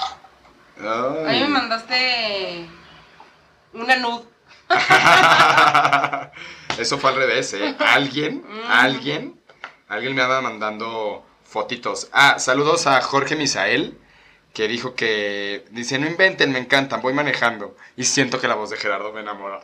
A 0.82 1.32
mí 1.32 1.40
me 1.40 1.48
mandaste 1.48 2.66
una 3.74 3.96
nud. 3.96 4.22
Eso 6.78 6.98
fue 6.98 7.10
al 7.12 7.16
revés, 7.18 7.54
¿eh? 7.54 7.76
Alguien, 7.80 8.44
Mm. 8.48 8.72
alguien, 8.72 9.39
alguien 9.90 10.16
me 10.16 10.22
anda 10.22 10.42
mandando 10.42 11.26
fotitos. 11.44 12.10
Ah, 12.14 12.40
saludos 12.40 12.88
a 12.88 13.02
Jorge 13.02 13.36
Misael, 13.36 13.98
que 14.54 14.68
dijo 14.68 14.96
que, 14.96 15.66
dice, 15.72 16.00
no 16.00 16.08
inventen, 16.08 16.52
me 16.52 16.60
encantan, 16.60 17.02
voy 17.02 17.14
manejando. 17.14 17.76
Y 17.98 18.06
siento 18.06 18.40
que 18.40 18.48
la 18.48 18.56
voz 18.56 18.70
de 18.70 18.78
Gerardo 18.78 19.12
me 19.12 19.22
eso 19.22 19.32
haberlo 19.32 19.62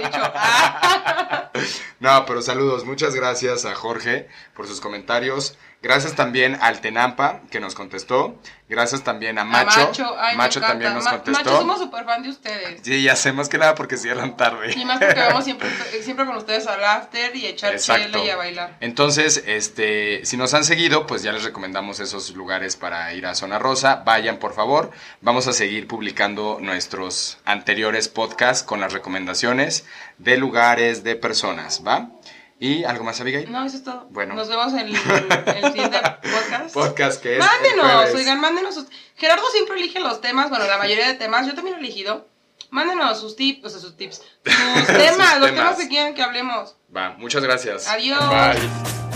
dicho. 0.00 0.32
Ah. 0.34 1.50
No, 2.00 2.24
pero 2.24 2.40
saludos, 2.40 2.86
muchas 2.86 3.14
gracias 3.14 3.66
a 3.66 3.74
Jorge 3.74 4.26
por 4.54 4.66
sus 4.66 4.80
comentarios. 4.80 5.58
Gracias 5.82 6.14
también 6.14 6.58
al 6.60 6.80
Tenampa, 6.82 7.40
que 7.50 7.58
nos 7.58 7.74
contestó. 7.74 8.38
Gracias 8.68 9.02
también 9.02 9.38
a 9.38 9.42
A 9.42 9.44
Macho. 9.46 9.80
Macho, 9.80 10.16
ay, 10.18 10.36
también 10.60 10.94
nos 10.94 11.04
Ma- 11.04 11.10
contestó. 11.12 11.42
Macho, 11.44 11.58
somos 11.58 11.78
súper 11.78 12.04
fan 12.04 12.22
de 12.22 12.28
ustedes. 12.28 12.80
Sí, 12.84 13.02
ya 13.02 13.16
sé, 13.16 13.32
más 13.32 13.48
que 13.48 13.58
nada 13.58 13.74
porque 13.74 13.96
cierran 13.96 14.36
tarde. 14.36 14.72
Y 14.76 14.84
más 14.84 14.98
porque 15.00 15.18
vamos 15.18 15.44
siempre, 15.44 15.68
siempre 16.02 16.26
con 16.26 16.36
ustedes 16.36 16.66
al 16.66 16.84
after 16.84 17.34
y 17.34 17.46
a 17.46 17.48
echar 17.48 17.76
chela 17.78 18.18
y 18.18 18.30
a 18.30 18.36
bailar. 18.36 18.76
Entonces, 18.80 19.42
este, 19.46 20.24
si 20.26 20.36
nos 20.36 20.52
han 20.54 20.64
seguido, 20.64 21.06
pues 21.06 21.22
ya 21.22 21.32
les 21.32 21.42
recomendamos 21.44 21.98
esos 21.98 22.30
lugares 22.36 22.76
para 22.76 23.12
ir 23.14 23.26
a 23.26 23.34
Zona 23.34 23.58
Rosa. 23.58 24.02
Vayan, 24.04 24.36
por 24.36 24.54
favor. 24.54 24.90
Vamos 25.22 25.46
a 25.48 25.52
seguir 25.52 25.88
publicando 25.88 26.58
nuestros 26.60 27.38
anteriores 27.46 28.08
podcasts 28.08 28.62
con 28.62 28.80
las 28.80 28.92
recomendaciones 28.92 29.84
de 30.18 30.36
lugares, 30.36 31.02
de 31.02 31.16
personas, 31.16 31.82
¿va? 31.84 32.10
¿Y 32.62 32.84
algo 32.84 33.04
más, 33.04 33.18
Abigail? 33.22 33.50
No, 33.50 33.64
eso 33.64 33.78
es 33.78 33.84
todo. 33.84 34.06
Bueno. 34.10 34.34
Nos 34.34 34.50
vemos 34.50 34.74
en 34.74 34.80
el, 34.80 34.94
en 34.94 35.64
el 35.64 35.72
siguiente 35.72 35.98
podcast. 35.98 36.74
Podcast 36.74 37.22
que 37.22 37.38
es. 37.38 37.38
Mándenos, 37.38 38.14
oigan, 38.14 38.38
mándenos 38.38 38.74
sus... 38.74 38.86
Gerardo 39.16 39.42
siempre 39.50 39.76
elige 39.76 39.98
los 39.98 40.20
temas, 40.20 40.50
bueno, 40.50 40.66
la 40.66 40.76
mayoría 40.76 41.08
de 41.08 41.14
temas, 41.14 41.46
yo 41.46 41.54
también 41.54 41.76
he 41.76 41.80
elegido. 41.80 42.28
Mándenos 42.68 43.18
sus 43.18 43.34
tips, 43.34 43.64
o 43.64 43.70
sea, 43.70 43.80
sus 43.80 43.96
tips, 43.96 44.22
sus 44.44 44.86
temas, 44.86 45.40
los 45.40 45.48
temas. 45.48 45.54
temas 45.54 45.76
que 45.78 45.88
quieran 45.88 46.14
que 46.14 46.22
hablemos. 46.22 46.76
Va, 46.94 47.14
muchas 47.16 47.42
gracias. 47.42 47.88
Adiós. 47.88 48.20
Bye. 48.28 49.09